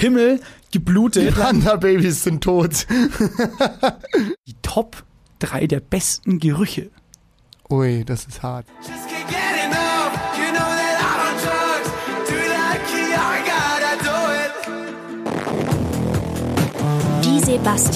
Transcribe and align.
Pimmel 0.00 0.40
geblutet. 0.72 1.34
Panda-Babys 1.34 2.24
sind 2.24 2.42
tot. 2.42 2.86
Die 4.46 4.56
Top 4.62 5.04
3 5.40 5.66
der 5.66 5.80
besten 5.80 6.38
Gerüche. 6.38 6.90
Ui, 7.68 8.02
das 8.06 8.24
ist 8.24 8.42
hart. 8.42 8.66
Just 8.82 9.08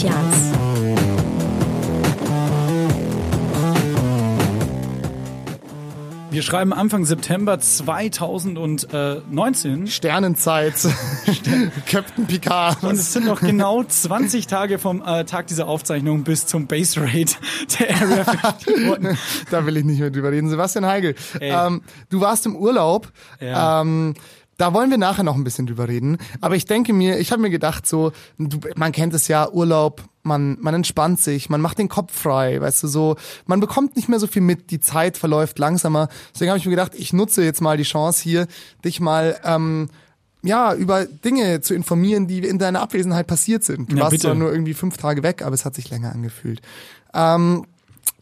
can't 0.03 0.54
Wir 6.35 6.43
schreiben 6.43 6.73
Anfang 6.73 7.05
September 7.05 7.61
2019 7.61 9.87
Sternenzeit. 9.87 10.75
Captain 11.87 12.27
Picard. 12.27 12.83
und 12.83 12.95
es 12.95 13.13
sind 13.13 13.27
noch 13.27 13.41
genau 13.41 13.85
20 13.85 14.49
Tage 14.49 14.81
vom 14.81 15.01
äh, 15.01 15.25
Tag 15.27 15.47
dieser 15.47 15.69
Aufzeichnung 15.69 16.25
bis 16.25 16.47
zum 16.47 16.67
Base 16.67 17.01
Rate 17.01 17.37
der 17.79 17.95
Area 17.95 18.25
51 18.25 18.89
wurden. 18.89 19.17
da 19.53 19.65
will 19.65 19.77
ich 19.77 19.85
nicht 19.85 20.01
mehr 20.01 20.11
drüber 20.11 20.33
reden. 20.33 20.49
Sebastian 20.49 20.87
Heigel, 20.87 21.15
ähm, 21.41 21.83
du 22.11 22.21
warst 22.21 22.47
im 22.47 22.57
Urlaub. 22.57 23.13
Ja. 23.39 23.83
Ähm, 23.83 24.15
da 24.57 24.73
wollen 24.75 24.91
wir 24.91 24.99
nachher 24.99 25.23
noch 25.25 25.35
ein 25.35 25.45
bisschen 25.45 25.67
drüber 25.67 25.89
reden. 25.89 26.19
Aber 26.41 26.57
ich 26.57 26.65
denke 26.65 26.93
mir, 26.93 27.19
ich 27.19 27.33
habe 27.33 27.43
mir 27.43 27.51
gedacht, 27.51 27.87
so, 27.87 28.13
du, 28.39 28.59
man 28.77 28.93
kennt 28.93 29.15
es 29.15 29.29
ja, 29.29 29.51
Urlaub, 29.51 30.03
man, 30.23 30.57
man 30.61 30.75
entspannt 30.75 31.21
sich, 31.21 31.51
man 31.51 31.61
macht 31.61 31.79
den 31.79 31.89
Kopf 31.89 32.13
frei, 32.19 32.61
weißt 32.61 32.83
du, 32.85 32.89
so, 32.89 33.17
man 33.47 33.61
bekommt 33.61 33.97
nicht 33.97 34.09
mehr 34.09 34.19
so 34.19 34.27
viel 34.27 34.43
mit, 34.43 34.71
die 34.71 34.81
Zeit 34.81 35.19
verläuft 35.19 35.59
langsamer. 35.59 36.09
Deswegen 36.33 36.51
habe 36.51 36.59
ich 36.59 36.65
mir 36.65 36.71
gedacht, 36.71 36.93
ich 36.95 37.13
nutze 37.13 37.45
jetzt 37.45 37.61
mal 37.61 37.77
die 37.77 37.83
Chance 37.83 38.23
hier, 38.23 38.47
dich 38.85 39.01
mal 39.01 39.39
ähm, 39.45 39.89
ja, 40.43 40.75
über 40.75 41.07
Dinge 41.07 41.61
zu 41.63 41.75
informieren, 41.75 42.27
die 42.27 42.39
in 42.41 42.59
deiner 42.59 42.83
Abwesenheit 42.83 43.27
passiert 43.27 43.65
sind. 43.65 43.91
Du 43.91 43.97
Ja, 43.97 44.05
warst 44.05 44.21
zwar 44.21 44.35
nur 44.35 44.53
irgendwie 44.53 44.75
fünf 44.75 44.97
Tage 44.99 45.23
weg, 45.23 45.43
aber 45.43 45.55
es 45.55 45.65
hat 45.65 45.75
sich 45.75 45.91
länger 45.91 46.13
angefühlt. 46.13 46.61
Ähm, 47.15 47.65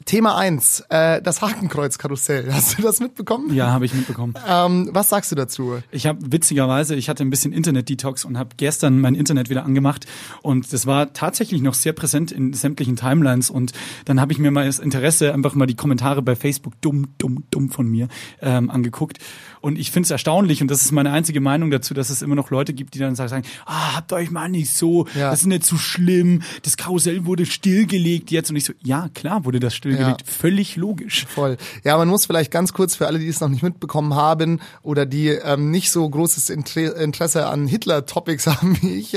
Thema 0.04 0.36
eins, 0.36 0.82
äh, 0.88 1.20
das 1.22 1.40
Hakenkreuz-Karussell. 1.42 2.52
Hast 2.52 2.78
du 2.78 2.82
das 2.82 3.00
mitbekommen? 3.00 3.54
Ja, 3.54 3.68
habe 3.72 3.84
ich 3.84 3.94
mitbekommen. 3.94 4.34
Ähm, 4.48 4.88
was 4.92 5.08
sagst 5.08 5.30
du 5.32 5.36
dazu? 5.36 5.78
Ich 5.90 6.06
habe 6.06 6.18
witzigerweise, 6.32 6.94
ich 6.94 7.08
hatte 7.08 7.22
ein 7.24 7.30
bisschen 7.30 7.52
Internet-Detox 7.52 8.24
und 8.24 8.38
habe 8.38 8.50
gestern 8.56 9.00
mein 9.00 9.14
Internet 9.14 9.50
wieder 9.50 9.64
angemacht 9.64 10.06
und 10.42 10.72
das 10.72 10.86
war 10.86 11.12
tatsächlich 11.12 11.62
noch 11.62 11.74
sehr 11.74 11.92
präsent 11.92 12.32
in 12.32 12.52
sämtlichen 12.52 12.96
Timelines 12.96 13.50
und 13.50 13.72
dann 14.04 14.20
habe 14.20 14.32
ich 14.32 14.38
mir 14.38 14.50
mal 14.50 14.66
das 14.66 14.78
Interesse 14.78 15.32
einfach 15.32 15.54
mal 15.54 15.66
die 15.66 15.76
Kommentare 15.76 16.22
bei 16.22 16.36
Facebook 16.36 16.80
dumm, 16.80 17.08
dumm, 17.18 17.44
dumm 17.50 17.70
von 17.70 17.86
mir 17.86 18.08
ähm, 18.40 18.70
angeguckt 18.70 19.18
und 19.60 19.78
ich 19.78 19.90
finde 19.92 20.06
es 20.06 20.10
erstaunlich 20.10 20.62
und 20.62 20.70
das 20.70 20.82
ist 20.82 20.92
meine 20.92 21.12
einzige 21.12 21.40
Meinung 21.40 21.70
dazu, 21.70 21.94
dass 21.94 22.10
es 22.10 22.22
immer 22.22 22.34
noch 22.34 22.50
Leute 22.50 22.72
gibt, 22.72 22.94
die 22.94 22.98
dann 22.98 23.14
sagen, 23.14 23.44
ah, 23.66 23.96
habt 23.96 24.12
euch 24.12 24.30
mal 24.30 24.48
nicht 24.48 24.74
so, 24.74 25.06
Ja. 25.14 25.30
das 25.30 25.40
ist 25.40 25.46
nicht 25.46 25.64
so 25.64 25.76
schlimm, 25.76 26.42
das 26.62 26.76
Karussell 26.76 27.24
wurde 27.26 27.46
stillgelegt 27.46 28.30
jetzt 28.30 28.50
und 28.50 28.56
ich 28.56 28.64
so, 28.64 28.72
ja 28.82 29.08
klar 29.14 29.44
wurde 29.44 29.60
das 29.60 29.74
stillgelegt, 29.94 30.26
Ja. 30.26 30.32
völlig 30.32 30.76
logisch. 30.76 31.26
Voll. 31.26 31.56
Ja, 31.84 31.96
man 31.96 32.08
muss 32.08 32.26
vielleicht 32.26 32.50
ganz 32.50 32.72
kurz 32.72 32.94
für 32.96 33.06
alle, 33.06 33.18
die 33.18 33.28
es 33.28 33.40
noch 33.40 33.48
nicht 33.48 33.62
mitbekommen 33.62 34.14
haben 34.14 34.60
oder 34.82 35.06
die 35.06 35.28
ähm, 35.28 35.70
nicht 35.70 35.90
so 35.90 36.08
großes 36.08 36.50
Inter 36.50 36.96
Interesse 36.96 37.46
an 37.46 37.66
Hitler-Topics 37.66 38.46
haben 38.46 38.76
wie 38.82 38.94
ich, 38.96 39.16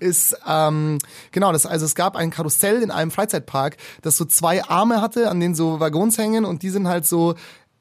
ist 0.00 0.36
ähm, 0.46 0.98
genau 1.32 1.52
das. 1.52 1.66
Also 1.66 1.84
es 1.86 1.94
gab 1.94 2.16
ein 2.16 2.30
Karussell 2.30 2.82
in 2.82 2.90
einem 2.90 3.10
Freizeitpark, 3.10 3.76
das 4.02 4.16
so 4.16 4.24
zwei 4.24 4.64
Arme 4.64 5.00
hatte, 5.00 5.30
an 5.30 5.40
denen 5.40 5.54
so 5.54 5.80
Waggons 5.80 6.18
hängen 6.18 6.44
und 6.44 6.62
die 6.62 6.70
sind 6.70 6.88
halt 6.88 7.06
so 7.06 7.34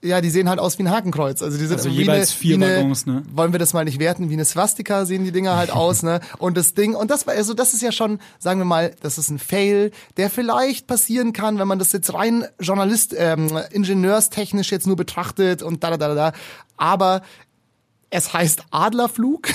ja, 0.07 0.21
die 0.21 0.29
sehen 0.29 0.49
halt 0.49 0.59
aus 0.59 0.77
wie 0.79 0.83
ein 0.83 0.91
Hakenkreuz. 0.91 1.41
Also 1.41 1.57
die 1.57 1.65
sind 1.65 1.77
Also 1.77 1.89
wie 1.89 1.95
jeweils 1.95 2.31
eine, 2.31 2.39
vier 2.39 2.55
eine, 2.55 2.77
Waggons, 2.77 3.05
ne? 3.05 3.23
Wollen 3.33 3.51
wir 3.51 3.59
das 3.59 3.73
mal 3.73 3.85
nicht 3.85 3.99
werten? 3.99 4.29
Wie 4.29 4.33
eine 4.33 4.45
Swastika 4.45 5.05
sehen 5.05 5.23
die 5.23 5.31
Dinger 5.31 5.55
halt 5.55 5.71
aus, 5.75 6.03
ne? 6.03 6.19
Und 6.37 6.57
das 6.57 6.73
Ding, 6.73 6.95
und 6.95 7.11
das 7.11 7.27
war, 7.27 7.33
also 7.33 7.53
das 7.53 7.73
ist 7.73 7.81
ja 7.81 7.91
schon, 7.91 8.19
sagen 8.39 8.59
wir 8.59 8.65
mal, 8.65 8.95
das 9.01 9.17
ist 9.17 9.29
ein 9.29 9.39
Fail, 9.39 9.91
der 10.17 10.29
vielleicht 10.29 10.87
passieren 10.87 11.33
kann, 11.33 11.59
wenn 11.59 11.67
man 11.67 11.79
das 11.79 11.91
jetzt 11.91 12.13
rein 12.13 12.45
Journalist, 12.59 13.15
ähm, 13.17 13.59
ingenieurstechnisch 13.71 14.71
jetzt 14.71 14.87
nur 14.87 14.95
betrachtet 14.95 15.61
und 15.61 15.83
da, 15.83 15.91
da, 15.91 15.97
da, 15.97 16.15
da. 16.15 16.31
Aber 16.77 17.21
es 18.09 18.33
heißt 18.33 18.63
Adlerflug. 18.71 19.49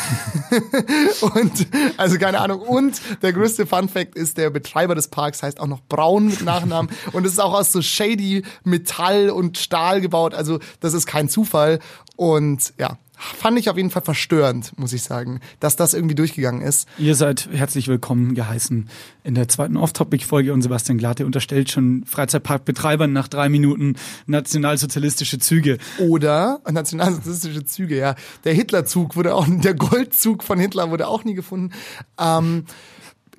Und 1.20 1.66
also 1.96 2.18
keine 2.18 2.40
Ahnung. 2.40 2.60
Und 2.60 3.00
der 3.22 3.32
größte 3.32 3.66
Fun 3.66 3.88
Fact 3.88 4.14
ist 4.14 4.36
der 4.36 4.50
Betreiber 4.50 4.94
des 4.94 5.08
Parks 5.08 5.42
heißt 5.42 5.58
auch 5.58 5.66
noch 5.66 5.80
Braun 5.88 6.26
mit 6.26 6.42
Nachnamen. 6.42 6.90
Und 7.12 7.24
es 7.24 7.32
ist 7.32 7.38
auch 7.38 7.54
aus 7.54 7.72
so 7.72 7.80
shady 7.80 8.44
Metall 8.64 9.30
und 9.30 9.58
Stahl 9.58 10.00
gebaut. 10.00 10.34
Also 10.34 10.58
das 10.80 10.92
ist 10.92 11.06
kein 11.06 11.28
Zufall. 11.28 11.78
Und 12.16 12.74
ja 12.78 12.98
fand 13.22 13.58
ich 13.58 13.70
auf 13.70 13.76
jeden 13.76 13.90
Fall 13.90 14.02
verstörend 14.02 14.72
muss 14.78 14.92
ich 14.92 15.02
sagen 15.02 15.40
dass 15.60 15.76
das 15.76 15.94
irgendwie 15.94 16.14
durchgegangen 16.14 16.60
ist. 16.60 16.88
Ihr 16.98 17.14
seid 17.14 17.48
herzlich 17.52 17.88
willkommen 17.88 18.34
geheißen 18.34 18.88
in 19.24 19.34
der 19.34 19.48
zweiten 19.48 19.76
Off-Topic-Folge 19.76 20.52
und 20.52 20.62
Sebastian 20.62 20.98
Glatte 20.98 21.24
unterstellt 21.26 21.70
schon 21.70 22.04
Freizeitparkbetreibern 22.04 23.12
nach 23.12 23.28
drei 23.28 23.48
Minuten 23.48 23.94
nationalsozialistische 24.26 25.38
Züge. 25.38 25.78
oder 25.98 26.60
nationalsozialistische 26.70 27.64
Züge 27.64 27.96
ja. 27.96 28.14
Der 28.44 28.54
Hitlerzug 28.54 29.16
wurde 29.16 29.34
auch 29.34 29.46
der 29.48 29.74
Goldzug 29.74 30.42
von 30.42 30.58
Hitler 30.58 30.90
wurde 30.90 31.06
auch 31.06 31.24
nie 31.24 31.34
gefunden. 31.34 31.72
Ähm, 32.18 32.64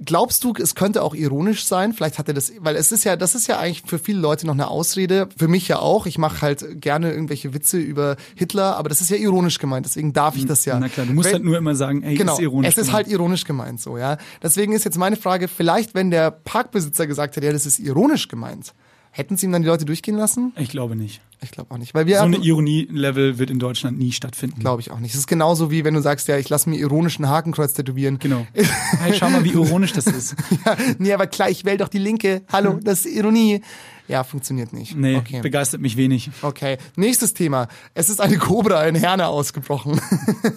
Glaubst 0.03 0.43
du, 0.43 0.53
es 0.59 0.75
könnte 0.75 1.03
auch 1.03 1.13
ironisch 1.13 1.65
sein? 1.65 1.93
Vielleicht 1.93 2.17
hat 2.17 2.27
er 2.27 2.33
das, 2.33 2.51
weil 2.59 2.75
es 2.75 2.91
ist 2.91 3.03
ja, 3.03 3.15
das 3.15 3.35
ist 3.35 3.47
ja 3.47 3.59
eigentlich 3.59 3.83
für 3.85 3.99
viele 3.99 4.19
Leute 4.19 4.45
noch 4.47 4.53
eine 4.53 4.67
Ausrede. 4.67 5.29
Für 5.37 5.47
mich 5.47 5.67
ja 5.67 5.79
auch. 5.79 6.05
Ich 6.07 6.17
mache 6.17 6.41
halt 6.41 6.81
gerne 6.81 7.11
irgendwelche 7.11 7.53
Witze 7.53 7.77
über 7.77 8.17
Hitler, 8.35 8.75
aber 8.75 8.89
das 8.89 9.01
ist 9.01 9.09
ja 9.11 9.17
ironisch 9.17 9.59
gemeint. 9.59 9.85
Deswegen 9.85 10.11
darf 10.11 10.35
ich 10.35 10.45
das 10.45 10.65
ja. 10.65 10.79
Na 10.79 10.89
klar, 10.89 11.05
du 11.05 11.13
musst 11.13 11.27
Wenn- 11.27 11.33
halt 11.35 11.43
nur 11.45 11.57
immer 11.57 11.75
sagen, 11.75 12.01
ey, 12.03 12.15
Genau, 12.15 12.33
ist 12.33 12.39
ironisch. 12.39 12.69
es 12.71 12.77
ist 12.77 12.87
gemeint. 12.87 13.05
halt 13.05 13.13
ironisch 13.13 13.45
gemeint, 13.45 13.81
so 13.81 13.97
ja. 13.97 14.17
Deswegen 14.41 14.73
ist 14.73 14.83
jetzt 14.83 14.97
meine 14.97 15.15
Frage: 15.15 15.47
Vielleicht, 15.47 15.93
wenn 15.93 16.09
der 16.11 16.31
Parkbesitzer 16.31 17.05
gesagt 17.07 17.35
hätte, 17.35 17.45
ja, 17.45 17.53
das 17.53 17.65
ist 17.65 17.79
ironisch 17.79 18.27
gemeint, 18.27 18.73
hätten 19.11 19.37
sie 19.37 19.45
ihm 19.45 19.51
dann 19.51 19.61
die 19.61 19.67
Leute 19.67 19.85
durchgehen 19.85 20.17
lassen? 20.17 20.53
Ich 20.57 20.69
glaube 20.69 20.95
nicht. 20.95 21.21
Ich 21.43 21.51
glaube 21.51 21.71
auch 21.71 21.77
nicht, 21.77 21.93
weil 21.93 22.05
wir 22.05 22.19
So 22.19 22.23
eine 22.23 22.37
Ironie-Level 22.37 23.37
wird 23.37 23.49
in 23.49 23.59
Deutschland 23.59 23.97
nie 23.99 24.11
stattfinden. 24.11 24.61
Glaube 24.61 24.81
ich 24.81 24.91
auch 24.91 24.99
nicht. 24.99 25.13
Es 25.13 25.19
ist 25.19 25.27
genauso 25.27 25.71
wie 25.71 25.83
wenn 25.83 25.93
du 25.93 26.01
sagst, 26.01 26.27
ja, 26.27 26.37
ich 26.37 26.49
lasse 26.49 26.69
mir 26.69 26.77
ironischen 26.77 27.27
Hakenkreuz 27.27 27.73
tätowieren. 27.73 28.19
Genau. 28.19 28.45
Hey, 29.03 29.13
schau 29.13 29.29
mal, 29.29 29.43
wie 29.43 29.49
ironisch 29.49 29.91
das 29.91 30.07
ist. 30.07 30.35
ja, 30.65 30.77
nee, 30.97 31.11
aber 31.11 31.27
klar, 31.27 31.49
ich 31.49 31.65
wähle 31.65 31.77
doch 31.77 31.89
die 31.89 31.97
Linke. 31.97 32.43
Hallo, 32.51 32.79
das 32.81 33.05
ist 33.05 33.13
Ironie. 33.13 33.61
Ja, 34.07 34.23
funktioniert 34.23 34.73
nicht. 34.73 34.95
Nee, 34.95 35.15
okay. 35.15 35.39
begeistert 35.41 35.79
mich 35.79 35.95
wenig. 35.95 36.29
Okay, 36.41 36.77
nächstes 36.97 37.33
Thema. 37.33 37.69
Es 37.93 38.09
ist 38.09 38.19
eine 38.19 38.37
Cobra 38.37 38.85
in 38.85 38.95
Herne 38.95 39.27
ausgebrochen. 39.27 39.99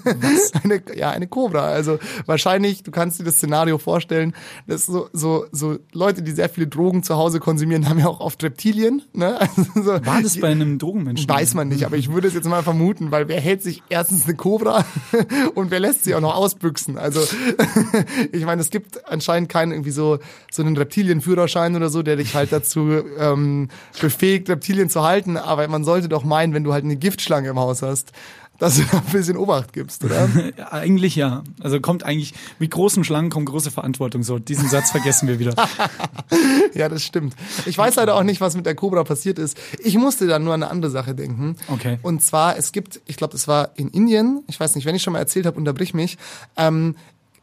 Was? 0.04 0.52
eine, 0.64 0.82
ja, 0.96 1.10
eine 1.10 1.28
Cobra. 1.28 1.66
Also 1.66 1.98
wahrscheinlich, 2.26 2.82
du 2.82 2.90
kannst 2.90 3.20
dir 3.20 3.24
das 3.24 3.36
Szenario 3.36 3.78
vorstellen, 3.78 4.34
dass 4.66 4.86
so, 4.86 5.08
so, 5.12 5.46
so 5.52 5.78
Leute, 5.92 6.22
die 6.22 6.32
sehr 6.32 6.48
viele 6.48 6.66
Drogen 6.66 7.04
zu 7.04 7.16
Hause 7.16 7.38
konsumieren, 7.38 7.88
haben 7.88 8.00
ja 8.00 8.08
auch 8.08 8.20
oft 8.20 8.42
Reptilien. 8.42 9.02
Ne? 9.12 9.40
Also 9.40 9.62
so, 9.74 10.06
War 10.06 10.22
das 10.22 10.40
bei 10.40 10.48
einem 10.48 10.75
Drogenmenschen? 10.78 11.28
Weiß 11.28 11.54
man 11.54 11.68
nicht, 11.68 11.84
aber 11.84 11.96
ich 11.96 12.12
würde 12.12 12.28
es 12.28 12.34
jetzt 12.34 12.48
mal 12.48 12.62
vermuten, 12.62 13.10
weil 13.10 13.28
wer 13.28 13.40
hält 13.40 13.62
sich 13.62 13.82
erstens 13.88 14.24
eine 14.24 14.34
Cobra 14.34 14.84
und 15.54 15.70
wer 15.70 15.80
lässt 15.80 16.04
sie 16.04 16.14
auch 16.14 16.20
noch 16.20 16.34
ausbüchsen? 16.34 16.98
Also 16.98 17.20
ich 18.32 18.44
meine, 18.44 18.60
es 18.60 18.70
gibt 18.70 19.08
anscheinend 19.08 19.48
keinen 19.48 19.72
irgendwie 19.72 19.90
so 19.90 20.18
so 20.50 20.62
einen 20.62 20.76
Reptilienführerschein 20.76 21.76
oder 21.76 21.88
so, 21.88 22.02
der 22.02 22.16
dich 22.16 22.34
halt 22.34 22.52
dazu 22.52 23.02
ähm, 23.18 23.68
befähigt, 24.00 24.48
Reptilien 24.48 24.90
zu 24.90 25.02
halten. 25.02 25.36
Aber 25.36 25.66
man 25.68 25.84
sollte 25.84 26.08
doch 26.08 26.24
meinen, 26.24 26.54
wenn 26.54 26.64
du 26.64 26.72
halt 26.72 26.84
eine 26.84 26.96
Giftschlange 26.96 27.48
im 27.48 27.58
Haus 27.58 27.82
hast, 27.82 28.12
dass 28.58 28.76
du 28.76 28.82
da 28.84 28.98
ein 28.98 29.12
bisschen 29.12 29.36
Obacht 29.36 29.72
gibst, 29.72 30.04
oder? 30.04 30.28
Eigentlich 30.70 31.16
ja. 31.16 31.42
Also 31.60 31.80
kommt 31.80 32.04
eigentlich, 32.04 32.34
mit 32.58 32.70
großen 32.70 33.04
Schlangen 33.04 33.30
kommt 33.30 33.46
große 33.46 33.70
Verantwortung. 33.70 34.22
So, 34.22 34.38
diesen 34.38 34.68
Satz 34.68 34.90
vergessen 34.90 35.28
wir 35.28 35.38
wieder. 35.38 35.54
ja, 36.74 36.88
das 36.88 37.02
stimmt. 37.02 37.34
Ich 37.66 37.76
weiß 37.76 37.96
leider 37.96 38.14
auch 38.14 38.22
nicht, 38.22 38.40
was 38.40 38.56
mit 38.56 38.66
der 38.66 38.74
Cobra 38.74 39.04
passiert 39.04 39.38
ist. 39.38 39.58
Ich 39.78 39.96
musste 39.96 40.26
dann 40.26 40.44
nur 40.44 40.54
an 40.54 40.62
eine 40.62 40.70
andere 40.70 40.90
Sache 40.90 41.14
denken. 41.14 41.56
Okay. 41.68 41.98
Und 42.02 42.22
zwar, 42.22 42.56
es 42.56 42.72
gibt, 42.72 43.00
ich 43.06 43.16
glaube, 43.16 43.32
das 43.32 43.48
war 43.48 43.70
in 43.76 43.88
Indien, 43.88 44.42
ich 44.48 44.58
weiß 44.58 44.74
nicht, 44.74 44.86
wenn 44.86 44.94
ich 44.94 45.02
schon 45.02 45.12
mal 45.12 45.18
erzählt 45.18 45.46
habe, 45.46 45.58
unterbrich 45.58 45.94
mich, 45.94 46.18
ähm, 46.56 46.96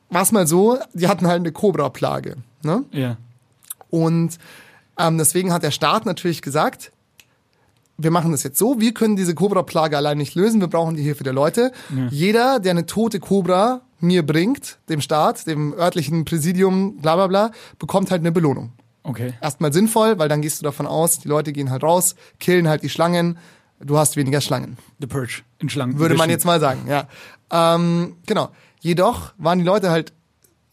war 0.10 0.22
es 0.22 0.32
mal 0.32 0.48
so, 0.48 0.78
die 0.94 1.08
hatten 1.08 1.28
halt 1.28 1.40
eine 1.40 1.52
Cobra-Plage. 1.52 2.38
Ne? 2.64 2.84
Ja. 2.92 3.18
Und 3.90 4.38
ähm, 4.98 5.18
deswegen 5.18 5.52
hat 5.52 5.64
der 5.64 5.72
Staat 5.72 6.06
natürlich 6.06 6.42
gesagt, 6.42 6.92
wir 8.04 8.12
machen 8.12 8.32
das 8.32 8.44
jetzt 8.44 8.60
so, 8.60 8.80
wir 8.80 8.94
können 8.94 9.16
diese 9.16 9.34
Cobra-Plage 9.34 9.98
allein 9.98 10.18
nicht 10.18 10.36
lösen, 10.36 10.62
wir 10.62 10.68
brauchen 10.68 10.96
die 10.96 11.04
Hilfe 11.04 11.24
der 11.24 11.34
Leute. 11.34 11.72
Jeder, 12.10 12.60
der 12.60 12.72
eine 12.72 12.86
tote 12.86 13.20
Cobra 13.20 13.82
mir 14.00 14.26
bringt, 14.26 14.80
dem 14.90 15.02
Staat, 15.02 15.48
dem 15.48 15.74
örtlichen 15.74 16.26
Präsidium, 16.26 16.98
bla 16.98 17.16
bla 17.16 17.28
bla, 17.28 17.52
bekommt 17.80 18.12
halt 18.12 18.22
eine 18.22 18.32
Belohnung. 18.32 18.74
Okay. 19.04 19.34
Erstmal 19.42 19.74
sinnvoll, 19.74 20.20
weil 20.20 20.30
dann 20.30 20.42
gehst 20.42 20.60
du 20.60 20.64
davon 20.64 20.88
aus, 20.88 21.20
die 21.20 21.28
Leute 21.28 21.52
gehen 21.54 21.72
halt 21.72 21.84
raus, 21.84 22.16
killen 22.40 22.68
halt 22.68 22.84
die 22.84 22.90
Schlangen, 22.90 23.38
du 23.80 23.98
hast 23.98 24.16
weniger 24.16 24.42
Schlangen. 24.42 24.78
The 25.00 25.08
Purge 25.08 25.42
in 25.60 25.70
Schlangen. 25.70 26.00
Würde 26.00 26.16
man 26.16 26.30
jetzt 26.30 26.46
mal 26.46 26.60
sagen, 26.60 26.86
ja. 26.88 27.08
Ähm, 27.52 28.18
genau. 28.26 28.50
Jedoch 28.80 29.34
waren 29.38 29.60
die 29.60 29.66
Leute 29.66 29.92
halt 29.92 30.14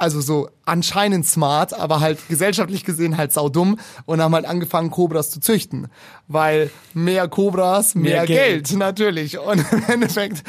also 0.01 0.21
so 0.21 0.49
anscheinend 0.65 1.27
smart, 1.27 1.75
aber 1.75 2.01
halt 2.01 2.19
gesellschaftlich 2.29 2.85
gesehen 2.85 3.17
halt 3.17 3.33
saudumm 3.33 3.79
und 4.07 4.21
haben 4.23 4.35
halt 4.35 4.47
angefangen, 4.47 4.91
Cobras 4.91 5.31
zu 5.31 5.41
züchten. 5.41 5.89
Weil 6.27 6.71
mehr 6.95 7.29
Cobras, 7.29 7.95
mehr, 7.95 8.13
Mehr 8.17 8.27
Geld. 8.27 8.69
Geld. 8.69 8.79
natürlich. 8.79 9.39
Und 9.39 9.65
im 9.73 9.85
Endeffekt 9.89 10.43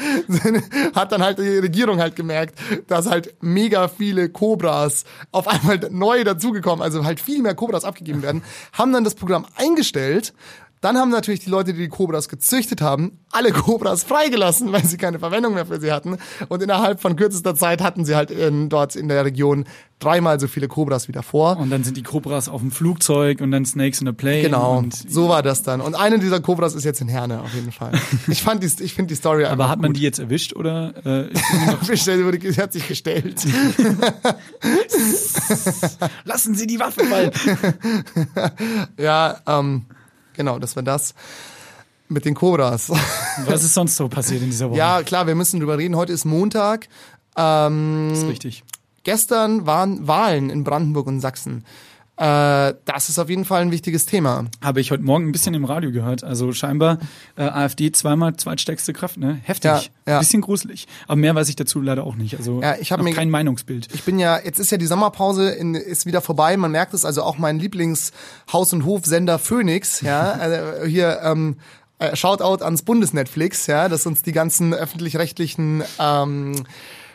hat 0.94 1.12
dann 1.12 1.22
halt 1.22 1.38
die 1.38 1.58
Regierung 1.58 2.00
halt 2.00 2.16
gemerkt, 2.16 2.58
dass 2.88 3.06
halt 3.06 3.34
mega 3.42 3.88
viele 3.88 4.30
Cobras 4.30 5.04
auf 5.32 5.46
einmal 5.46 5.78
neu 5.90 6.24
dazugekommen, 6.24 6.82
also 6.82 7.04
halt 7.04 7.20
viel 7.20 7.42
mehr 7.42 7.54
Cobras 7.54 7.84
abgegeben 7.84 8.22
werden, 8.22 8.42
haben 8.72 8.92
dann 8.92 9.04
das 9.04 9.14
Programm 9.14 9.46
eingestellt. 9.56 10.32
Dann 10.82 10.98
haben 10.98 11.10
natürlich 11.10 11.40
die 11.40 11.48
Leute, 11.48 11.72
die 11.72 11.78
die 11.78 11.88
Cobras 11.88 12.28
gezüchtet 12.28 12.82
haben, 12.82 13.20
alle 13.30 13.52
Cobras 13.52 14.02
freigelassen, 14.02 14.72
weil 14.72 14.84
sie 14.84 14.96
keine 14.96 15.20
Verwendung 15.20 15.54
mehr 15.54 15.64
für 15.64 15.80
sie 15.80 15.92
hatten. 15.92 16.18
Und 16.48 16.60
innerhalb 16.60 17.00
von 17.00 17.14
kürzester 17.14 17.54
Zeit 17.54 17.80
hatten 17.80 18.04
sie 18.04 18.16
halt 18.16 18.32
in, 18.32 18.68
dort 18.68 18.96
in 18.96 19.06
der 19.08 19.24
Region 19.24 19.64
dreimal 20.00 20.40
so 20.40 20.48
viele 20.48 20.66
Cobras 20.66 21.06
wie 21.06 21.12
davor. 21.12 21.58
Und 21.58 21.70
dann 21.70 21.84
sind 21.84 21.96
die 21.96 22.02
Cobras 22.02 22.48
auf 22.48 22.60
dem 22.60 22.72
Flugzeug 22.72 23.40
und 23.40 23.52
dann 23.52 23.64
Snakes 23.64 24.00
in 24.00 24.08
a 24.08 24.12
Plane. 24.12 24.42
Genau, 24.42 24.78
Und, 24.78 24.92
so 25.08 25.28
war 25.28 25.44
das 25.44 25.62
dann. 25.62 25.80
Und 25.80 25.94
eine 25.94 26.18
dieser 26.18 26.40
Cobras 26.40 26.74
ist 26.74 26.82
jetzt 26.84 27.00
in 27.00 27.06
Herne 27.06 27.40
auf 27.42 27.54
jeden 27.54 27.70
Fall. 27.70 27.92
Ich 28.26 28.42
fand 28.42 28.64
die, 28.64 28.84
ich 28.84 28.94
finde 28.94 29.10
die 29.10 29.14
Story 29.14 29.44
einfach 29.44 29.52
aber 29.52 29.68
hat 29.68 29.80
man 29.80 29.90
gut. 29.90 29.98
die 29.98 30.02
jetzt 30.02 30.18
erwischt 30.18 30.54
oder 30.54 30.94
äh, 31.06 31.28
wurde, 32.24 32.52
sie 32.52 32.60
hat 32.60 32.72
sich 32.72 32.88
gestellt. 32.88 33.40
lassen 36.24 36.56
Sie 36.56 36.66
die 36.66 36.80
Waffe 36.80 37.04
fallen? 37.04 37.30
Ja, 38.98 39.38
ähm, 39.46 39.86
genau, 40.34 40.58
das 40.58 40.76
war 40.76 40.82
das 40.82 41.14
mit 42.08 42.24
den 42.24 42.34
Cobras. 42.34 42.90
Was 43.46 43.64
ist 43.64 43.74
sonst 43.74 43.96
so 43.96 44.08
passiert 44.08 44.42
in 44.42 44.50
dieser 44.50 44.70
Woche? 44.70 44.78
ja, 44.78 45.02
klar, 45.02 45.26
wir 45.26 45.34
müssen 45.34 45.60
drüber 45.60 45.78
reden. 45.78 45.96
Heute 45.96 46.12
ist 46.12 46.24
Montag. 46.24 46.88
Ähm, 47.36 48.10
ist 48.12 48.26
richtig. 48.26 48.64
gestern 49.04 49.66
waren 49.66 50.06
Wahlen 50.06 50.50
in 50.50 50.64
Brandenburg 50.64 51.06
und 51.06 51.20
Sachsen. 51.20 51.64
Äh, 52.22 52.74
das 52.84 53.08
ist 53.08 53.18
auf 53.18 53.28
jeden 53.28 53.44
Fall 53.44 53.62
ein 53.62 53.72
wichtiges 53.72 54.06
Thema. 54.06 54.44
Habe 54.62 54.80
ich 54.80 54.92
heute 54.92 55.02
Morgen 55.02 55.26
ein 55.28 55.32
bisschen 55.32 55.54
im 55.54 55.64
Radio 55.64 55.90
gehört. 55.90 56.22
Also 56.22 56.52
scheinbar 56.52 56.98
äh, 57.36 57.42
AfD 57.42 57.90
zweimal 57.90 58.36
zweitstärkste 58.36 58.92
Kraft, 58.92 59.16
ne? 59.16 59.40
Heftig. 59.42 59.90
Ja, 60.06 60.12
ja. 60.12 60.18
Bisschen 60.20 60.40
gruselig. 60.40 60.86
Aber 61.08 61.16
mehr 61.16 61.34
weiß 61.34 61.48
ich 61.48 61.56
dazu 61.56 61.80
leider 61.80 62.04
auch 62.04 62.14
nicht. 62.14 62.36
Also 62.38 62.62
Ja, 62.62 62.76
ich 62.78 62.92
hab 62.92 62.98
noch 63.00 63.04
mir- 63.06 63.14
kein 63.14 63.28
Meinungsbild. 63.28 63.88
Ich 63.92 64.04
bin 64.04 64.20
ja, 64.20 64.38
jetzt 64.38 64.60
ist 64.60 64.70
ja 64.70 64.78
die 64.78 64.86
Sommerpause 64.86 65.50
in, 65.50 65.74
ist 65.74 66.06
wieder 66.06 66.20
vorbei. 66.20 66.56
Man 66.56 66.70
merkt 66.70 66.94
es 66.94 67.04
also 67.04 67.24
auch 67.24 67.38
mein 67.38 67.58
Lieblingshaus- 67.58 68.72
und 68.72 68.84
Hofsender 68.84 69.40
Phoenix, 69.40 70.00
ja, 70.02 70.32
also 70.40 70.86
hier, 70.86 71.20
ähm, 71.24 71.56
äh, 71.98 72.14
Shoutout 72.14 72.62
ans 72.64 72.82
Bundesnetflix, 72.82 73.66
ja, 73.66 73.88
das 73.88 74.06
uns 74.06 74.22
die 74.22 74.32
ganzen 74.32 74.74
öffentlich-rechtlichen 74.74 75.82
ähm, 75.98 76.64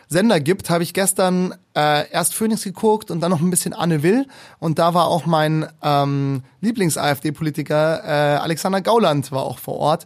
Sender 0.08 0.40
gibt, 0.40 0.70
habe 0.70 0.84
ich 0.84 0.94
gestern 0.94 1.54
äh, 1.76 2.10
erst 2.10 2.34
Phoenix 2.34 2.64
geguckt 2.64 3.12
und 3.12 3.20
dann 3.22 3.32
noch 3.32 3.42
ein 3.42 3.50
bisschen 3.50 3.74
Anne 3.74 4.04
Will. 4.04 4.26
Und 4.60 4.80
da 4.80 4.94
war 4.94 5.08
auch 5.08 5.26
mein 5.26 5.68
ähm, 5.84 6.44
Lieblings-AfD-Politiker 6.62 8.04
äh, 8.04 8.38
Alexander 8.38 8.82
Gauland 8.82 9.32
war 9.32 9.44
auch 9.44 9.60
vor 9.60 9.76
Ort. 9.76 10.06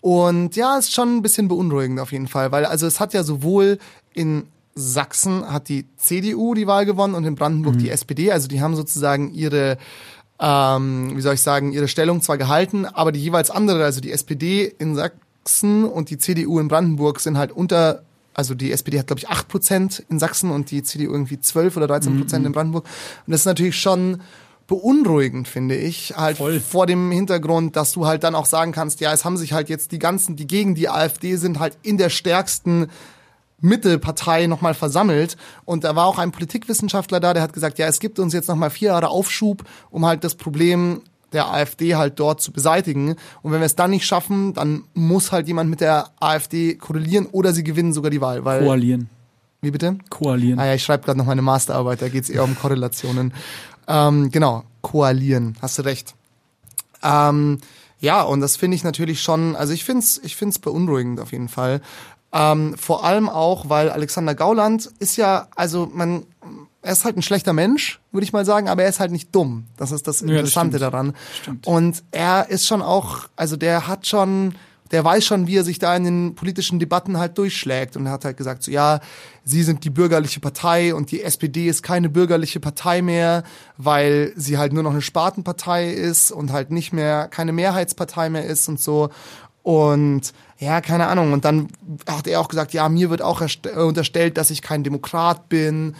Und 0.00 0.56
ja, 0.56 0.76
ist 0.76 0.92
schon 0.92 1.16
ein 1.16 1.22
bisschen 1.22 1.48
beunruhigend 1.48 2.00
auf 2.00 2.12
jeden 2.12 2.28
Fall, 2.28 2.52
weil 2.52 2.66
also 2.66 2.86
es 2.86 3.00
hat 3.00 3.14
ja 3.14 3.22
sowohl 3.22 3.78
in 4.12 4.48
Sachsen 4.74 5.50
hat 5.50 5.68
die 5.68 5.86
CDU 5.96 6.54
die 6.54 6.66
Wahl 6.66 6.84
gewonnen 6.84 7.14
und 7.14 7.24
in 7.24 7.36
Brandenburg 7.36 7.78
die 7.78 7.90
SPD, 7.90 8.32
also 8.32 8.48
die 8.48 8.60
haben 8.60 8.74
sozusagen 8.74 9.32
ihre 9.32 9.78
ähm, 10.40 11.12
wie 11.14 11.20
soll 11.20 11.34
ich 11.34 11.42
sagen, 11.42 11.72
ihre 11.72 11.88
Stellung 11.88 12.20
zwar 12.20 12.38
gehalten, 12.38 12.86
aber 12.86 13.12
die 13.12 13.20
jeweils 13.20 13.50
andere, 13.50 13.84
also 13.84 14.00
die 14.00 14.12
SPD 14.12 14.64
in 14.64 14.96
Sachsen 14.96 15.84
und 15.84 16.10
die 16.10 16.18
CDU 16.18 16.58
in 16.58 16.68
Brandenburg 16.68 17.20
sind 17.20 17.38
halt 17.38 17.52
unter, 17.52 18.02
also 18.34 18.54
die 18.54 18.72
SPD 18.72 18.98
hat 18.98 19.06
glaube 19.06 19.20
ich 19.20 19.28
8% 19.28 20.02
in 20.08 20.18
Sachsen 20.18 20.50
und 20.50 20.70
die 20.70 20.82
CDU 20.82 21.12
irgendwie 21.12 21.40
12 21.40 21.76
oder 21.76 21.86
13 21.86 22.18
Prozent 22.18 22.46
in 22.46 22.52
Brandenburg. 22.52 22.84
Und 23.26 23.30
das 23.30 23.40
ist 23.40 23.46
natürlich 23.46 23.78
schon 23.78 24.20
beunruhigend, 24.66 25.46
finde 25.46 25.76
ich, 25.76 26.14
halt 26.16 26.38
Voll. 26.38 26.60
vor 26.60 26.86
dem 26.86 27.10
Hintergrund, 27.10 27.76
dass 27.76 27.92
du 27.92 28.06
halt 28.06 28.24
dann 28.24 28.34
auch 28.34 28.46
sagen 28.46 28.72
kannst, 28.72 29.00
ja, 29.00 29.12
es 29.12 29.24
haben 29.24 29.36
sich 29.36 29.52
halt 29.52 29.68
jetzt 29.68 29.92
die 29.92 29.98
ganzen, 29.98 30.36
die 30.36 30.46
gegen 30.46 30.74
die 30.74 30.88
AfD 30.88 31.36
sind, 31.36 31.58
halt 31.58 31.76
in 31.82 31.98
der 31.98 32.08
stärksten 32.08 32.88
Mittelpartei 33.60 34.46
nochmal 34.46 34.74
versammelt. 34.74 35.36
Und 35.64 35.84
da 35.84 35.96
war 35.96 36.06
auch 36.06 36.18
ein 36.18 36.32
Politikwissenschaftler 36.32 37.20
da, 37.20 37.34
der 37.34 37.42
hat 37.42 37.52
gesagt, 37.52 37.78
ja, 37.78 37.86
es 37.86 38.00
gibt 38.00 38.18
uns 38.18 38.32
jetzt 38.32 38.48
nochmal 38.48 38.70
vier 38.70 38.88
Jahre 38.88 39.08
Aufschub, 39.08 39.64
um 39.90 40.06
halt 40.06 40.24
das 40.24 40.34
Problem 40.34 41.02
der 41.34 41.52
AfD 41.52 41.96
halt 41.96 42.18
dort 42.18 42.40
zu 42.40 42.52
beseitigen. 42.52 43.16
Und 43.42 43.52
wenn 43.52 43.60
wir 43.60 43.66
es 43.66 43.76
dann 43.76 43.90
nicht 43.90 44.06
schaffen, 44.06 44.54
dann 44.54 44.84
muss 44.94 45.32
halt 45.32 45.48
jemand 45.48 45.68
mit 45.68 45.80
der 45.80 46.08
AfD 46.20 46.76
korrelieren 46.76 47.26
oder 47.26 47.52
sie 47.52 47.64
gewinnen 47.64 47.92
sogar 47.92 48.10
die 48.10 48.20
Wahl. 48.20 48.44
Weil, 48.44 48.64
Koalieren. 48.64 49.10
wie 49.60 49.70
bitte? 49.70 49.98
Koalieren. 50.08 50.58
Ah 50.58 50.66
ja, 50.66 50.74
ich 50.74 50.82
schreibe 50.82 51.04
gerade 51.04 51.18
noch 51.18 51.26
meine 51.26 51.42
Masterarbeit, 51.42 52.00
da 52.00 52.08
geht's 52.08 52.30
eher 52.30 52.44
um 52.44 52.56
Korrelationen. 52.56 53.34
Ähm, 53.86 54.30
genau, 54.30 54.64
koalieren, 54.80 55.56
hast 55.60 55.78
du 55.78 55.82
recht. 55.82 56.14
Ähm, 57.02 57.58
ja, 58.00 58.22
und 58.22 58.40
das 58.40 58.56
finde 58.56 58.76
ich 58.76 58.84
natürlich 58.84 59.22
schon, 59.22 59.56
also 59.56 59.72
ich 59.72 59.84
find's, 59.84 60.20
ich 60.22 60.36
find's 60.36 60.58
beunruhigend 60.58 61.20
auf 61.20 61.32
jeden 61.32 61.48
Fall. 61.48 61.80
Ähm, 62.32 62.76
vor 62.76 63.04
allem 63.04 63.28
auch, 63.28 63.68
weil 63.68 63.90
Alexander 63.90 64.34
Gauland 64.34 64.90
ist 64.98 65.16
ja, 65.16 65.48
also 65.54 65.90
man, 65.92 66.24
er 66.84 66.92
ist 66.92 67.04
halt 67.04 67.16
ein 67.16 67.22
schlechter 67.22 67.54
Mensch, 67.54 67.98
würde 68.12 68.24
ich 68.24 68.32
mal 68.32 68.44
sagen, 68.44 68.68
aber 68.68 68.82
er 68.82 68.90
ist 68.90 69.00
halt 69.00 69.10
nicht 69.10 69.34
dumm. 69.34 69.66
Das 69.76 69.90
ist 69.90 70.06
das 70.06 70.18
das 70.18 70.28
Interessante 70.28 70.76
stimmt. 70.76 70.92
daran. 70.92 71.14
Stimmt. 71.40 71.66
Und 71.66 72.04
er 72.10 72.50
ist 72.50 72.66
schon 72.66 72.82
auch, 72.82 73.26
also 73.36 73.56
der 73.56 73.88
hat 73.88 74.06
schon, 74.06 74.54
der 74.90 75.02
weiß 75.02 75.24
schon, 75.24 75.46
wie 75.46 75.56
er 75.56 75.64
sich 75.64 75.78
da 75.78 75.96
in 75.96 76.04
den 76.04 76.34
politischen 76.34 76.78
Debatten 76.78 77.16
halt 77.18 77.38
durchschlägt. 77.38 77.96
Und 77.96 78.04
er 78.04 78.12
hat 78.12 78.26
halt 78.26 78.36
gesagt, 78.36 78.62
so 78.62 78.70
ja, 78.70 79.00
sie 79.44 79.62
sind 79.62 79.84
die 79.84 79.90
bürgerliche 79.90 80.40
Partei 80.40 80.94
und 80.94 81.10
die 81.10 81.22
SPD 81.22 81.68
ist 81.68 81.82
keine 81.82 82.10
bürgerliche 82.10 82.60
Partei 82.60 83.00
mehr, 83.00 83.44
weil 83.78 84.34
sie 84.36 84.58
halt 84.58 84.74
nur 84.74 84.82
noch 84.82 84.92
eine 84.92 85.00
Spartenpartei 85.00 85.90
ist 85.90 86.32
und 86.32 86.52
halt 86.52 86.70
nicht 86.70 86.92
mehr 86.92 87.28
keine 87.28 87.52
Mehrheitspartei 87.52 88.28
mehr 88.28 88.44
ist 88.44 88.68
und 88.68 88.78
so. 88.78 89.08
Und 89.62 90.34
ja, 90.58 90.82
keine 90.82 91.06
Ahnung. 91.06 91.32
Und 91.32 91.46
dann 91.46 91.68
hat 92.06 92.26
er 92.26 92.40
auch 92.40 92.48
gesagt, 92.48 92.74
ja, 92.74 92.86
mir 92.90 93.08
wird 93.08 93.22
auch 93.22 93.40
äh, 93.40 93.70
unterstellt, 93.80 94.36
dass 94.36 94.50
ich 94.50 94.60
kein 94.60 94.84
Demokrat 94.84 95.48
bin. 95.48 95.94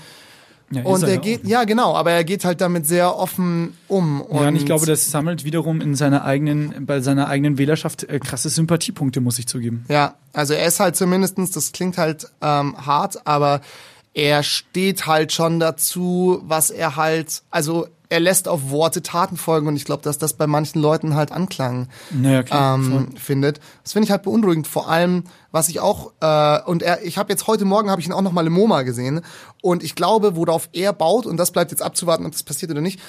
Ja, 0.71 0.83
Und 0.83 1.03
er 1.03 1.11
ja 1.11 1.17
geht, 1.17 1.47
ja 1.47 1.65
genau, 1.65 1.95
aber 1.95 2.13
er 2.13 2.25
geht 2.25 2.45
halt 2.45 2.61
damit 2.61 2.87
sehr 2.87 3.17
offen 3.17 3.77
um. 3.87 4.21
Und 4.23 4.43
Ja, 4.43 4.49
und 4.49 4.57
ich 4.57 4.67
glaube, 4.67 4.87
das 4.87 5.11
sammelt 5.11 5.45
wiederum 5.45 5.81
in 5.81 5.95
seiner 5.95 6.25
eigenen, 6.25 6.87
bei 6.87 7.01
seiner 7.01 7.29
eigenen 7.29 7.59
Wählerschaft 7.59 8.05
äh, 8.05 8.19
krasse 8.19 8.49
Sympathiepunkte, 8.49 9.21
muss 9.21 9.39
ich 9.39 9.47
zugeben. 9.47 9.85
Ja, 9.89 10.15
also 10.33 10.55
er 10.55 10.67
ist 10.67 10.81
halt 10.81 10.97
zumindestens, 10.97 11.51
das 11.51 11.73
klingt 11.73 11.99
halt 11.99 12.29
ähm, 12.41 12.75
hart, 12.87 13.27
aber 13.27 13.61
er 14.15 14.43
steht 14.43 15.07
halt 15.07 15.33
schon 15.33 15.61
dazu, 15.61 16.41
was 16.45 16.71
er 16.71 16.97
halt, 16.97 17.43
also 17.51 17.89
er 18.15 18.21
lässt 18.21 18.47
auf 18.47 18.71
Worte 18.71 19.03
Taten 19.03 19.37
folgen 19.37 19.67
und 19.67 19.75
ich 19.75 19.85
glaube, 19.85 20.05
dass 20.05 20.19
das 20.19 20.35
bei 20.35 20.47
manchen 20.47 20.81
Leuten 20.81 21.17
halt 21.17 21.33
Anklang 21.33 21.89
Naja, 22.13 22.45
klar. 22.45 22.77
ähm, 22.77 23.09
findet. 23.17 23.59
Das 23.83 23.93
finde 23.93 24.05
ich 24.07 24.13
halt 24.13 24.23
beunruhigend. 24.23 24.69
Vor 24.69 24.89
allem, 24.89 25.25
was 25.51 25.69
ich 25.69 25.81
auch 25.81 26.13
äh, 26.21 26.63
und 26.63 26.85
er, 26.85 27.05
ich 27.05 27.19
habe 27.19 27.33
jetzt 27.33 27.49
heute 27.49 27.65
Morgen 27.65 27.91
habe 27.91 28.01
ich 28.01 28.07
ihn 28.07 28.13
auch 28.13 28.23
noch 28.23 28.31
mal 28.31 28.47
im 28.47 28.53
MoMA 28.53 28.83
gesehen 28.83 29.21
und 29.63 29.83
ich 29.83 29.97
glaube, 29.97 30.37
worauf 30.37 30.69
er 30.73 30.93
baut 30.93 31.27
und 31.27 31.39
das 31.39 31.51
bleibt 31.51 31.73
jetzt 31.73 31.83
abzuwarten, 31.83 32.25
ob 32.25 32.31
das 32.31 32.45
passiert 32.45 32.71
oder 32.71 32.81
nicht. 32.81 33.01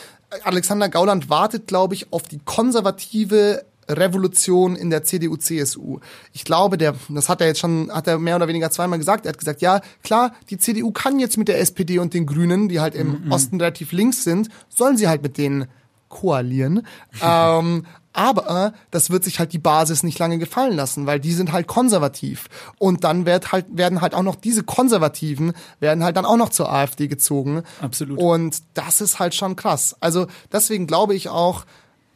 Alexander 0.44 0.90
Gauland 0.90 1.30
wartet, 1.30 1.68
glaube 1.68 1.94
ich, 1.94 2.12
auf 2.12 2.24
die 2.24 2.40
konservative 2.44 3.64
Revolution 3.88 4.76
in 4.76 4.90
der 4.90 5.04
CDU 5.04 5.38
CSU. 5.38 6.00
Ich 6.34 6.44
glaube, 6.44 6.78
der 6.78 6.96
das 7.10 7.30
hat 7.30 7.42
er 7.42 7.48
jetzt 7.48 7.60
schon 7.60 7.92
hat 7.92 8.08
er 8.08 8.18
mehr 8.18 8.36
oder 8.36 8.48
weniger 8.48 8.72
zweimal 8.72 9.00
gesagt. 9.00 9.26
Er 9.26 9.30
hat 9.30 9.40
gesagt, 9.40 9.62
ja, 9.62 9.82
klar, 10.04 10.34
die 10.50 10.58
CDU 10.58 10.92
kann 10.92 11.20
jetzt 11.20 11.38
mit 11.38 11.48
der 11.48 11.60
SPD 11.60 12.00
und 12.00 12.14
den 12.14 12.26
Grünen, 12.26 12.70
die 12.70 12.80
halt 12.80 12.96
im 12.96 13.32
Osten 13.32 13.60
relativ 13.60 13.92
links 13.92 14.24
sind, 14.24 14.50
sollen 14.70 14.98
sie 14.98 15.08
halt 15.08 15.22
mit 15.22 15.38
denen 15.38 15.68
koalieren. 16.10 16.86
ähm, 17.22 17.86
aber 18.16 18.74
das 18.92 19.10
wird 19.10 19.26
sich 19.26 19.40
halt 19.40 19.52
die 19.52 19.60
Basis 19.60 20.02
nicht 20.02 20.18
lange 20.20 20.38
gefallen 20.38 20.74
lassen, 20.74 21.06
weil 21.06 21.20
die 21.20 21.34
sind 21.34 21.52
halt 21.52 21.68
konservativ. 21.68 22.48
Und 22.80 23.04
dann 23.04 23.26
wird 23.26 23.52
halt, 23.52 23.66
werden 23.70 24.00
halt 24.00 24.16
auch 24.16 24.24
noch 24.24 24.36
diese 24.36 24.64
Konservativen, 24.64 25.52
werden 25.82 26.02
halt 26.02 26.16
dann 26.16 26.24
auch 26.24 26.38
noch 26.38 26.50
zur 26.50 26.72
AfD 26.72 27.08
gezogen. 27.08 27.64
Absolut. 27.82 28.18
Und 28.18 28.64
das 28.74 29.02
ist 29.02 29.20
halt 29.20 29.36
schon 29.36 29.58
krass. 29.58 29.98
Also 30.00 30.28
deswegen 30.50 30.88
glaube 30.88 31.14
ich 31.14 31.28
auch, 31.28 31.66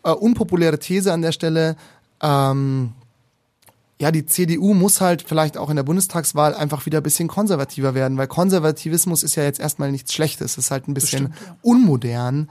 äh, 0.03 0.11
unpopuläre 0.11 0.79
These 0.79 1.11
an 1.13 1.21
der 1.21 1.31
Stelle, 1.31 1.75
ähm, 2.21 2.93
ja, 4.01 4.11
die 4.11 4.25
CDU 4.25 4.73
muss 4.73 5.01
halt 5.01 5.23
vielleicht 5.27 5.57
auch 5.57 5.69
in 5.69 5.75
der 5.75 5.83
Bundestagswahl 5.83 6.55
einfach 6.55 6.85
wieder 6.85 7.01
ein 7.01 7.03
bisschen 7.03 7.27
konservativer 7.27 7.93
werden, 7.93 8.17
weil 8.17 8.27
Konservativismus 8.27 9.23
ist 9.23 9.35
ja 9.35 9.43
jetzt 9.43 9.59
erstmal 9.59 9.91
nichts 9.91 10.13
Schlechtes, 10.13 10.57
ist 10.57 10.71
halt 10.71 10.87
ein 10.87 10.93
bisschen 10.93 11.33
stimmt, 11.33 11.35
ja. 11.45 11.57
unmodern. 11.61 12.49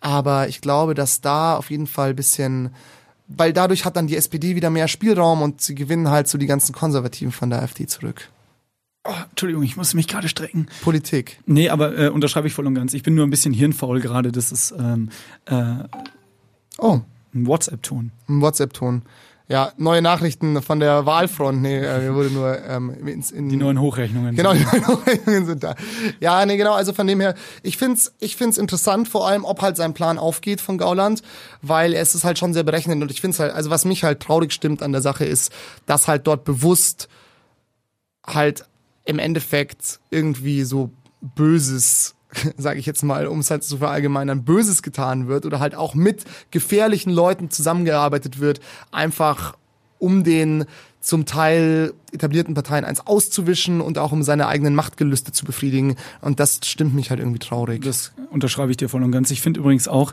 Aber 0.00 0.48
ich 0.48 0.60
glaube, 0.60 0.94
dass 0.94 1.20
da 1.20 1.56
auf 1.56 1.70
jeden 1.70 1.86
Fall 1.86 2.10
ein 2.10 2.16
bisschen, 2.16 2.70
weil 3.28 3.52
dadurch 3.52 3.84
hat 3.84 3.96
dann 3.96 4.08
die 4.08 4.16
SPD 4.16 4.56
wieder 4.56 4.70
mehr 4.70 4.88
Spielraum 4.88 5.42
und 5.42 5.60
sie 5.60 5.76
gewinnen 5.76 6.08
halt 6.08 6.28
so 6.28 6.36
die 6.36 6.46
ganzen 6.46 6.74
Konservativen 6.74 7.32
von 7.32 7.50
der 7.50 7.62
AfD 7.62 7.86
zurück. 7.86 8.30
Oh, 9.04 9.14
Entschuldigung, 9.30 9.62
ich 9.62 9.76
muss 9.76 9.94
mich 9.94 10.08
gerade 10.08 10.28
strecken. 10.28 10.66
Politik. 10.82 11.40
Nee, 11.46 11.68
aber 11.68 11.96
äh, 11.96 12.08
unterschreibe 12.08 12.48
ich 12.48 12.52
voll 12.52 12.66
und 12.66 12.74
ganz. 12.74 12.92
Ich 12.92 13.04
bin 13.04 13.14
nur 13.14 13.26
ein 13.26 13.30
bisschen 13.30 13.54
hirnfaul 13.54 14.00
gerade. 14.00 14.32
Das 14.32 14.52
ist 14.52 14.74
ähm, 14.78 15.10
äh, 15.46 15.84
ein 16.78 16.84
Oh, 16.84 17.00
WhatsApp-Ton. 17.32 18.12
ein 18.28 18.40
WhatsApp-Ton. 18.40 19.02
Ja, 19.50 19.72
neue 19.78 20.02
Nachrichten 20.02 20.60
von 20.60 20.78
der 20.78 21.06
Wahlfront. 21.06 21.62
Nee, 21.62 21.78
äh, 21.78 22.00
mir 22.00 22.14
wurde 22.14 22.30
nur 22.30 22.62
ähm, 22.66 22.90
ins, 23.06 23.30
in 23.30 23.48
Die 23.48 23.56
neuen 23.56 23.80
Hochrechnungen. 23.80 24.36
Genau, 24.36 24.52
die 24.52 24.62
neuen 24.62 24.86
Hochrechnungen 24.88 25.46
sind 25.46 25.64
da. 25.64 25.74
Ja, 26.20 26.44
nee, 26.44 26.58
genau, 26.58 26.74
also 26.74 26.92
von 26.92 27.06
dem 27.06 27.18
her, 27.20 27.34
ich 27.62 27.78
find's, 27.78 28.12
ich 28.20 28.36
find's 28.36 28.58
interessant, 28.58 29.08
vor 29.08 29.26
allem, 29.26 29.46
ob 29.46 29.62
halt 29.62 29.78
sein 29.78 29.94
Plan 29.94 30.18
aufgeht 30.18 30.60
von 30.60 30.76
Gauland, 30.76 31.22
weil 31.62 31.94
es 31.94 32.14
ist 32.14 32.24
halt 32.24 32.38
schon 32.38 32.52
sehr 32.52 32.62
berechnend 32.62 33.02
und 33.02 33.10
ich 33.10 33.22
find's 33.22 33.40
halt, 33.40 33.54
also 33.54 33.70
was 33.70 33.86
mich 33.86 34.04
halt 34.04 34.20
traurig 34.20 34.52
stimmt 34.52 34.82
an 34.82 34.92
der 34.92 35.00
Sache 35.00 35.24
ist, 35.24 35.50
dass 35.86 36.08
halt 36.08 36.26
dort 36.26 36.44
bewusst 36.44 37.08
halt 38.26 38.66
im 39.06 39.18
Endeffekt 39.18 39.98
irgendwie 40.10 40.62
so 40.64 40.90
Böses, 41.22 42.14
sage 42.56 42.78
ich 42.78 42.86
jetzt 42.86 43.02
mal, 43.02 43.26
um 43.26 43.40
es 43.40 43.50
halt 43.50 43.64
zu 43.64 43.78
verallgemeinern, 43.78 44.44
Böses 44.44 44.82
getan 44.82 45.28
wird 45.28 45.46
oder 45.46 45.60
halt 45.60 45.74
auch 45.74 45.94
mit 45.94 46.24
gefährlichen 46.50 47.10
Leuten 47.10 47.50
zusammengearbeitet 47.50 48.40
wird, 48.40 48.60
einfach 48.90 49.56
um 49.98 50.24
den 50.24 50.64
zum 51.00 51.26
Teil 51.26 51.94
etablierten 52.12 52.54
Parteien 52.54 52.84
eins 52.84 53.06
auszuwischen 53.06 53.80
und 53.80 53.98
auch 53.98 54.12
um 54.12 54.22
seine 54.22 54.48
eigenen 54.48 54.74
Machtgelüste 54.74 55.32
zu 55.32 55.44
befriedigen. 55.44 55.96
Und 56.20 56.40
das 56.40 56.60
stimmt 56.64 56.94
mich 56.94 57.10
halt 57.10 57.20
irgendwie 57.20 57.38
traurig. 57.38 57.82
Das 57.82 58.12
unterschreibe 58.30 58.70
ich 58.70 58.76
dir 58.76 58.88
voll 58.88 59.02
und 59.02 59.12
ganz. 59.12 59.30
Ich 59.30 59.40
finde 59.40 59.60
übrigens 59.60 59.88
auch, 59.88 60.12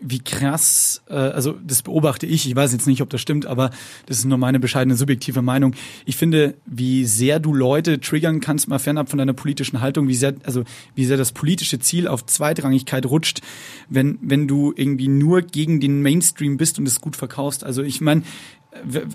wie 0.00 0.18
krass, 0.18 1.02
äh, 1.08 1.14
also 1.14 1.58
das 1.64 1.82
beobachte 1.82 2.26
ich, 2.26 2.48
ich 2.48 2.56
weiß 2.56 2.72
jetzt 2.72 2.86
nicht, 2.86 3.02
ob 3.02 3.10
das 3.10 3.20
stimmt, 3.20 3.46
aber 3.46 3.70
das 4.06 4.18
ist 4.18 4.24
nur 4.24 4.38
meine 4.38 4.58
bescheidene 4.58 4.96
subjektive 4.96 5.42
Meinung. 5.42 5.74
Ich 6.06 6.16
finde, 6.16 6.54
wie 6.66 7.04
sehr 7.04 7.38
du 7.38 7.52
Leute 7.52 8.00
triggern 8.00 8.40
kannst, 8.40 8.68
mal 8.68 8.78
fernab 8.78 9.10
von 9.10 9.18
deiner 9.18 9.34
politischen 9.34 9.80
Haltung, 9.80 10.08
wie 10.08 10.14
sehr, 10.14 10.34
also 10.44 10.64
wie 10.94 11.04
sehr 11.04 11.16
das 11.16 11.32
politische 11.32 11.78
Ziel 11.78 12.08
auf 12.08 12.26
Zweitrangigkeit 12.26 13.06
rutscht, 13.06 13.40
wenn, 13.88 14.18
wenn 14.22 14.48
du 14.48 14.72
irgendwie 14.74 15.08
nur 15.08 15.42
gegen 15.42 15.80
den 15.80 16.02
Mainstream 16.02 16.56
bist 16.56 16.78
und 16.78 16.88
es 16.88 17.00
gut 17.00 17.16
verkaufst. 17.16 17.64
Also 17.64 17.82
ich 17.82 18.00
meine, 18.00 18.22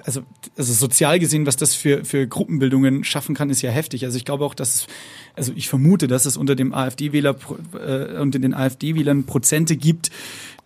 also, 0.03 0.21
also 0.57 0.73
sozial 0.73 1.19
gesehen, 1.19 1.45
was 1.45 1.55
das 1.55 1.75
für, 1.75 2.03
für 2.03 2.27
Gruppenbildungen 2.27 3.03
schaffen 3.03 3.35
kann, 3.35 3.49
ist 3.49 3.61
ja 3.61 3.71
heftig. 3.71 4.03
Also 4.03 4.17
ich 4.17 4.25
glaube 4.25 4.43
auch, 4.43 4.53
dass 4.53 4.75
es, 4.75 4.87
also 5.33 5.53
ich 5.55 5.69
vermute, 5.69 6.07
dass 6.07 6.25
es 6.25 6.35
unter 6.35 6.55
dem 6.55 6.73
AfD-Wähler, 6.73 7.35
äh, 7.73 8.19
unter 8.19 8.39
den 8.39 8.53
AfD-Wählern 8.53 9.25
Prozente 9.25 9.77
gibt, 9.77 10.11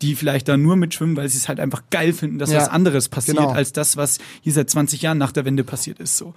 die 0.01 0.15
vielleicht 0.15 0.47
da 0.47 0.57
nur 0.57 0.75
mitschwimmen, 0.75 1.15
weil 1.17 1.29
sie 1.29 1.37
es 1.37 1.47
halt 1.47 1.59
einfach 1.59 1.83
geil 1.91 2.13
finden, 2.13 2.39
dass 2.39 2.51
Ja, 2.51 2.61
was 2.61 2.69
anderes 2.69 3.09
passiert, 3.09 3.37
genau. 3.37 3.51
als 3.51 3.73
das, 3.73 3.97
was 3.97 4.17
hier 4.41 4.53
seit 4.53 4.69
20 4.69 5.01
Jahren 5.01 5.17
nach 5.17 5.31
der 5.31 5.45
Wende 5.45 5.63
passiert 5.63 5.99
ist, 5.99 6.17
so. 6.17 6.33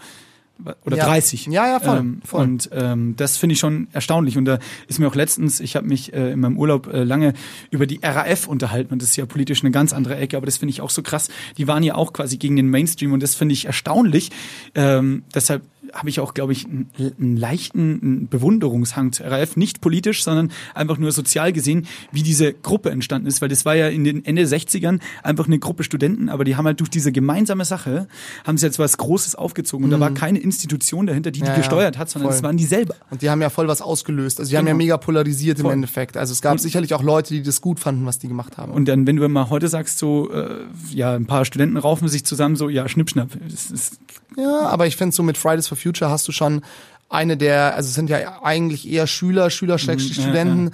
Oder 0.85 0.97
Ja. 0.97 1.07
30. 1.07 1.47
Ja, 1.47 1.67
ja, 1.67 1.81
voll, 1.81 1.99
Ähm, 1.99 2.23
voll. 2.25 2.43
Und 2.43 2.71
ähm, 2.73 3.15
das 3.17 3.37
finde 3.37 3.55
ich 3.55 3.59
schon 3.59 3.89
erstaunlich. 3.93 4.37
Und 4.37 4.45
da 4.45 4.59
ist 4.87 4.99
mir 5.01 5.09
auch 5.09 5.15
letztens, 5.15 5.59
ich 5.61 5.75
habe 5.77 5.89
mich 5.89 6.13
äh, 6.13 6.33
in 6.33 6.41
meinem 6.41 6.57
Urlaub 6.57 6.87
äh, 6.87 7.03
lange 7.03 7.35
über 7.71 7.87
die 7.87 7.99
RAF 8.03 8.47
unterhalten 8.47 8.93
und 8.93 9.03
das 9.03 9.11
ist 9.11 9.17
ja 9.17 9.27
politisch 9.27 9.63
eine 9.63 9.73
ganz 9.73 9.93
andere 9.93 10.17
Ecke, 10.17 10.37
aber 10.37 10.47
das 10.47 10.59
finde 10.59 10.71
ich 10.71 10.81
auch 10.81 10.91
so 10.91 11.03
krass. 11.03 11.29
Die 11.59 11.67
waren 11.67 11.83
ja 11.83 11.95
auch 11.97 12.13
quasi 12.13 12.37
gegen 12.37 12.57
den 12.57 12.69
Mainstream 12.71 13.13
und 13.13 13.23
das 13.23 13.35
finde 13.35 13.55
ich 13.55 13.65
erstaunlich. 13.65 14.31
Ähm, 14.75 15.25
deshalb 15.35 15.63
habe 15.93 16.09
ich 16.09 16.21
auch, 16.21 16.33
glaube 16.33 16.53
ich, 16.53 16.65
einen, 16.67 17.37
leichten 17.37 18.29
Bewunderungshang 18.29 19.13
zur 19.13 19.27
RAF, 19.27 19.57
nicht 19.57 19.81
politisch, 19.83 20.25
sondern 20.25 20.51
einfach 20.75 20.97
nur 20.99 21.13
sozial 21.13 21.53
gesehen, 21.53 21.87
wie 22.13 22.23
diese 22.23 22.53
Gruppe 22.55 22.91
entstanden 22.91 23.27
ist, 23.27 23.43
weil 23.43 23.49
das 23.49 23.65
war 23.65 23.75
ja 23.75 23.89
in 23.89 24.05
den 24.05 24.25
Ende 24.25 24.45
60ern 24.45 25.01
einfach 25.23 25.47
eine 25.47 25.59
Gruppe 25.59 25.85
Studenten, 25.85 26.29
aber 26.29 26.45
die 26.45 26.57
haben 26.57 26.65
halt 26.65 26.81
durch 26.81 26.91
diese 26.91 27.13
gemeinsame 27.13 27.65
Sache, 27.65 28.09
haben 28.47 28.57
sie 28.57 28.67
jetzt 28.67 28.79
was 28.79 28.97
Großes 28.97 29.35
aufgezogen 29.35 29.85
und 29.85 29.91
da 29.91 30.01
war 30.01 30.13
keine 30.13 30.39
Institution 30.39 31.07
dahinter, 31.07 31.31
die 31.31 31.43
Mhm. 31.43 31.47
Die 31.47 31.51
ja, 31.51 31.57
gesteuert 31.57 31.99
hat, 31.99 32.09
sondern 32.09 32.31
es 32.31 32.43
waren 32.43 32.57
die 32.57 32.65
selber. 32.65 32.95
Und 33.11 33.21
die 33.23 33.29
haben 33.29 33.43
ja 33.43 33.51
voll 33.51 33.67
was 33.69 33.83
ausgelöst. 33.83 34.39
Also 34.39 34.51
die 34.51 34.57
haben 34.57 34.67
ja 34.67 34.73
Genau. 34.73 34.85
mega 34.85 34.97
polarisiert 34.97 35.59
im 35.59 35.65
Voll. 35.65 35.73
Endeffekt. 35.73 36.17
Also 36.17 36.33
es 36.33 36.41
gab 36.41 36.59
sicherlich 36.61 36.95
auch 36.95 37.03
Leute, 37.03 37.35
die 37.35 37.43
das 37.43 37.61
gut 37.61 37.81
fanden, 37.81 38.07
was 38.07 38.19
die 38.19 38.29
gemacht 38.29 38.59
haben. 38.59 38.73
Und 38.73 38.87
dann, 38.87 39.07
wenn 39.07 39.17
du 39.17 39.29
mal 39.29 39.51
heute 39.51 39.69
sagst, 39.69 39.99
so, 39.99 40.31
äh, 40.33 40.61
ja, 40.93 41.15
ein 41.15 41.27
paar 41.27 41.45
Studenten 41.45 41.77
raufen 41.77 42.09
sich 42.09 42.25
zusammen, 42.25 42.55
so, 42.57 42.69
ja, 42.69 42.89
Schnippschnapp. 42.89 43.31
Das 43.51 43.71
ist, 43.71 43.99
Ja, 44.37 44.61
aber 44.63 44.87
ich 44.87 44.97
finde 44.97 45.15
so 45.15 45.23
mit 45.23 45.37
Fridays 45.37 45.69
for 45.69 45.77
Future 45.77 46.11
hast 46.11 46.27
du 46.29 46.33
schon 46.33 46.63
eine 47.09 47.37
der, 47.37 47.75
also 47.75 47.89
es 47.89 47.95
sind 47.95 48.09
ja 48.09 48.43
eigentlich 48.43 48.91
eher 48.91 49.07
Schüler, 49.07 49.51
Schüler, 49.51 49.79
Schrägstrich 49.79 50.17
ja, 50.17 50.23
Studenten. 50.23 50.73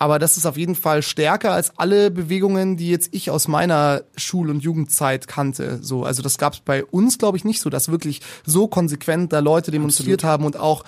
Aber 0.00 0.20
das 0.20 0.36
ist 0.36 0.46
auf 0.46 0.56
jeden 0.56 0.76
Fall 0.76 1.02
stärker 1.02 1.52
als 1.52 1.76
alle 1.76 2.12
Bewegungen, 2.12 2.76
die 2.76 2.88
jetzt 2.88 3.08
ich 3.12 3.30
aus 3.30 3.48
meiner 3.48 4.02
Schul- 4.16 4.48
und 4.48 4.62
Jugendzeit 4.62 5.26
kannte. 5.26 5.80
So, 5.82 6.04
also 6.04 6.22
das 6.22 6.38
gab 6.38 6.52
es 6.52 6.60
bei 6.60 6.84
uns, 6.84 7.18
glaube 7.18 7.36
ich, 7.36 7.44
nicht 7.44 7.60
so, 7.60 7.68
dass 7.68 7.90
wirklich 7.90 8.20
so 8.46 8.68
konsequent 8.68 9.32
da 9.32 9.40
Leute 9.40 9.72
demonstriert 9.72 10.22
haben 10.22 10.44
und 10.44 10.56
auch 10.56 10.84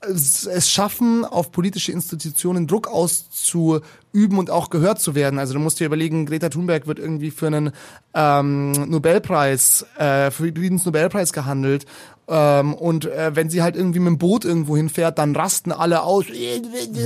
es, 0.00 0.70
schaffen, 0.70 1.24
auf 1.24 1.52
politische 1.52 1.92
Institutionen 1.92 2.66
Druck 2.66 2.88
auszuüben 2.88 4.38
und 4.38 4.50
auch 4.50 4.70
gehört 4.70 5.00
zu 5.00 5.14
werden. 5.14 5.38
Also 5.38 5.54
du 5.54 5.60
musst 5.60 5.80
dir 5.80 5.86
überlegen, 5.86 6.26
Greta 6.26 6.48
Thunberg 6.48 6.86
wird 6.86 6.98
irgendwie 6.98 7.30
für 7.30 7.46
einen 7.46 7.72
ähm, 8.14 8.72
Nobelpreis, 8.72 9.86
äh, 9.98 10.30
für 10.30 10.44
den 10.50 10.56
Friedensnobelpreis 10.56 11.32
gehandelt. 11.32 11.86
Ähm, 12.28 12.74
und 12.74 13.06
äh, 13.06 13.34
wenn 13.34 13.50
sie 13.50 13.62
halt 13.62 13.76
irgendwie 13.76 14.00
mit 14.00 14.08
dem 14.08 14.18
Boot 14.18 14.44
irgendwo 14.44 14.76
hinfährt, 14.76 15.18
dann 15.18 15.34
rasten 15.34 15.72
alle 15.72 16.02
aus. 16.02 16.26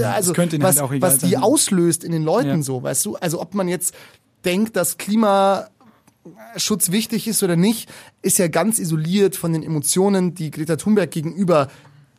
Also 0.05 0.35
was, 0.37 0.81
halt 0.81 1.03
was 1.03 1.19
die 1.19 1.31
sein. 1.33 1.43
auslöst 1.43 2.05
in 2.05 2.13
den 2.13 2.25
Leuten 2.25 2.49
Ja. 2.49 2.63
so, 2.63 2.83
weißt 2.83 3.05
du? 3.07 3.17
Also 3.17 3.41
ob 3.41 3.55
man 3.55 3.69
jetzt 3.69 3.95
denkt, 4.45 4.77
dass 4.77 4.99
Klima 4.99 5.69
Schutz 6.57 6.91
wichtig 6.91 7.29
ist 7.29 7.43
oder 7.43 7.57
nicht, 7.57 7.89
ist 8.23 8.39
ja 8.39 8.49
ganz 8.49 8.79
isoliert 8.79 9.37
von 9.37 9.53
den 9.53 9.63
Emotionen, 9.63 10.35
die 10.35 10.51
Greta 10.51 10.77
Thunberg 10.77 11.11
gegenüber 11.11 11.69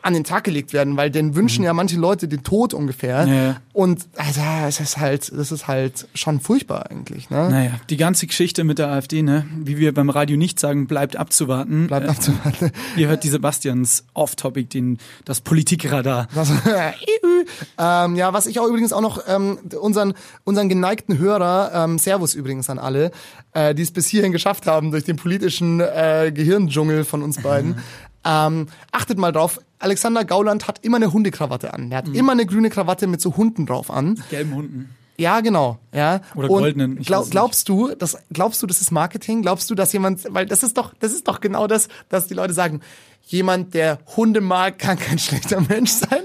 an 0.01 0.13
den 0.13 0.23
Tag 0.23 0.43
gelegt 0.43 0.73
werden, 0.73 0.97
weil 0.97 1.11
denn 1.11 1.35
wünschen 1.35 1.63
ja 1.63 1.73
manche 1.73 1.97
Leute 1.97 2.27
den 2.27 2.43
Tod 2.43 2.73
ungefähr. 2.73 3.25
Mhm. 3.25 3.33
Ja, 3.33 3.43
ja. 3.43 3.55
Und 3.73 4.07
also, 4.17 4.41
es 4.67 4.79
ist 4.79 4.97
halt, 4.97 5.31
das 5.33 5.51
ist 5.51 5.67
halt 5.67 6.07
schon 6.13 6.39
furchtbar 6.39 6.89
eigentlich, 6.89 7.29
ne? 7.29 7.49
naja, 7.49 7.71
die 7.89 7.97
ganze 7.97 8.27
Geschichte 8.27 8.63
mit 8.63 8.79
der 8.79 8.89
AfD, 8.89 9.21
ne, 9.21 9.45
wie 9.63 9.77
wir 9.77 9.93
beim 9.93 10.09
Radio 10.09 10.37
nicht 10.37 10.59
sagen, 10.59 10.87
bleibt 10.87 11.15
abzuwarten. 11.15 11.87
Bleibt 11.87 12.07
Äh, 12.07 12.09
abzuwarten. 12.09 12.71
Ihr 12.97 13.07
hört 13.07 13.23
die 13.23 13.29
Sebastians 13.29 14.03
Off-Topic, 14.13 14.67
den, 14.67 14.97
das 15.25 15.41
Politikradar. 15.41 16.27
Das, 16.35 16.51
ähm, 17.77 18.15
ja, 18.15 18.33
was 18.33 18.45
ich 18.45 18.59
auch 18.59 18.67
übrigens 18.67 18.93
auch 18.93 19.01
noch 19.01 19.23
ähm, 19.27 19.57
unseren 19.79 20.13
unseren 20.43 20.69
geneigten 20.69 21.17
Hörer, 21.17 21.71
ähm, 21.73 21.97
Servus 21.97 22.35
übrigens 22.35 22.69
an 22.69 22.79
alle, 22.79 23.11
äh, 23.53 23.73
die 23.75 23.83
es 23.83 23.91
bis 23.91 24.07
hierhin 24.07 24.31
geschafft 24.31 24.67
haben 24.67 24.91
durch 24.91 25.03
den 25.03 25.15
politischen 25.15 25.79
äh, 25.79 26.31
Gehirndschungel 26.33 27.05
von 27.05 27.21
uns 27.21 27.41
beiden. 27.41 27.77
Ähm, 28.23 28.67
achtet 28.91 29.17
mal 29.17 29.31
drauf, 29.31 29.59
Alexander 29.79 30.25
Gauland 30.25 30.67
hat 30.67 30.83
immer 30.83 30.97
eine 30.97 31.11
Hundekrawatte 31.11 31.73
an. 31.73 31.91
Er 31.91 31.99
hat 31.99 32.09
immer 32.09 32.33
eine 32.33 32.45
grüne 32.45 32.69
Krawatte 32.69 33.07
mit 33.07 33.21
so 33.21 33.35
Hunden 33.35 33.65
drauf 33.65 33.89
an. 33.89 34.21
Gelben 34.29 34.53
Hunden. 34.53 34.89
Ja, 35.17 35.41
genau. 35.41 35.77
Ja. 35.93 36.21
Oder 36.35 36.49
Und 36.49 36.61
goldenen, 36.61 36.95
Glaub, 36.97 37.29
glaubst 37.29 37.69
du, 37.69 37.93
das 37.93 38.17
glaubst 38.33 38.61
du, 38.63 38.67
das 38.67 38.81
ist 38.81 38.91
Marketing? 38.91 39.43
Glaubst 39.43 39.69
du, 39.69 39.75
dass 39.75 39.93
jemand, 39.93 40.25
weil 40.33 40.45
das 40.47 40.63
ist 40.63 40.77
doch, 40.77 40.93
das 40.99 41.11
ist 41.11 41.27
doch 41.27 41.41
genau 41.41 41.67
das, 41.67 41.89
dass 42.09 42.27
die 42.27 42.33
Leute 42.33 42.53
sagen, 42.53 42.81
jemand, 43.25 43.73
der 43.73 43.99
Hunde 44.17 44.41
mag, 44.41 44.77
kann 44.77 44.99
kein 44.99 45.17
schlechter 45.17 45.61
Mensch 45.61 45.91
sein. 45.91 46.19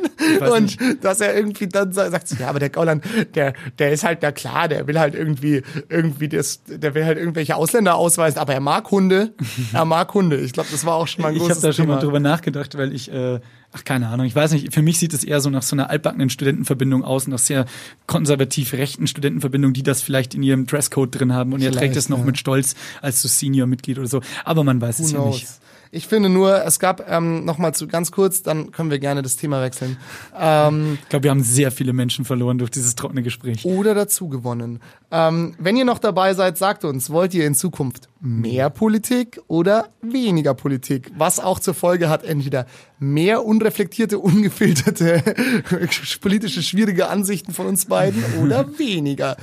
Und 0.51 0.77
dass 1.05 1.21
er 1.21 1.37
irgendwie 1.37 1.69
dann 1.69 1.93
sa- 1.93 2.11
sagt, 2.11 2.37
ja, 2.41 2.49
aber 2.49 2.59
der 2.59 2.71
Gauland, 2.71 3.05
der, 3.35 3.53
der 3.79 3.93
ist 3.93 4.03
halt 4.03 4.23
da 4.25 4.33
klar, 4.33 4.67
der 4.69 4.87
will 4.89 4.99
halt 4.99 5.15
irgendwie, 5.15 5.63
irgendwie 5.89 6.29
das, 6.29 6.63
der 6.67 6.95
will 6.95 7.05
halt 7.05 7.17
irgendwelche 7.19 7.55
Ausländer 7.55 7.95
ausweisen, 7.95 8.39
aber 8.41 8.55
er 8.55 8.61
mag 8.61 8.91
Hunde. 8.91 9.35
er 9.73 9.85
mag 9.85 10.13
Hunde. 10.15 10.37
Ich 10.39 10.53
glaube, 10.53 10.69
das 10.73 10.85
war 10.85 10.95
auch 10.95 11.07
schon 11.07 11.23
mal 11.23 11.29
ein 11.29 11.35
Ich 11.35 11.41
großes 11.43 11.57
habe 11.59 11.67
da 11.69 11.73
schon 11.73 11.85
Thema. 11.85 11.95
mal 11.97 12.01
drüber 12.03 12.19
nachgedacht, 12.19 12.77
weil 12.77 12.93
ich, 12.93 13.13
äh, 13.13 13.39
ach 13.73 13.85
keine 13.85 14.09
Ahnung, 14.09 14.27
ich 14.27 14.35
weiß 14.35 14.51
nicht, 14.53 14.75
für 14.75 14.83
mich 14.83 14.99
sieht 14.99 15.15
es 15.15 15.23
eher 15.23 15.41
so 15.41 15.49
nach 15.51 15.63
so 15.63 15.77
einer 15.77 15.91
altbackenen 15.91 16.31
Studentenverbindung 16.31 17.05
aus, 17.05 17.29
nach 17.29 17.39
sehr 17.39 17.67
konservativ 18.07 18.73
rechten 18.73 19.07
Studentenverbindung, 19.07 19.73
die 19.73 19.83
das 19.85 20.03
vielleicht 20.03 20.35
in 20.35 20.43
ihrem 20.43 20.67
Dresscode 20.67 21.15
drin 21.21 21.33
haben 21.33 21.53
und 21.53 21.61
er 21.61 21.71
trägt 21.71 21.79
Vielleicht, 21.83 21.97
es 21.97 22.09
noch 22.09 22.19
ja. 22.21 22.25
mit 22.25 22.39
Stolz 22.39 22.75
als 23.03 23.23
so 23.23 23.29
Senior-Mitglied 23.29 23.99
oder 23.99 24.09
so. 24.09 24.21
Aber 24.45 24.65
man 24.65 24.81
weiß 24.81 24.99
es 25.01 25.13
Who 25.13 25.17
ja 25.17 25.23
knows? 25.23 25.35
nicht. 25.37 25.47
Ich 25.91 26.07
finde 26.07 26.29
nur, 26.29 26.65
es 26.65 26.79
gab 26.79 27.11
ähm, 27.11 27.45
noch 27.45 27.59
mal 27.59 27.73
zu 27.75 27.87
ganz 27.87 28.11
kurz, 28.13 28.43
dann 28.43 28.71
können 28.73 28.91
wir 28.91 28.99
gerne 28.99 29.23
das 29.23 29.37
Thema 29.37 29.63
wechseln. 29.63 29.97
Ähm, 30.39 30.99
Ich 31.03 31.09
glaube, 31.09 31.25
wir 31.25 31.31
haben 31.31 31.43
sehr 31.43 31.71
viele 31.71 31.93
Menschen 31.93 32.25
verloren 32.25 32.59
durch 32.59 32.71
dieses 32.71 32.95
trockene 32.95 33.23
Gespräch. 33.23 33.65
oder 33.65 33.95
dazu 33.95 34.29
gewonnen. 34.29 34.81
Ähm, 35.11 35.55
wenn 35.59 35.77
ihr 35.77 35.85
noch 35.85 35.99
dabei 35.99 36.35
seid, 36.35 36.59
sagt 36.59 36.85
uns, 36.85 37.11
wollt 37.11 37.33
ihr 37.35 37.47
in 37.47 37.55
Zukunft 37.55 38.09
mehr 38.21 38.71
Politik 38.71 39.41
oder 39.47 39.89
weniger 40.03 40.55
Politik? 40.55 41.13
Was 41.17 41.39
auch 41.39 41.61
zur 41.61 41.75
Folge 41.75 42.09
hat, 42.09 42.25
entweder 42.25 42.67
mehr 42.99 43.45
unreflektierte, 43.45 44.19
ungefilterte, 44.19 45.23
politische, 46.21 46.63
schwierige 46.63 47.09
Ansichten 47.09 47.53
von 47.53 47.67
uns 47.67 47.87
beiden 47.87 48.23
oder 48.43 48.79
weniger. 48.79 49.37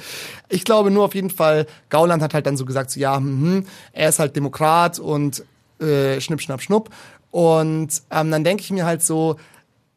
Ich 0.49 0.65
glaube 0.65 0.91
nur 0.91 1.05
auf 1.05 1.15
jeden 1.15 1.29
Fall, 1.29 1.65
Gauland 1.89 2.21
hat 2.21 2.33
halt 2.33 2.45
dann 2.45 2.57
so 2.57 2.65
gesagt, 2.65 2.91
so, 2.91 2.99
ja, 2.99 3.15
hm, 3.17 3.65
er 3.93 4.09
ist 4.09 4.19
halt 4.19 4.35
Demokrat 4.35 4.99
und 4.99 5.43
äh, 5.83 6.19
schnipp, 6.21 6.41
schnapp, 6.41 6.61
schnupp. 6.61 6.89
Und 7.31 7.89
ähm, 8.11 8.31
dann 8.31 8.43
denke 8.43 8.61
ich 8.63 8.71
mir 8.71 8.85
halt 8.85 9.01
so, 9.03 9.37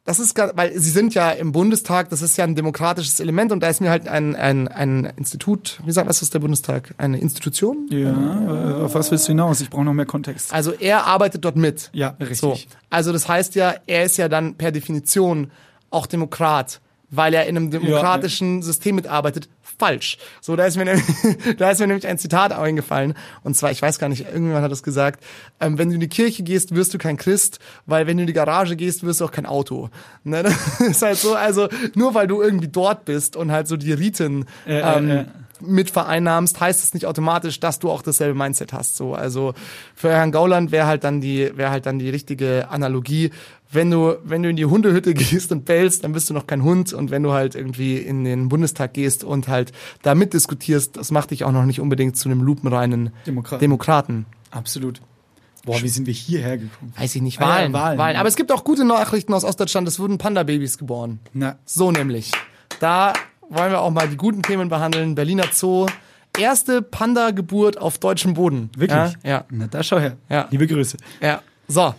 das 0.04 0.20
ist, 0.20 0.34
gar- 0.34 0.56
weil 0.56 0.72
sie 0.78 0.90
sind 0.90 1.14
ja 1.14 1.30
im 1.32 1.50
Bundestag, 1.52 2.08
das 2.10 2.22
ist 2.22 2.36
ja 2.38 2.44
ein 2.44 2.54
demokratisches 2.54 3.18
Element 3.20 3.50
und 3.52 3.60
da 3.60 3.68
ist 3.68 3.80
mir 3.80 3.90
halt 3.90 4.06
ein, 4.06 4.36
ein, 4.36 4.68
ein 4.68 5.12
Institut, 5.16 5.80
wie 5.84 5.90
sagt 5.90 6.08
was 6.08 6.22
ist 6.22 6.32
der 6.32 6.38
Bundestag? 6.38 6.94
Eine 6.96 7.18
Institution? 7.18 7.88
Ja, 7.90 8.12
äh, 8.80 8.84
auf 8.84 8.94
was 8.94 9.10
willst 9.10 9.26
du 9.26 9.32
hinaus? 9.32 9.60
Ich 9.60 9.68
brauche 9.68 9.84
noch 9.84 9.92
mehr 9.94 10.06
Kontext. 10.06 10.54
Also 10.54 10.72
er 10.72 11.06
arbeitet 11.06 11.44
dort 11.44 11.56
mit. 11.56 11.90
Ja, 11.92 12.10
richtig. 12.20 12.38
So. 12.38 12.56
Also 12.88 13.12
das 13.12 13.28
heißt 13.28 13.56
ja, 13.56 13.74
er 13.86 14.04
ist 14.04 14.16
ja 14.16 14.28
dann 14.28 14.54
per 14.54 14.70
Definition 14.70 15.50
auch 15.90 16.06
Demokrat, 16.06 16.80
weil 17.10 17.34
er 17.34 17.46
in 17.46 17.56
einem 17.56 17.70
demokratischen 17.72 18.62
System 18.62 18.94
mitarbeitet. 18.96 19.48
Falsch. 19.78 20.16
So, 20.40 20.56
da 20.56 20.64
ist 20.64 20.76
mir, 20.76 20.84
nämlich, 20.84 21.04
da 21.58 21.70
ist 21.70 21.80
mir 21.80 21.86
nämlich 21.86 22.06
ein 22.06 22.18
Zitat 22.18 22.52
eingefallen. 22.52 23.14
Und 23.42 23.56
zwar, 23.56 23.70
ich 23.70 23.82
weiß 23.82 23.98
gar 23.98 24.08
nicht, 24.08 24.24
irgendjemand 24.24 24.62
hat 24.64 24.72
das 24.72 24.82
gesagt, 24.82 25.22
ähm, 25.60 25.78
wenn 25.78 25.88
du 25.88 25.94
in 25.94 26.00
die 26.00 26.08
Kirche 26.08 26.42
gehst, 26.42 26.74
wirst 26.74 26.94
du 26.94 26.98
kein 26.98 27.16
Christ, 27.16 27.58
weil 27.84 28.06
wenn 28.06 28.16
du 28.16 28.22
in 28.22 28.26
die 28.26 28.32
Garage 28.32 28.76
gehst, 28.76 29.04
wirst 29.04 29.20
du 29.20 29.26
auch 29.26 29.32
kein 29.32 29.46
Auto. 29.46 29.90
Ne? 30.24 30.42
Das 30.78 30.88
ist 30.88 31.02
halt 31.02 31.18
so, 31.18 31.34
also 31.34 31.68
nur 31.94 32.14
weil 32.14 32.26
du 32.26 32.40
irgendwie 32.40 32.68
dort 32.68 33.04
bist 33.04 33.36
und 33.36 33.50
halt 33.50 33.68
so 33.68 33.76
die 33.76 33.92
Riten 33.92 34.46
Äh, 34.66 34.78
äh, 34.78 34.96
ähm, 34.96 35.10
äh. 35.10 35.24
Mit 35.60 35.90
vereinnahmst, 35.90 36.60
heißt 36.60 36.82
es 36.82 36.94
nicht 36.94 37.06
automatisch, 37.06 37.60
dass 37.60 37.78
du 37.78 37.90
auch 37.90 38.02
dasselbe 38.02 38.38
Mindset 38.38 38.72
hast. 38.72 38.96
So, 38.96 39.14
also 39.14 39.54
für 39.94 40.10
Herrn 40.10 40.32
Gauland 40.32 40.70
wäre 40.72 40.86
halt 40.86 41.04
dann 41.04 41.20
die, 41.20 41.50
wäre 41.56 41.70
halt 41.70 41.86
dann 41.86 41.98
die 41.98 42.10
richtige 42.10 42.68
Analogie. 42.70 43.30
Wenn 43.70 43.90
du, 43.90 44.16
wenn 44.24 44.42
du 44.42 44.50
in 44.50 44.56
die 44.56 44.66
Hundehütte 44.66 45.14
gehst 45.14 45.52
und 45.52 45.64
bellst, 45.64 46.04
dann 46.04 46.12
bist 46.12 46.30
du 46.30 46.34
noch 46.34 46.46
kein 46.46 46.62
Hund. 46.62 46.92
Und 46.92 47.10
wenn 47.10 47.22
du 47.22 47.32
halt 47.32 47.54
irgendwie 47.54 47.96
in 47.96 48.24
den 48.24 48.48
Bundestag 48.48 48.94
gehst 48.94 49.24
und 49.24 49.48
halt 49.48 49.72
da 50.02 50.14
mitdiskutierst, 50.14 50.96
das 50.96 51.10
macht 51.10 51.30
dich 51.30 51.44
auch 51.44 51.52
noch 51.52 51.64
nicht 51.64 51.80
unbedingt 51.80 52.16
zu 52.16 52.28
einem 52.28 52.42
lupenreinen 52.42 53.10
Demokraten. 53.26 53.60
Demokraten. 53.60 54.26
Absolut. 54.50 55.00
Boah, 55.64 55.82
wie 55.82 55.88
sind 55.88 56.06
wir 56.06 56.14
hierher 56.14 56.58
gekommen? 56.58 56.92
Weiß 56.96 57.16
ich 57.16 57.22
nicht, 57.22 57.40
Ah 57.40 57.42
ja, 57.42 57.48
Wahlen, 57.50 57.72
Wahlen. 57.72 57.98
Wahlen. 57.98 58.16
Aber 58.16 58.28
es 58.28 58.36
gibt 58.36 58.52
auch 58.52 58.62
gute 58.62 58.84
Nachrichten 58.84 59.34
aus 59.34 59.42
Ostdeutschland. 59.42 59.88
Es 59.88 59.98
wurden 59.98 60.16
Panda-Babys 60.16 60.78
geboren. 60.78 61.18
Na, 61.32 61.58
So 61.64 61.90
nämlich. 61.90 62.30
Da 62.78 63.14
wollen 63.50 63.70
wir 63.72 63.80
auch 63.80 63.90
mal 63.90 64.08
die 64.08 64.16
guten 64.16 64.42
Themen 64.42 64.68
behandeln. 64.68 65.14
Berliner 65.14 65.44
Zoo. 65.52 65.86
Erste 66.38 66.82
Panda-Geburt 66.82 67.78
auf 67.78 67.98
deutschem 67.98 68.34
Boden. 68.34 68.70
wirklich? 68.76 69.12
Ja. 69.24 69.30
Ja. 69.30 69.44
Na, 69.50 69.66
da 69.68 69.82
schau 69.82 69.98
her. 69.98 70.16
Ja. 70.28 70.48
Liebe 70.50 70.66
Grüße. 70.66 70.96
ja. 71.20 71.40
So. 71.68 71.94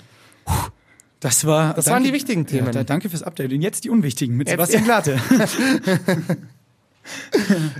Das 1.19 1.45
war. 1.45 1.73
Das 1.73 1.87
waren 1.87 2.03
die 2.03 2.13
wichtigen 2.13 2.45
Themen. 2.45 2.67
Ja, 2.67 2.71
da, 2.71 2.83
danke 2.83 3.09
fürs 3.09 3.23
Update. 3.23 3.51
Und 3.51 3.61
jetzt 3.61 3.83
die 3.83 3.89
unwichtigen 3.89 4.37
mit 4.37 4.47
Sebastian 4.49 4.83
Glate. 4.83 5.19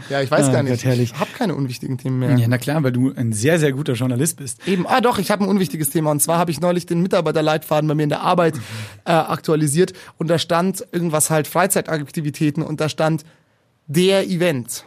Ja, 0.09 0.21
ich 0.21 0.31
weiß 0.31 0.47
Ah, 0.47 0.51
gar 0.53 0.63
nicht. 0.63 0.83
Gott. 0.85 0.93
Ich 0.99 1.13
habe 1.19 1.29
keine 1.37 1.53
unwichtigen 1.53 1.97
Themen 1.97 2.19
mehr. 2.19 2.37
ja, 2.37 2.47
na 2.47 2.57
klar, 2.57 2.81
weil 2.83 2.93
du 2.93 3.11
ein 3.13 3.33
sehr, 3.33 3.59
sehr 3.59 3.73
guter 3.73 3.91
Journalist 3.93 4.37
bist. 4.37 4.65
Eben, 4.65 4.87
ah 4.87 5.01
doch, 5.01 5.19
ich 5.19 5.31
habe 5.31 5.43
ein 5.43 5.49
unwichtiges 5.49 5.89
Thema. 5.89 6.11
Und 6.11 6.21
zwar 6.21 6.37
habe 6.37 6.49
ich 6.49 6.61
neulich 6.61 6.85
den 6.85 7.01
Mitarbeiterleitfaden 7.01 7.89
bei 7.89 7.93
mir 7.95 8.03
in 8.03 8.09
der 8.09 8.21
Arbeit 8.21 8.55
äh, 9.03 9.11
aktualisiert. 9.11 9.91
Und 10.17 10.27
da 10.29 10.39
stand 10.39 10.85
irgendwas 10.93 11.29
halt 11.29 11.47
Freizeitaktivitäten 11.47 12.63
und 12.63 12.79
da 12.79 12.87
stand 12.87 13.25
der 13.87 14.27
Event. 14.27 14.85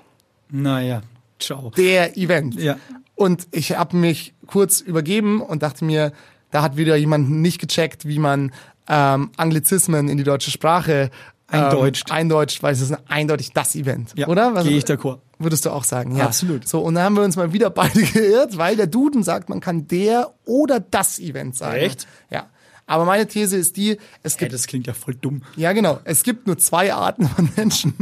Naja, 0.50 1.02
ciao. 1.38 1.71
Der 1.76 2.16
Event. 2.16 2.61
Ja. 2.61 2.76
Und 3.14 3.47
ich 3.50 3.76
habe 3.76 3.97
mich 3.97 4.35
kurz 4.47 4.80
übergeben 4.80 5.40
und 5.40 5.62
dachte 5.62 5.85
mir, 5.85 6.12
da 6.50 6.62
hat 6.62 6.76
wieder 6.76 6.97
jemand 6.97 7.30
nicht 7.30 7.61
gecheckt, 7.61 8.07
wie 8.07 8.19
man 8.19 8.52
ähm, 8.88 9.30
Anglizismen 9.37 10.09
in 10.09 10.16
die 10.16 10.25
deutsche 10.25 10.50
Sprache 10.50 11.11
ähm, 11.52 11.64
Eindeutscht. 11.64 12.11
eindeutscht, 12.11 12.62
weil 12.62 12.73
es 12.73 12.80
ist 12.80 12.95
eindeutig 13.09 13.52
das 13.52 13.75
Event, 13.76 14.12
Ja, 14.16 14.28
oder? 14.28 14.52
Gehe 14.62 14.76
ich 14.76 14.85
d'accord. 14.85 15.19
Würdest 15.38 15.64
du 15.64 15.71
auch 15.71 15.85
sagen, 15.85 16.16
ja. 16.16 16.25
Absolut. 16.25 16.69
So, 16.69 16.80
und 16.80 16.95
dann 16.95 17.04
haben 17.04 17.16
wir 17.16 17.23
uns 17.23 17.37
mal 17.37 17.52
wieder 17.52 17.71
beide 17.71 18.02
geirrt, 18.02 18.57
weil 18.57 18.76
der 18.76 18.87
Duden 18.87 19.23
sagt, 19.23 19.49
man 19.49 19.61
kann 19.61 19.87
der 19.88 20.33
oder 20.45 20.80
das 20.80 21.19
Event 21.19 21.57
sagen. 21.57 21.76
Echt? 21.78 22.07
Ja. 22.30 22.47
Aber 22.90 23.04
meine 23.04 23.28
These 23.28 23.56
ist 23.56 23.76
die, 23.76 23.99
es 24.25 24.37
gibt, 24.37 24.52
das 24.52 24.66
klingt 24.66 24.88
ja 24.88 24.94
voll 24.94 25.14
dumm. 25.14 25.42
ja 25.54 25.73
genau, 25.73 26.00
es 26.02 26.25
gibt 26.25 26.49
nur 26.49 26.59
zwei 26.59 26.92
Arten 26.92 27.28
von 27.28 27.49
Menschen. 27.56 27.94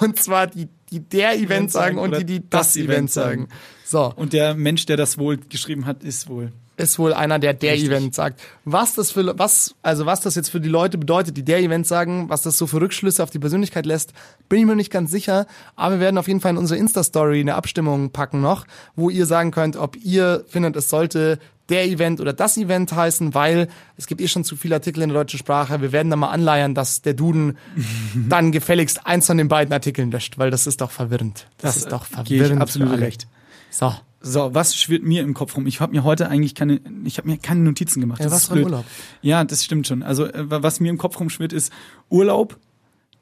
Und 0.00 0.18
zwar 0.18 0.46
die, 0.46 0.66
die 0.90 1.00
der 1.00 1.38
Event 1.38 1.70
sagen 1.70 1.98
und 1.98 2.16
die, 2.16 2.24
die 2.24 2.48
das, 2.48 2.74
Event 2.74 3.10
sagen. 3.10 3.48
So, 3.84 4.10
Und 4.16 4.32
der 4.32 4.54
Mensch, 4.54 4.86
der 4.86 4.96
das 4.96 5.18
wohl 5.18 5.36
geschrieben 5.36 5.84
hat, 5.84 6.02
ist 6.02 6.30
wohl. 6.30 6.52
ist 6.78 6.98
wohl 6.98 7.12
einer, 7.12 7.38
der 7.38 7.52
der 7.52 7.74
Richtig. 7.74 7.90
Event 7.90 8.14
sagt. 8.14 8.40
Was 8.64 8.94
das 8.94 9.10
für, 9.10 9.38
was, 9.38 9.74
also 9.82 10.06
was 10.06 10.22
das 10.22 10.36
jetzt 10.36 10.48
für 10.48 10.60
die 10.60 10.70
Leute 10.70 10.96
bedeutet, 10.96 11.36
die 11.36 11.42
der 11.42 11.58
Event 11.58 11.86
sagen, 11.86 12.30
was 12.30 12.40
das 12.40 12.56
so 12.56 12.66
für 12.66 12.80
Rückschlüsse 12.80 13.22
auf 13.22 13.28
die 13.28 13.38
Persönlichkeit 13.40 13.84
lässt, 13.84 14.14
bin 14.48 14.60
ich 14.60 14.64
mir 14.64 14.74
nicht 14.74 14.90
ganz 14.90 15.10
sicher. 15.10 15.46
Aber 15.76 15.96
wir 15.96 16.00
werden 16.00 16.16
auf 16.16 16.28
jeden 16.28 16.40
Fall 16.40 16.52
in 16.52 16.56
unsere 16.56 16.80
Insta-Story 16.80 17.40
eine 17.40 17.56
Abstimmung 17.56 18.08
packen 18.10 18.40
noch, 18.40 18.64
wo 18.96 19.10
ihr 19.10 19.26
sagen 19.26 19.50
könnt, 19.50 19.76
ob 19.76 19.96
ihr 20.02 20.44
findet, 20.48 20.76
es 20.76 20.88
sollte 20.88 21.38
der 21.70 21.86
Event 21.86 22.20
oder 22.20 22.32
das 22.32 22.56
Event 22.56 22.92
heißen, 22.92 23.32
weil 23.34 23.68
es 23.96 24.06
gibt 24.06 24.20
eh 24.20 24.28
schon 24.28 24.44
zu 24.44 24.56
viele 24.56 24.74
Artikel 24.74 25.02
in 25.02 25.08
der 25.10 25.18
deutschen 25.18 25.38
Sprache. 25.38 25.80
Wir 25.80 25.92
werden 25.92 26.10
da 26.10 26.16
mal 26.16 26.30
anleiern, 26.30 26.74
dass 26.74 27.02
der 27.02 27.14
Duden 27.14 27.56
dann 28.28 28.52
gefälligst 28.52 29.06
eins 29.06 29.26
von 29.26 29.38
den 29.38 29.48
beiden 29.48 29.72
Artikeln 29.72 30.10
löscht, 30.10 30.38
weil 30.38 30.50
das 30.50 30.66
ist 30.66 30.80
doch 30.80 30.90
verwirrend. 30.90 31.46
Das, 31.58 31.76
ist 31.76 31.92
doch 31.92 32.06
Gehe 32.08 32.38
verwirrend. 32.38 32.56
ich 32.56 32.60
absolut 32.60 33.00
recht. 33.00 33.26
So. 33.70 33.94
So, 34.22 34.52
was 34.54 34.76
schwirrt 34.76 35.02
mir 35.02 35.22
im 35.22 35.32
Kopf 35.32 35.56
rum? 35.56 35.66
Ich 35.66 35.80
habe 35.80 35.92
mir 35.92 36.04
heute 36.04 36.28
eigentlich 36.28 36.54
keine, 36.54 36.78
ich 37.04 37.16
habe 37.16 37.26
mir 37.26 37.38
keine 37.38 37.60
Notizen 37.60 38.00
gemacht. 38.02 38.18
Ja, 38.20 38.24
Das 38.26 38.34
was 38.34 38.42
ist 38.44 38.52
blöd. 38.52 38.64
Urlaub? 38.66 38.84
Ja, 39.22 39.42
das 39.44 39.64
stimmt 39.64 39.86
schon. 39.86 40.02
Also 40.02 40.26
äh, 40.26 40.44
was 40.62 40.78
mir 40.78 40.90
im 40.90 40.98
Kopf 40.98 41.18
rumschwirrt, 41.18 41.54
ist 41.54 41.72
Urlaub. 42.10 42.58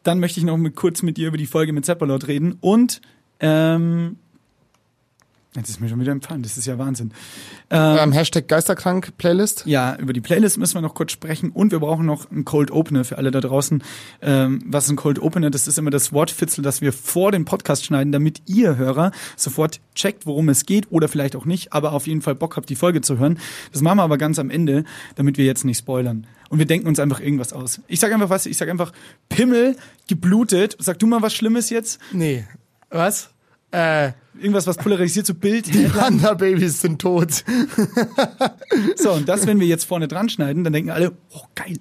Dann 0.03 0.19
möchte 0.19 0.41
ich 0.41 0.47
noch 0.47 0.57
mit, 0.57 0.75
kurz 0.75 1.03
mit 1.03 1.17
dir 1.17 1.29
über 1.29 1.37
die 1.37 1.47
Folge 1.47 1.73
mit 1.73 1.85
Zeppalot 1.85 2.27
reden 2.27 2.57
und 2.61 3.01
ähm, 3.39 4.17
jetzt 5.59 5.69
ist 5.69 5.81
mir 5.81 5.89
schon 5.89 6.01
wieder 6.01 6.13
empfallen. 6.13 6.43
Das 6.43 6.57
ist 6.57 6.67
ja 6.67 6.79
Wahnsinn. 6.79 7.13
Ähm, 7.71 8.13
Hashtag 8.13 8.49
Geisterkrank 8.49 9.17
Playlist. 9.19 9.65
Ja, 9.67 9.97
über 9.97 10.13
die 10.13 10.21
Playlist 10.21 10.59
müssen 10.59 10.75
wir 10.75 10.81
noch 10.81 10.95
kurz 10.95 11.13
sprechen 11.13 11.51
und 11.51 11.73
wir 11.73 11.81
brauchen 11.81 12.07
noch 12.07 12.31
einen 12.31 12.45
Cold 12.45 12.71
Opener 12.71 13.05
für 13.05 13.19
alle 13.19 13.31
da 13.31 13.41
draußen. 13.41 13.83
Ähm, 14.23 14.63
was 14.67 14.85
ist 14.85 14.91
ein 14.91 14.97
Cold 14.97 15.19
Opener? 15.19 15.51
Das 15.51 15.69
ist 15.69 15.79
immer 15.79 15.91
das 15.91 16.13
Wortfitzel, 16.13 16.63
das 16.63 16.81
wir 16.81 16.93
vor 16.93 17.33
dem 17.33 17.45
Podcast 17.45 17.85
schneiden, 17.85 18.13
damit 18.13 18.43
ihr 18.47 18.77
Hörer 18.77 19.13
sofort 19.37 19.81
checkt, 19.95 20.27
worum 20.27 20.49
es 20.49 20.65
geht 20.67 20.91
oder 20.91 21.09
vielleicht 21.09 21.37
auch 21.37 21.45
nicht, 21.45 21.73
aber 21.73 21.93
auf 21.93 22.07
jeden 22.07 22.23
Fall 22.23 22.35
Bock 22.35 22.57
habt, 22.57 22.71
die 22.71 22.77
Folge 22.77 23.01
zu 23.01 23.19
hören. 23.19 23.39
Das 23.73 23.83
machen 23.83 23.99
wir 23.99 24.03
aber 24.05 24.19
ganz 24.19 24.39
am 24.39 24.51
Ende, 24.51 24.85
damit 25.17 25.39
wir 25.39 25.45
jetzt 25.45 25.65
nicht 25.65 25.79
spoilern. 25.79 26.27
Und 26.49 26.59
wir 26.59 26.67
denken 26.67 26.89
uns 26.89 26.99
einfach 26.99 27.21
irgendwas 27.21 27.53
aus. 27.53 27.81
Ich 27.89 28.01
sag 28.01 28.13
einfach 28.13 28.31
was, 28.31 28.47
ich 28.47 28.57
sag 28.57 28.69
einfach 28.69 28.93
Pimmel, 29.29 29.77
geblutet. 30.09 30.77
Sag 30.79 30.99
du 30.99 31.07
mal 31.07 31.23
was 31.23 31.35
Schlimmes 31.35 31.71
jetzt? 31.71 32.01
Nee. 32.13 32.45
Was? 32.91 33.31
Äh, 33.71 34.13
Irgendwas, 34.41 34.67
was 34.69 34.77
polarisiert, 34.77 35.27
so 35.27 35.35
Bild. 35.35 35.67
die 35.75 35.85
Panda-Babys 35.89 36.81
sind 36.81 37.01
tot. 37.01 37.45
So, 38.97 39.13
und 39.13 39.29
das, 39.29 39.47
wenn 39.47 39.61
wir 39.61 39.67
jetzt 39.67 39.85
vorne 39.85 40.09
dran 40.09 40.29
schneiden, 40.29 40.65
dann 40.65 40.73
denken 40.73 40.91
alle, 40.91 41.13
oh 41.35 41.43
geil. 41.55 41.79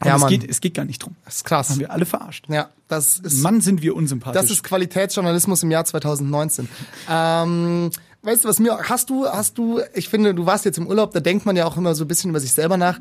Aber 0.00 0.10
Ja, 0.10 0.16
es, 0.16 0.20
Mann. 0.22 0.30
geht, 0.30 0.48
es 0.50 0.60
geht 0.60 0.74
gar 0.74 0.84
nicht 0.84 1.02
drum. 1.02 1.14
Das 1.24 1.36
ist 1.36 1.44
krass. 1.44 1.70
Haben 1.70 1.80
wir 1.80 1.90
alle 1.92 2.04
verarscht. 2.06 2.46
Ja, 2.48 2.70
das 2.88 3.18
ist, 3.18 3.42
Mann, 3.42 3.60
sind 3.60 3.82
wir 3.82 3.94
unsympathisch. 3.96 4.40
das 4.40 4.50
ist 4.50 4.62
Qualitätsjournalismus 4.64 5.62
im 5.62 5.70
Jahr 5.70 5.84
2019. 5.84 6.68
Ähm, 7.08 7.90
weißt 8.22 8.44
du, 8.44 8.48
was 8.48 8.58
mir, 8.58 8.78
hast 8.88 9.10
du, 9.10 9.26
hast 9.26 9.56
du, 9.58 9.80
ich 9.94 10.08
finde, 10.08 10.34
du 10.34 10.44
warst 10.44 10.64
jetzt 10.64 10.78
im 10.78 10.86
Urlaub, 10.86 11.12
da 11.12 11.20
denkt 11.20 11.46
man 11.46 11.56
ja 11.56 11.66
auch 11.66 11.76
immer 11.76 11.94
so 11.94 12.04
ein 12.04 12.08
bisschen 12.08 12.30
über 12.30 12.40
sich 12.40 12.52
selber 12.52 12.76
nach. 12.76 12.98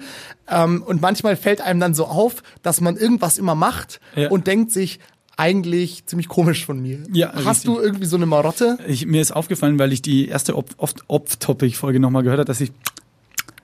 Ähm, 0.47 0.83
und 0.83 1.01
manchmal 1.01 1.35
fällt 1.35 1.61
einem 1.61 1.79
dann 1.79 1.93
so 1.93 2.05
auf, 2.05 2.43
dass 2.61 2.81
man 2.81 2.95
irgendwas 2.97 3.37
immer 3.37 3.55
macht 3.55 3.99
Ja. 4.15 4.29
und 4.29 4.47
denkt 4.47 4.71
sich, 4.71 4.99
eigentlich 5.37 6.05
ziemlich 6.05 6.27
komisch 6.27 6.65
von 6.65 6.81
mir. 6.81 6.99
Ja, 7.11 7.31
Hast 7.33 7.47
richtig. 7.47 7.63
du 7.65 7.79
irgendwie 7.79 8.05
so 8.05 8.15
eine 8.17 8.25
Marotte? 8.25 8.77
ich, 8.87 9.05
mir 9.05 9.21
ist 9.21 9.31
aufgefallen, 9.31 9.79
weil 9.79 9.91
ich 9.93 10.01
die 10.01 10.27
erste 10.27 10.55
Off-Topic-Folge 10.55 11.99
nochmal 11.99 12.23
gehört 12.23 12.39
habe, 12.39 12.45
dass 12.47 12.61
ich 12.61 12.71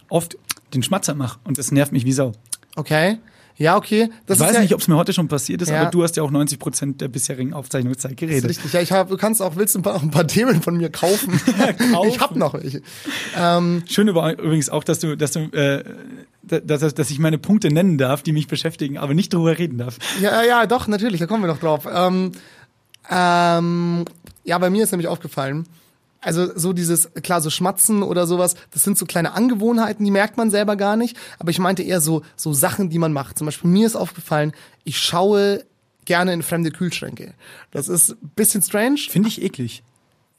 oft 0.10 0.38
den 0.74 0.84
Schmatzer 0.84 1.14
mache 1.16 1.40
und 1.44 1.58
das 1.58 1.72
nervt 1.72 1.92
mich 1.92 2.06
wie 2.06 2.12
Sau. 2.14 2.32
Okay. 2.76 3.18
Ja, 3.60 3.76
okay. 3.76 4.10
Das 4.28 4.38
Ich 4.38 4.46
weiß 4.46 4.54
ja, 4.54 4.62
nicht, 4.62 4.74
ob 4.76 4.82
es 4.82 4.88
mir 4.88 4.96
heute 4.98 5.14
schon 5.14 5.28
passiert 5.28 5.64
ist, 5.64 5.70
Ja. 5.70 5.82
aber 5.82 5.90
du 5.90 6.04
hast 6.04 6.16
ja 6.16 6.22
auch 6.22 6.30
90 6.30 6.60
Prozent 6.60 7.02
der 7.02 7.08
bisherigen 7.08 7.54
Aufzeichnungszeit 7.54 8.12
Das 8.12 8.22
ist 8.22 8.28
geredet. 8.30 8.50
richtig. 8.52 8.72
Ja, 8.74 8.82
ich 8.82 8.92
hab, 8.92 9.10
du 9.10 9.18
kannst 9.18 9.42
auch, 9.42 9.56
willst 9.56 9.74
du 9.74 9.80
ein 9.80 9.82
paar, 9.82 9.96
auch 9.96 10.04
ein 10.04 10.12
paar 10.12 10.28
Themen 10.28 10.62
von 10.62 10.78
mir 10.78 10.90
kaufen? 10.92 11.40
kaufen. 11.92 12.08
Ich 12.10 12.20
hab 12.20 12.36
noch 12.36 12.54
welche. 12.54 12.84
Schön 13.88 14.14
war 14.14 14.34
übrigens 14.34 14.70
auch, 14.70 14.84
dass 14.84 15.00
du, 15.00 15.18
dass 15.18 15.32
du, 15.32 15.40
äh, 15.54 15.84
dass, 16.48 16.94
dass 16.94 17.10
ich 17.10 17.20
meine 17.20 17.38
Punkte 17.38 17.70
nennen 17.70 17.98
darf, 17.98 18.24
die 18.24 18.32
mich 18.32 18.48
beschäftigen, 18.48 18.98
aber 18.98 19.14
nicht 19.14 19.34
darüber 19.34 19.58
reden 19.58 19.78
darf. 19.78 19.98
Ja, 20.22 20.44
ja, 20.44 20.66
doch, 20.66 20.88
natürlich, 20.88 21.20
da 21.20 21.28
kommen 21.28 21.44
wir 21.44 21.48
noch 21.48 21.60
drauf. 21.60 21.88
Ähm, 21.92 22.32
ähm, 23.10 24.06
ja, 24.44 24.58
bei 24.58 24.70
mir 24.70 24.84
ist 24.84 24.92
nämlich 24.92 25.08
aufgefallen, 25.08 25.68
also 26.22 26.58
so 26.58 26.74
dieses, 26.74 27.12
klar, 27.24 27.42
so 27.42 27.50
Schmatzen 27.50 28.04
oder 28.04 28.28
sowas, 28.28 28.56
das 28.72 28.84
sind 28.84 28.98
so 28.98 29.06
kleine 29.06 29.34
Angewohnheiten, 29.34 30.04
die 30.04 30.12
merkt 30.12 30.38
man 30.38 30.50
selber 30.50 30.76
gar 30.76 30.96
nicht. 30.96 31.16
Aber 31.40 31.52
ich 31.52 31.60
meinte 31.60 31.84
eher 31.84 32.02
so, 32.02 32.24
so 32.36 32.54
Sachen, 32.54 32.90
die 32.90 32.98
man 32.98 33.14
macht. 33.14 33.38
Zum 33.38 33.46
Beispiel 33.46 33.70
mir 33.70 33.86
ist 33.86 33.96
aufgefallen, 33.96 34.54
ich 34.84 34.98
schaue 34.98 35.64
gerne 36.06 36.34
in 36.34 36.42
fremde 36.42 36.72
Kühlschränke. 36.72 37.34
Das 37.72 37.88
ist 37.88 38.12
ein 38.12 38.32
bisschen 38.36 38.62
strange. 38.62 38.98
Finde 39.10 39.30
ich 39.30 39.42
eklig. 39.42 39.84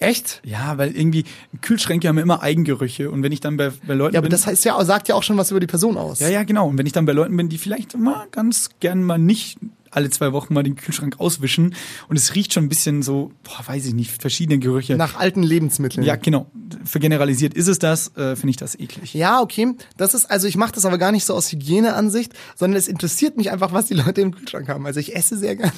Echt? 0.01 0.41
Ja, 0.45 0.79
weil 0.79 0.97
irgendwie 0.97 1.25
Kühlschränke 1.61 2.07
haben 2.07 2.19
immer 2.19 2.41
Eigengerüche 2.41 3.11
und 3.11 3.25
wenn 3.25 3.33
ich 3.33 3.41
dann 3.41 3.57
bei, 3.57 3.73
bei 3.85 3.95
Leuten 3.95 4.15
Ja, 4.15 4.21
aber 4.21 4.27
bin, 4.27 4.31
das 4.31 4.47
heißt 4.47 4.65
ja, 4.65 4.83
sagt 4.85 5.09
ja 5.09 5.17
auch 5.17 5.25
schon 5.25 5.37
was 5.37 5.51
über 5.51 5.59
die 5.59 5.67
Person 5.67 5.97
aus. 5.97 6.21
Ja, 6.21 6.29
ja, 6.29 6.45
genau. 6.45 6.69
Und 6.69 6.79
wenn 6.79 6.87
ich 6.87 6.93
dann 6.93 7.05
bei 7.05 7.13
Leuten 7.13 7.37
bin, 7.37 7.49
die 7.49 7.59
vielleicht 7.59 7.97
mal 7.97 8.29
ganz 8.31 8.71
gern 8.79 9.03
mal 9.03 9.19
nicht 9.19 9.59
alle 9.91 10.11
zwei 10.11 10.33
Wochen 10.33 10.55
mal 10.55 10.63
den 10.63 10.77
Kühlschrank 10.77 11.19
auswischen 11.19 11.75
und 12.09 12.17
es 12.17 12.35
riecht 12.35 12.55
schon 12.55 12.65
ein 12.65 12.69
bisschen 12.69 13.03
so, 13.03 13.33
boah, 13.43 13.67
weiß 13.67 13.87
ich 13.87 13.95
nicht, 13.95 14.21
verschiedene 14.21 14.59
Gerüche. 14.59 14.97
Nach 14.97 15.17
alten 15.17 15.43
Lebensmitteln. 15.43 16.05
ja, 16.05 16.17
genau. 16.17 16.47
vergeneralisiert 16.85 17.55
ist 17.55 17.69
es 17.69 17.79
das, 17.79 18.09
äh, 18.17 18.37
finde 18.37 18.51
ich 18.51 18.57
das 18.57 18.79
eklig. 18.79 19.15
Ja, 19.15 19.41
okay. 19.41 19.75
Das 19.97 20.15
ist, 20.15 20.31
also 20.31 20.47
ich 20.47 20.57
mache 20.57 20.73
das 20.73 20.85
aber 20.85 20.99
gar 20.99 21.13
nicht 21.13 21.25
so 21.25 21.35
aus 21.35 21.51
Hygieneansicht, 21.53 22.33
sondern 22.57 22.79
es 22.79 22.89
interessiert 22.89 23.37
mich 23.37 23.51
einfach, 23.51 23.73
was 23.73 23.87
die 23.87 23.95
Leute 23.95 24.21
im 24.21 24.35
Kühlschrank 24.35 24.69
haben. 24.69 24.87
Also 24.87 25.01
ich 25.01 25.15
esse 25.15 25.37
sehr 25.37 25.57
gerne. 25.57 25.73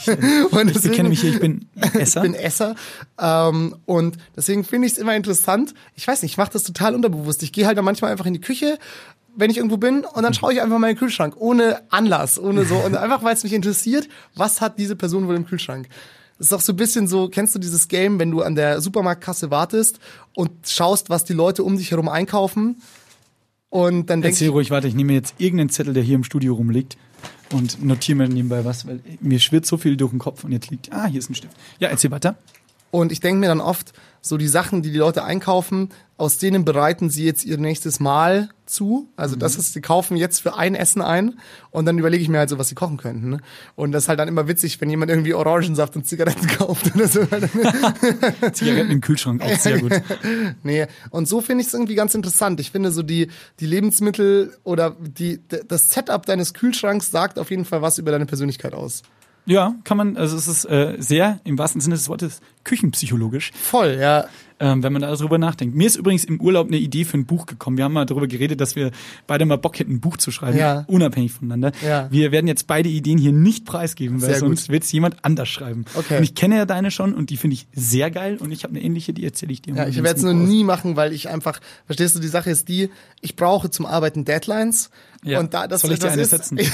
und 0.50 0.70
Ich 0.70 0.82
bekenne 0.82 1.08
mich 1.08 1.20
hier, 1.20 1.30
ich 1.30 1.40
bin 1.40 1.66
Esser. 1.94 2.24
Ich 2.24 2.30
bin 2.30 2.34
Esser. 2.34 2.74
Ähm, 3.20 3.76
und 3.86 4.16
deswegen 4.36 4.64
finde 4.64 4.86
ich 4.86 4.94
es 4.94 4.98
immer 4.98 5.16
interessant. 5.16 5.74
Ich 5.94 6.06
weiß 6.06 6.22
nicht, 6.22 6.32
ich 6.32 6.38
mache 6.38 6.52
das 6.52 6.62
total 6.62 6.94
unterbewusst. 6.94 7.42
Ich 7.42 7.52
gehe 7.52 7.66
halt 7.66 7.76
dann 7.78 7.84
manchmal 7.84 8.12
einfach 8.12 8.26
in 8.26 8.34
die 8.34 8.40
Küche, 8.40 8.78
wenn 9.36 9.50
ich 9.50 9.58
irgendwo 9.58 9.76
bin, 9.76 10.04
und 10.04 10.22
dann 10.22 10.34
schaue 10.34 10.52
ich 10.52 10.60
einfach 10.60 10.78
mal 10.78 10.88
in 10.88 10.94
den 10.94 10.98
Kühlschrank, 10.98 11.34
ohne 11.36 11.80
Anlass, 11.90 12.38
ohne 12.38 12.64
so. 12.64 12.76
Und 12.76 12.96
einfach, 12.96 13.22
weil 13.22 13.34
es 13.34 13.44
mich 13.44 13.52
interessiert, 13.52 14.08
was 14.34 14.60
hat 14.60 14.78
diese 14.78 14.96
Person 14.96 15.28
wohl 15.28 15.36
im 15.36 15.46
Kühlschrank? 15.46 15.88
Das 16.38 16.46
ist 16.46 16.52
doch 16.52 16.60
so 16.60 16.72
ein 16.72 16.76
bisschen 16.76 17.06
so, 17.06 17.28
kennst 17.28 17.54
du 17.54 17.58
dieses 17.58 17.88
Game, 17.88 18.18
wenn 18.18 18.30
du 18.30 18.42
an 18.42 18.54
der 18.54 18.80
Supermarktkasse 18.80 19.50
wartest 19.50 20.00
und 20.34 20.50
schaust, 20.66 21.08
was 21.08 21.24
die 21.24 21.32
Leute 21.32 21.62
um 21.62 21.76
dich 21.78 21.90
herum 21.90 22.08
einkaufen? 22.08 22.82
Und 23.70 24.10
dann 24.10 24.22
denkst 24.22 24.40
Erzähl 24.40 24.50
ruhig 24.50 24.70
weiter, 24.70 24.86
ich 24.86 24.94
nehme 24.94 25.12
jetzt 25.12 25.34
irgendeinen 25.38 25.70
Zettel, 25.70 25.94
der 25.94 26.02
hier 26.02 26.14
im 26.14 26.24
Studio 26.24 26.54
rumliegt 26.54 26.96
und 27.52 27.82
notiere 27.84 28.18
mir 28.18 28.28
nebenbei 28.28 28.64
was, 28.64 28.86
weil 28.86 29.00
mir 29.20 29.38
schwirrt 29.38 29.66
so 29.66 29.76
viel 29.76 29.96
durch 29.96 30.10
den 30.10 30.18
Kopf 30.18 30.44
und 30.44 30.52
jetzt 30.52 30.70
liegt, 30.70 30.92
ah, 30.92 31.06
hier 31.06 31.18
ist 31.18 31.30
ein 31.30 31.34
Stift. 31.34 31.56
Ja, 31.78 31.88
erzähl 31.88 32.10
weiter. 32.10 32.36
Und 32.96 33.12
ich 33.12 33.20
denke 33.20 33.40
mir 33.40 33.48
dann 33.48 33.60
oft, 33.60 33.92
so 34.22 34.38
die 34.38 34.48
Sachen, 34.48 34.80
die 34.80 34.90
die 34.90 34.96
Leute 34.96 35.22
einkaufen, 35.22 35.90
aus 36.16 36.38
denen 36.38 36.64
bereiten 36.64 37.10
sie 37.10 37.26
jetzt 37.26 37.44
ihr 37.44 37.58
nächstes 37.58 38.00
Mal 38.00 38.48
zu. 38.64 39.10
Also 39.16 39.36
das 39.36 39.56
ist, 39.56 39.74
sie 39.74 39.82
kaufen 39.82 40.16
jetzt 40.16 40.40
für 40.40 40.56
ein 40.56 40.74
Essen 40.74 41.02
ein 41.02 41.38
und 41.70 41.84
dann 41.84 41.98
überlege 41.98 42.22
ich 42.22 42.30
mir 42.30 42.38
halt 42.38 42.48
so, 42.48 42.58
was 42.58 42.70
sie 42.70 42.74
kochen 42.74 42.96
könnten. 42.96 43.28
Ne? 43.28 43.40
Und 43.74 43.92
das 43.92 44.04
ist 44.04 44.08
halt 44.08 44.18
dann 44.18 44.28
immer 44.28 44.48
witzig, 44.48 44.80
wenn 44.80 44.88
jemand 44.88 45.10
irgendwie 45.10 45.34
Orangensaft 45.34 45.94
und 45.94 46.06
Zigaretten 46.06 46.46
kauft 46.58 46.96
oder 46.96 47.06
so. 47.06 47.26
Zigaretten 48.54 48.92
im 48.92 49.02
Kühlschrank, 49.02 49.42
auch 49.42 49.58
sehr 49.58 49.78
gut. 49.78 49.92
nee, 50.62 50.86
und 51.10 51.28
so 51.28 51.42
finde 51.42 51.60
ich 51.60 51.68
es 51.68 51.74
irgendwie 51.74 51.96
ganz 51.96 52.14
interessant. 52.14 52.60
Ich 52.60 52.70
finde 52.70 52.92
so 52.92 53.02
die, 53.02 53.28
die 53.60 53.66
Lebensmittel 53.66 54.56
oder 54.64 54.96
die, 54.98 55.38
das 55.68 55.90
Setup 55.90 56.24
deines 56.24 56.54
Kühlschranks 56.54 57.10
sagt 57.10 57.38
auf 57.38 57.50
jeden 57.50 57.66
Fall 57.66 57.82
was 57.82 57.98
über 57.98 58.10
deine 58.10 58.24
Persönlichkeit 58.24 58.72
aus. 58.72 59.02
Ja, 59.46 59.74
kann 59.84 59.96
man, 59.96 60.16
also 60.16 60.36
es 60.36 60.48
ist 60.48 60.64
äh, 60.64 60.96
sehr, 60.98 61.40
im 61.44 61.56
wahrsten 61.56 61.80
Sinne 61.80 61.94
des 61.94 62.08
Wortes, 62.08 62.40
küchenpsychologisch, 62.64 63.52
Voll, 63.54 63.96
ja. 64.00 64.26
ähm, 64.58 64.82
wenn 64.82 64.92
man 64.92 65.02
darüber 65.02 65.38
nachdenkt. 65.38 65.76
Mir 65.76 65.86
ist 65.86 65.94
übrigens 65.94 66.24
im 66.24 66.40
Urlaub 66.40 66.66
eine 66.66 66.78
Idee 66.78 67.04
für 67.04 67.16
ein 67.16 67.26
Buch 67.26 67.46
gekommen. 67.46 67.76
Wir 67.76 67.84
haben 67.84 67.92
mal 67.92 68.06
darüber 68.06 68.26
geredet, 68.26 68.60
dass 68.60 68.74
wir 68.74 68.90
beide 69.28 69.46
mal 69.46 69.56
Bock 69.56 69.78
hätten, 69.78 69.92
ein 69.92 70.00
Buch 70.00 70.16
zu 70.16 70.32
schreiben, 70.32 70.58
Ja. 70.58 70.84
unabhängig 70.88 71.32
voneinander. 71.32 71.70
Ja. 71.86 72.08
Wir 72.10 72.32
werden 72.32 72.48
jetzt 72.48 72.66
beide 72.66 72.88
Ideen 72.88 73.18
hier 73.18 73.30
nicht 73.30 73.64
preisgeben, 73.64 74.20
weil 74.20 74.30
Sehr 74.30 74.40
sonst 74.40 74.68
wird 74.68 74.82
es 74.82 74.90
jemand 74.90 75.24
anders 75.24 75.48
schreiben. 75.48 75.84
Okay. 75.94 76.16
Und 76.18 76.24
ich 76.24 76.34
kenne 76.34 76.56
ja 76.56 76.66
deine 76.66 76.90
schon 76.90 77.14
und 77.14 77.30
die 77.30 77.36
finde 77.36 77.54
ich 77.54 77.68
sehr 77.72 78.10
geil 78.10 78.38
und 78.38 78.50
ich 78.50 78.64
habe 78.64 78.72
eine 78.74 78.82
ähnliche, 78.82 79.12
die 79.12 79.24
erzähle 79.24 79.52
ich 79.52 79.62
dir. 79.62 79.74
Ja, 79.76 79.86
ich 79.86 80.02
werde 80.02 80.18
es 80.18 80.24
nur 80.24 80.34
nie 80.34 80.64
machen, 80.64 80.96
weil 80.96 81.12
ich 81.12 81.28
einfach, 81.28 81.60
verstehst 81.86 82.16
du, 82.16 82.20
die 82.20 82.26
Sache 82.26 82.50
ist 82.50 82.68
die, 82.68 82.90
ich 83.20 83.36
brauche 83.36 83.70
zum 83.70 83.86
Arbeiten 83.86 84.24
Deadlines. 84.24 84.90
Ja. 85.22 85.38
Und 85.38 85.54
da 85.54 85.68
das 85.68 85.82
Soll 85.82 85.92
ich 85.92 86.00
dir 86.00 86.10
eine 86.10 86.24
setzen? 86.24 86.58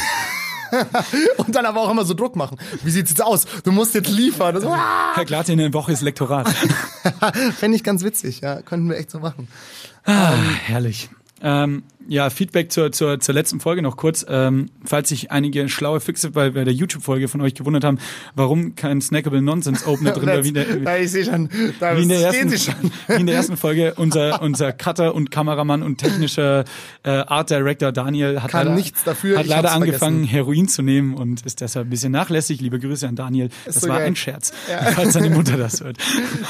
und 1.37 1.55
dann 1.55 1.67
aber 1.67 1.81
auch 1.81 1.91
immer 1.91 2.05
so 2.05 2.15
Druck 2.15 2.37
machen. 2.37 2.59
Wie 2.83 2.91
sieht's 2.91 3.11
jetzt 3.11 3.23
aus? 3.23 3.47
Du 3.65 3.73
musst 3.73 3.95
jetzt 3.95 4.11
liefern. 4.11 4.55
Das 4.55 4.65
ah, 4.65 5.15
Herr 5.15 5.25
Glatte 5.25 5.53
in 5.53 5.59
der 5.59 5.73
Woche 5.73 5.93
ist 5.93 6.03
Lektorat. 6.03 6.49
Fände 7.59 7.77
ich 7.77 7.85
ganz 7.85 8.03
witzig, 8.05 8.41
ja. 8.41 8.63
Könnten 8.63 8.89
wir 8.89 8.97
echt 8.97 9.11
so 9.11 9.21
machen. 9.21 9.49
Ah, 10.05 10.33
herrlich. 10.65 11.11
Ähm, 11.43 11.83
ja, 12.09 12.31
Feedback 12.31 12.73
zur, 12.73 12.93
zur, 12.93 13.21
zur 13.21 13.35
letzten 13.35 13.61
Folge 13.61 13.83
noch 13.83 13.97
kurz. 13.97 14.25
Ähm, 14.29 14.71
falls 14.85 15.09
sich 15.09 15.31
einige 15.31 15.69
schlaue 15.69 16.01
Füchse 16.01 16.31
bei, 16.31 16.51
bei 16.51 16.65
der 16.65 16.73
YouTube-Folge 16.73 17.29
von 17.29 17.41
euch 17.41 17.55
gewundert 17.55 17.85
haben, 17.85 17.99
warum 18.35 18.75
kein 18.75 19.01
Snackable 19.01 19.43
Nonsense 19.43 19.87
Opener 19.87 20.13
drin 20.13 20.27
war, 20.27 20.45
wie 20.45 20.49
in 20.49 20.55
der, 20.55 20.65
da, 20.85 20.97
ich 20.97 21.11
sehe 21.11 21.25
schon, 21.25 21.49
da 21.81 21.97
wie 21.97 22.03
in 22.03 22.09
der 22.09 22.21
ersten, 22.21 22.49
sie 22.49 22.59
schon. 22.59 22.75
wie 23.09 23.21
in 23.21 23.27
der 23.27 23.37
ersten 23.37 23.57
Folge 23.57 23.95
unser, 23.97 24.43
unser 24.43 24.73
Cutter 24.73 25.15
und 25.15 25.31
Kameramann 25.31 25.83
und 25.83 25.99
technischer 25.99 26.65
äh, 27.03 27.11
Art 27.11 27.51
Director 27.51 27.93
Daniel 27.93 28.43
hat 28.43 28.51
Kann 28.51 28.67
leider, 28.67 28.77
nichts 28.77 29.05
dafür, 29.05 29.39
hat 29.39 29.47
leider 29.47 29.73
angefangen, 29.73 30.27
vergessen. 30.27 30.33
Heroin 30.33 30.69
zu 30.69 30.83
nehmen 30.83 31.15
und 31.15 31.45
ist 31.47 31.61
deshalb 31.61 31.87
ein 31.87 31.91
bisschen 31.91 32.13
nachlässig. 32.13 32.61
Liebe 32.61 32.79
Grüße 32.79 33.07
an 33.07 33.17
Daniel. 33.17 33.51
Das 33.65 33.77
so 33.77 33.89
war 33.89 33.99
geil. 33.99 34.09
ein 34.09 34.17
Scherz, 34.17 34.53
falls 34.95 35.13
seine 35.15 35.31
Mutter 35.31 35.57
das 35.57 35.83
hört. 35.83 35.97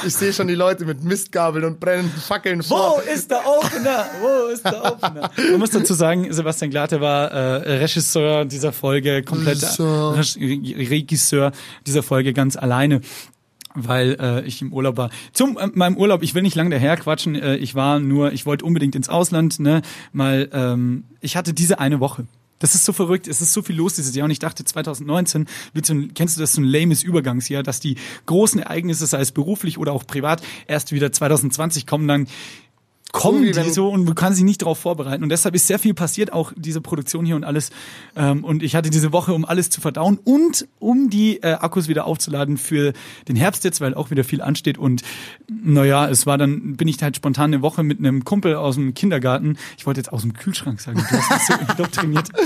Ich 0.06 0.14
sehe 0.14 0.32
schon 0.32 0.48
die 0.48 0.54
Leute 0.54 0.84
mit 0.84 1.02
Mistgabeln 1.02 1.64
und 1.64 1.80
brennenden 1.80 2.20
Fackeln 2.20 2.62
vor. 2.62 3.02
Wo 3.04 3.12
ist 3.12 3.30
der 3.30 3.46
Opener? 3.46 4.06
Wo 4.20 4.52
ist 4.52 4.64
der 4.64 4.84
Opener? 4.84 5.30
Man 5.50 5.60
muss 5.60 5.70
dazu 5.70 5.94
sagen, 5.94 6.32
Sebastian 6.32 6.70
Glate 6.70 7.00
war 7.00 7.30
äh, 7.30 7.78
Regisseur 7.78 8.44
dieser 8.44 8.72
Folge, 8.72 9.22
komplett 9.22 9.62
Regisseur. 9.78 11.52
Dieser 11.86 12.02
Folge 12.02 12.32
ganz 12.32 12.56
alleine 12.56 13.00
weil 13.74 14.16
äh, 14.20 14.44
ich 14.46 14.60
im 14.60 14.72
Urlaub 14.72 14.98
war. 14.98 15.10
Zum 15.32 15.56
äh, 15.56 15.66
meinem 15.72 15.96
Urlaub, 15.96 16.22
ich 16.22 16.34
will 16.34 16.42
nicht 16.42 16.56
lange 16.56 16.70
daher 16.70 16.96
quatschen, 16.96 17.34
äh, 17.34 17.56
ich 17.56 17.74
war 17.74 18.00
nur, 18.00 18.32
ich 18.32 18.44
wollte 18.46 18.66
unbedingt 18.66 18.94
ins 18.94 19.08
Ausland, 19.08 19.60
ne, 19.60 19.80
mal, 20.12 20.50
ähm, 20.52 21.04
ich 21.22 21.36
hatte 21.36 21.54
diese 21.54 21.78
eine 21.78 21.98
Woche. 21.98 22.26
Das 22.58 22.76
ist 22.76 22.84
so 22.84 22.92
verrückt, 22.92 23.26
es 23.26 23.40
ist 23.40 23.52
so 23.52 23.62
viel 23.62 23.74
los 23.74 23.94
dieses 23.94 24.14
Jahr 24.14 24.24
und 24.26 24.30
ich 24.30 24.38
dachte 24.38 24.64
2019 24.64 25.48
wird 25.72 25.84
so 25.84 25.94
ein, 25.94 26.14
kennst 26.14 26.36
du 26.36 26.40
das 26.40 26.52
so 26.52 26.60
ein 26.60 26.64
lames 26.64 27.02
Übergangsjahr, 27.02 27.64
dass 27.64 27.80
die 27.80 27.96
großen 28.26 28.60
Ereignisse, 28.60 29.06
sei 29.06 29.20
es 29.20 29.32
beruflich 29.32 29.78
oder 29.78 29.92
auch 29.92 30.06
privat, 30.06 30.42
erst 30.68 30.92
wieder 30.92 31.10
2020 31.10 31.88
kommen, 31.88 32.06
dann 32.06 32.28
kommen 33.12 33.42
die 33.44 33.70
so 33.70 33.88
und 33.88 34.06
du 34.06 34.14
kannst 34.14 34.38
dich 34.38 34.44
nicht 34.44 34.62
darauf 34.62 34.78
vorbereiten. 34.78 35.22
Und 35.22 35.28
deshalb 35.28 35.54
ist 35.54 35.66
sehr 35.66 35.78
viel 35.78 35.92
passiert, 35.92 36.32
auch 36.32 36.52
diese 36.56 36.80
Produktion 36.80 37.26
hier 37.26 37.36
und 37.36 37.44
alles. 37.44 37.70
Ähm, 38.16 38.42
und 38.42 38.62
ich 38.62 38.74
hatte 38.74 38.88
diese 38.88 39.12
Woche, 39.12 39.34
um 39.34 39.44
alles 39.44 39.68
zu 39.68 39.80
verdauen 39.82 40.18
und 40.24 40.66
um 40.78 41.10
die 41.10 41.42
äh, 41.42 41.52
Akkus 41.52 41.88
wieder 41.88 42.06
aufzuladen 42.06 42.56
für 42.56 42.94
den 43.28 43.36
Herbst 43.36 43.64
jetzt, 43.64 43.82
weil 43.82 43.94
auch 43.94 44.10
wieder 44.10 44.24
viel 44.24 44.40
ansteht. 44.40 44.78
Und 44.78 45.02
naja, 45.48 46.08
es 46.08 46.26
war 46.26 46.38
dann, 46.38 46.76
bin 46.76 46.88
ich 46.88 47.02
halt 47.02 47.14
spontan 47.16 47.52
eine 47.52 47.62
Woche 47.62 47.82
mit 47.82 47.98
einem 47.98 48.24
Kumpel 48.24 48.56
aus 48.56 48.76
dem 48.76 48.94
Kindergarten. 48.94 49.58
Ich 49.76 49.86
wollte 49.86 50.00
jetzt 50.00 50.12
aus 50.12 50.22
dem 50.22 50.32
Kühlschrank 50.32 50.80
sagen, 50.80 50.98
du 50.98 51.16
hast 51.16 51.46
so 51.46 51.54
indoktriniert. 51.70 52.28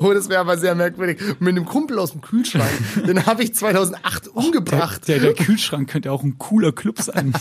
Oh, 0.00 0.12
das 0.12 0.28
wäre 0.28 0.40
aber 0.40 0.58
sehr 0.58 0.74
merkwürdig. 0.74 1.20
Mit 1.38 1.50
einem 1.50 1.64
Kumpel 1.64 1.98
aus 1.98 2.12
dem 2.12 2.20
Kühlschrank. 2.20 2.70
Den 3.06 3.26
habe 3.26 3.42
ich 3.42 3.54
2008 3.54 4.28
umgebracht. 4.28 5.06
der, 5.08 5.18
der 5.18 5.34
Kühlschrank 5.34 5.88
könnte 5.88 6.12
auch 6.12 6.22
ein 6.22 6.38
cooler 6.38 6.72
Club 6.72 7.00
sein. 7.00 7.32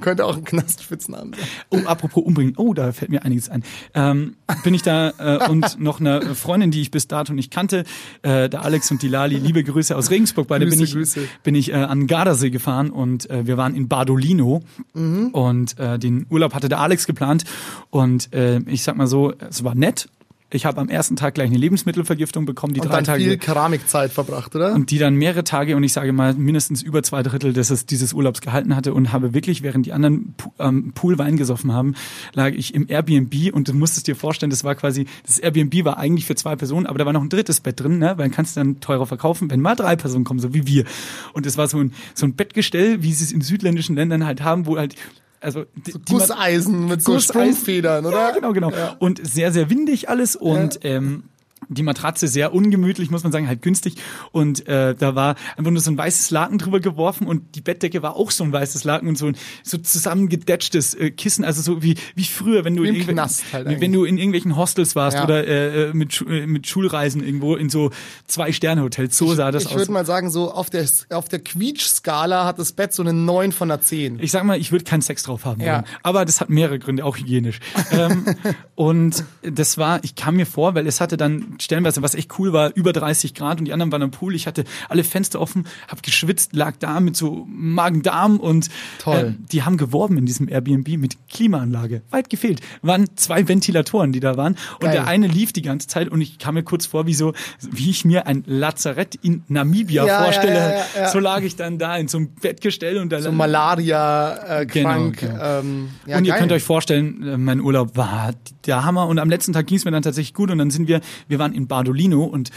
Könnte 0.00 0.24
auch 0.24 0.36
ein 0.36 0.44
Knastspitznamen 0.44 1.34
sein. 1.34 1.43
Oh, 1.70 1.78
apropos 1.86 2.24
umbringen. 2.24 2.54
Oh, 2.56 2.74
da 2.74 2.92
fällt 2.92 3.10
mir 3.10 3.24
einiges 3.24 3.48
ein. 3.48 3.62
Ähm, 3.94 4.36
bin 4.62 4.74
ich 4.74 4.82
da 4.82 5.10
äh, 5.18 5.48
und 5.48 5.78
noch 5.80 6.00
eine 6.00 6.34
Freundin, 6.34 6.70
die 6.70 6.80
ich 6.80 6.90
bis 6.90 7.08
dato 7.08 7.32
nicht 7.32 7.50
kannte, 7.52 7.84
äh, 8.22 8.48
der 8.48 8.62
Alex 8.62 8.90
und 8.90 9.02
die 9.02 9.08
Lali, 9.08 9.36
liebe 9.36 9.62
Grüße 9.64 9.96
aus 9.96 10.10
Regensburg. 10.10 10.48
Beide 10.48 10.66
bin 10.66 10.78
Grüße, 10.78 10.84
ich, 10.84 10.92
Grüße. 10.94 11.20
bin 11.42 11.54
ich 11.54 11.70
äh, 11.70 11.74
an 11.76 12.06
Gardasee 12.06 12.50
gefahren 12.50 12.90
und 12.90 13.28
äh, 13.30 13.46
wir 13.46 13.56
waren 13.56 13.74
in 13.74 13.88
Badolino 13.88 14.62
Mhm. 14.94 15.28
und 15.28 15.78
äh, 15.78 15.98
den 15.98 16.26
Urlaub 16.30 16.54
hatte 16.54 16.68
der 16.68 16.80
Alex 16.80 17.06
geplant 17.06 17.44
und 17.90 18.32
äh, 18.32 18.58
ich 18.66 18.82
sag 18.84 18.96
mal 18.96 19.06
so, 19.06 19.32
es 19.48 19.64
war 19.64 19.74
nett. 19.74 20.08
Ich 20.54 20.64
habe 20.64 20.80
am 20.80 20.88
ersten 20.88 21.16
Tag 21.16 21.34
gleich 21.34 21.48
eine 21.48 21.58
Lebensmittelvergiftung 21.58 22.46
bekommen, 22.46 22.74
die 22.74 22.80
Und 22.80 22.88
drei 22.88 22.96
dann 22.96 23.04
Tage 23.04 23.24
viel 23.24 23.36
Keramikzeit 23.38 24.12
verbracht, 24.12 24.54
oder? 24.54 24.72
und 24.72 24.90
die 24.90 24.98
dann 24.98 25.14
mehrere 25.14 25.44
Tage 25.44 25.76
und 25.76 25.82
ich 25.82 25.92
sage 25.92 26.12
mal 26.12 26.34
mindestens 26.34 26.80
über 26.80 27.02
zwei 27.02 27.22
Drittel 27.22 27.52
des, 27.52 27.86
dieses 27.86 28.12
Urlaubs 28.12 28.40
gehalten 28.40 28.76
hatte 28.76 28.94
und 28.94 29.12
habe 29.12 29.34
wirklich, 29.34 29.62
während 29.62 29.86
die 29.86 29.92
anderen 29.92 30.34
ähm, 30.58 30.92
Pool 30.94 31.18
Wein 31.18 31.36
gesoffen 31.36 31.72
haben, 31.72 31.94
lag 32.34 32.52
ich 32.52 32.74
im 32.74 32.86
Airbnb 32.88 33.52
und 33.52 33.68
du 33.68 33.74
musstest 33.74 34.06
dir 34.06 34.16
vorstellen, 34.16 34.50
das 34.50 34.64
war 34.64 34.74
quasi, 34.74 35.06
das 35.26 35.38
Airbnb 35.38 35.84
war 35.84 35.98
eigentlich 35.98 36.26
für 36.26 36.36
zwei 36.36 36.56
Personen, 36.56 36.86
aber 36.86 36.98
da 36.98 37.06
war 37.06 37.12
noch 37.12 37.22
ein 37.22 37.28
drittes 37.28 37.60
Bett 37.60 37.80
drin, 37.80 37.98
ne? 37.98 38.10
weil 38.16 38.24
dann 38.24 38.30
kannst 38.30 38.56
du 38.56 38.60
dann 38.60 38.80
teurer 38.80 39.06
verkaufen, 39.06 39.50
wenn 39.50 39.60
mal 39.60 39.74
drei 39.74 39.96
Personen 39.96 40.24
kommen, 40.24 40.40
so 40.40 40.54
wie 40.54 40.66
wir. 40.66 40.84
Und 41.32 41.46
es 41.46 41.56
war 41.58 41.66
so 41.68 41.78
ein, 41.78 41.92
so 42.14 42.26
ein 42.26 42.34
Bettgestell, 42.34 43.02
wie 43.02 43.12
sie 43.12 43.24
es 43.24 43.32
in 43.32 43.40
südländischen 43.40 43.96
Ländern 43.96 44.24
halt 44.24 44.42
haben, 44.42 44.66
wo 44.66 44.78
halt 44.78 44.94
also 45.44 45.64
die, 45.74 45.92
man- 45.92 46.02
Gusseisen 46.08 46.86
mit 46.88 47.02
so 47.02 47.12
Gusseisen. 47.12 47.32
Sprungfedern, 47.54 48.06
oder? 48.06 48.16
ja, 48.16 48.30
genau, 48.32 48.52
genau. 48.52 48.72
Und 48.98 49.24
sehr, 49.26 49.52
sehr 49.52 49.70
windig 49.70 50.08
alles 50.08 50.36
und 50.36 50.80
ähm, 50.82 51.24
die 51.68 51.82
Matratze 51.82 52.28
sehr 52.28 52.52
ungemütlich, 52.54 53.10
muss 53.10 53.22
man 53.22 53.32
sagen, 53.32 53.48
halt 53.48 53.62
günstig. 53.62 53.96
Und 54.32 54.66
äh, 54.68 54.94
da 54.94 55.14
war 55.14 55.36
einfach 55.56 55.70
nur 55.70 55.80
so 55.80 55.90
ein 55.90 55.98
weißes 55.98 56.30
Laken 56.30 56.58
drüber 56.58 56.80
geworfen 56.80 57.26
und 57.26 57.54
die 57.56 57.60
Bettdecke 57.60 58.02
war 58.02 58.16
auch 58.16 58.30
so 58.30 58.44
ein 58.44 58.52
weißes 58.52 58.84
Laken 58.84 59.08
und 59.08 59.16
so 59.18 59.26
ein 59.26 59.36
so 59.62 59.78
zusammengedetschtes 59.78 60.94
äh, 60.94 61.10
Kissen, 61.10 61.44
also 61.44 61.62
so 61.62 61.82
wie 61.82 61.96
wie 62.14 62.24
früher, 62.24 62.64
wenn 62.64 62.76
du 62.76 62.84
in 62.84 63.06
Knast 63.06 63.44
halt 63.52 63.66
wenn 63.66 63.74
eigentlich. 63.74 63.92
du 63.92 64.04
in 64.04 64.16
irgendwelchen 64.18 64.56
Hostels 64.56 64.94
warst 64.96 65.16
Ja. 65.16 65.24
oder 65.24 65.46
äh, 65.46 65.90
äh, 65.90 65.94
mit 65.94 66.24
äh, 66.28 66.46
mit 66.46 66.66
Schulreisen 66.66 67.24
irgendwo 67.24 67.56
in 67.56 67.68
so 67.70 67.90
zwei 68.26 68.52
Sterne 68.52 68.82
Hotels. 68.82 69.16
So 69.16 69.34
sah 69.34 69.50
das 69.50 69.64
Ich 69.64 69.68
aus. 69.70 69.76
würde 69.76 69.92
mal 69.92 70.06
sagen, 70.06 70.30
so 70.30 70.50
auf 70.52 70.70
der, 70.70 70.86
auf 71.10 71.28
der 71.28 71.38
Quietsch-Skala 71.40 72.44
hat 72.44 72.58
das 72.58 72.72
Bett 72.72 72.92
so 72.92 73.02
eine 73.02 73.12
9 73.12 73.52
von 73.52 73.70
einer 73.70 73.80
10. 73.80 74.18
Ich 74.20 74.30
sag 74.30 74.44
mal, 74.44 74.58
ich 74.58 74.72
würde 74.72 74.84
keinen 74.84 75.02
Sex 75.02 75.22
drauf 75.24 75.44
haben 75.44 75.60
Ja. 75.60 75.74
wollen. 75.74 75.84
Aber 76.02 76.24
das 76.24 76.40
hat 76.40 76.50
mehrere 76.50 76.78
Gründe, 76.78 77.04
auch 77.04 77.16
hygienisch. 77.16 77.60
ähm, 77.92 78.24
und 78.74 79.24
das 79.42 79.78
war, 79.78 80.02
ich 80.04 80.14
kam 80.14 80.36
mir 80.36 80.46
vor, 80.46 80.74
weil 80.74 80.86
es 80.86 81.00
hatte 81.00 81.16
dann 81.16 81.53
stellenweise, 81.60 82.02
was 82.02 82.14
echt 82.14 82.38
cool 82.38 82.52
war, 82.52 82.72
über 82.74 82.92
30 82.92 83.34
Grad 83.34 83.58
und 83.58 83.64
die 83.66 83.72
anderen 83.72 83.92
waren 83.92 84.02
am 84.02 84.10
Pool. 84.10 84.34
Ich 84.34 84.46
hatte 84.46 84.64
alle 84.88 85.04
Fenster 85.04 85.40
offen, 85.40 85.66
hab 85.88 86.02
geschwitzt, 86.02 86.54
lag 86.54 86.74
da 86.78 87.00
mit 87.00 87.16
so 87.16 87.46
Magen-Darm 87.48 88.38
und 88.38 88.68
Toll. 88.98 89.36
Äh, 89.38 89.44
die 89.52 89.62
haben 89.62 89.76
geworben 89.76 90.18
in 90.18 90.26
diesem 90.26 90.48
Airbnb 90.48 90.88
mit 90.98 91.16
Klimaanlage. 91.28 92.02
Weit 92.10 92.30
gefehlt. 92.30 92.60
Waren 92.82 93.06
zwei 93.16 93.48
Ventilatoren, 93.48 94.12
die 94.12 94.20
da 94.20 94.36
waren 94.36 94.56
und 94.74 94.80
Geil. 94.82 94.92
der 94.92 95.06
eine 95.06 95.26
lief 95.26 95.52
die 95.52 95.62
ganze 95.62 95.88
Zeit 95.88 96.08
und 96.08 96.20
ich 96.20 96.38
kam 96.38 96.54
mir 96.54 96.62
kurz 96.62 96.86
vor, 96.86 97.06
wie 97.06 97.14
so, 97.14 97.32
wie 97.60 97.90
ich 97.90 98.04
mir 98.04 98.26
ein 98.26 98.44
Lazarett 98.46 99.14
in 99.16 99.42
Namibia 99.48 100.06
Ja, 100.06 100.22
vorstelle. 100.24 100.54
ja, 100.96 101.02
ja. 101.02 101.08
So 101.08 101.18
lag 101.18 101.42
ich 101.42 101.56
dann 101.56 101.78
da 101.78 101.96
in 101.96 102.08
so 102.08 102.18
einem 102.18 102.28
Bettgestell 102.40 102.98
und 102.98 103.10
da 103.12 103.20
So 103.20 103.32
Malaria 103.32 104.60
äh, 104.60 104.66
Genau, 104.66 104.88
krank. 104.88 105.18
genau. 105.20 105.58
Ähm, 105.60 105.88
ja, 106.06 106.18
und 106.18 106.24
ihr 106.24 106.30
geil. 106.32 106.40
könnt 106.40 106.52
euch 106.52 106.62
vorstellen, 106.62 107.22
äh, 107.26 107.36
mein 107.36 107.60
Urlaub 107.60 107.96
war 107.96 108.32
der 108.66 108.84
Hammer 108.84 109.06
und 109.08 109.18
am 109.18 109.28
letzten 109.28 109.52
Tag 109.52 109.66
ging 109.66 109.76
es 109.76 109.84
mir 109.84 109.90
dann 109.90 110.02
tatsächlich 110.02 110.34
gut 110.34 110.50
und 110.50 110.58
dann 110.58 110.70
sind 110.70 110.88
wir, 110.88 111.00
wir 111.28 111.38
waren 111.38 111.43
in 111.52 111.66
Bardolino 111.66 112.24
und 112.24 112.50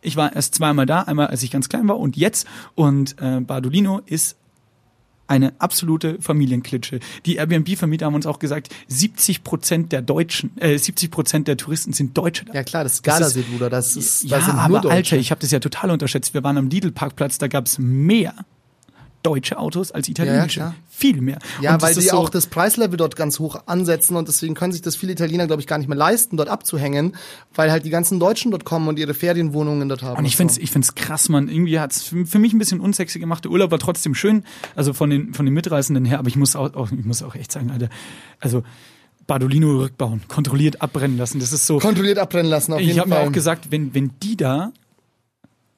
ich 0.00 0.16
war 0.16 0.34
erst 0.34 0.54
zweimal 0.54 0.86
da, 0.86 1.02
einmal 1.02 1.26
als 1.26 1.42
ich 1.42 1.50
ganz 1.50 1.68
klein 1.68 1.88
war 1.88 1.98
und 1.98 2.16
jetzt 2.16 2.46
und 2.74 3.16
äh, 3.20 3.40
Bardolino 3.40 4.00
ist 4.06 4.36
eine 5.28 5.52
absolute 5.58 6.16
Familienklitsche. 6.20 7.00
Die 7.26 7.36
Airbnb-Vermieter 7.36 8.06
haben 8.06 8.14
uns 8.14 8.26
auch 8.26 8.38
gesagt, 8.38 8.74
70 8.88 9.44
Prozent 9.44 9.92
der 9.92 10.00
Deutschen, 10.00 10.56
äh, 10.58 10.78
70 10.78 11.10
Prozent 11.10 11.48
der 11.48 11.58
Touristen 11.58 11.92
sind 11.92 12.16
Deutsche. 12.16 12.46
da. 12.46 12.54
Ja 12.54 12.64
klar, 12.64 12.82
das 12.82 12.94
ist 12.94 13.06
Das 13.06 13.18
Gardasee, 13.18 13.42
Bruder. 13.42 13.68
Das 13.68 13.94
ist, 13.94 14.24
ja, 14.24 14.40
sind 14.40 14.54
aber 14.54 14.68
nur 14.68 14.80
Deutsche. 14.80 14.94
Alter, 14.94 15.16
ich 15.18 15.30
habe 15.30 15.40
das 15.40 15.50
ja 15.50 15.60
total 15.60 15.90
unterschätzt. 15.90 16.32
Wir 16.32 16.42
waren 16.42 16.56
am 16.56 16.68
Lidl-Parkplatz, 16.70 17.36
da 17.36 17.46
gab's 17.46 17.78
mehr 17.78 18.34
deutsche 19.22 19.58
Autos 19.58 19.92
als 19.92 20.08
italienische. 20.08 20.60
klar. 20.60 20.74
Viel 20.90 21.20
mehr. 21.20 21.38
Ja, 21.60 21.74
Und 21.74 21.82
weil 21.82 21.94
die 21.94 22.00
so, 22.02 22.16
auch 22.16 22.28
das 22.28 22.46
Preislevel 22.46 22.96
dort 22.96 23.14
ganz 23.14 23.38
hoch 23.38 23.60
ansetzen 23.66 24.16
und 24.16 24.26
deswegen 24.26 24.54
können 24.54 24.72
sich 24.72 24.82
das 24.82 24.96
viele 24.96 25.12
Italiener, 25.12 25.46
glaube 25.46 25.60
ich, 25.60 25.66
gar 25.68 25.78
nicht 25.78 25.88
mehr 25.88 25.96
leisten, 25.96 26.36
dort 26.36 26.48
abzuhängen, 26.48 27.14
weil 27.54 27.70
halt 27.70 27.84
die 27.84 27.90
ganzen 27.90 28.18
Deutschen 28.18 28.50
dort 28.50 28.64
kommen 28.64 28.88
und 28.88 28.98
ihre 28.98 29.14
Ferienwohnungen 29.14 29.88
dort 29.88 30.02
haben. 30.02 30.18
Und 30.18 30.24
ich 30.24 30.32
so. 30.32 30.38
find's, 30.38 30.58
ich 30.58 30.70
find's 30.70 30.94
krass, 30.94 31.28
man. 31.28 31.48
Irgendwie 31.48 31.78
hat's 31.78 32.02
für, 32.02 32.26
für 32.26 32.38
mich 32.38 32.52
ein 32.52 32.58
bisschen 32.58 32.80
unsexy 32.80 33.18
gemacht. 33.18 33.44
Der 33.44 33.52
Urlaub 33.52 33.70
war 33.70 33.78
trotzdem 33.78 34.14
schön, 34.14 34.44
also 34.74 34.92
von 34.92 35.10
den 35.10 35.34
von 35.34 35.44
den 35.46 35.54
Mitreisenden 35.54 36.04
her. 36.04 36.18
Aber 36.18 36.28
ich 36.28 36.36
muss 36.36 36.56
auch, 36.56 36.74
auch 36.74 36.90
ich 36.90 37.04
muss 37.04 37.22
auch 37.22 37.34
echt 37.34 37.52
sagen, 37.52 37.70
Alter, 37.70 37.88
also 38.40 38.62
Bardolino 39.26 39.78
rückbauen, 39.78 40.22
kontrolliert 40.26 40.80
abbrennen 40.80 41.18
lassen. 41.18 41.38
Das 41.38 41.52
ist 41.52 41.66
so. 41.66 41.78
kontrolliert 41.78 42.18
abbrennen 42.18 42.50
lassen, 42.50 42.72
auf 42.72 42.80
ich 42.80 42.86
jeden 42.88 43.00
habe 43.00 43.10
mir 43.10 43.16
Fall. 43.16 43.28
auch 43.28 43.32
gesagt, 43.32 43.70
wenn 43.70 43.94
wenn 43.94 44.12
die 44.22 44.36
da 44.36 44.72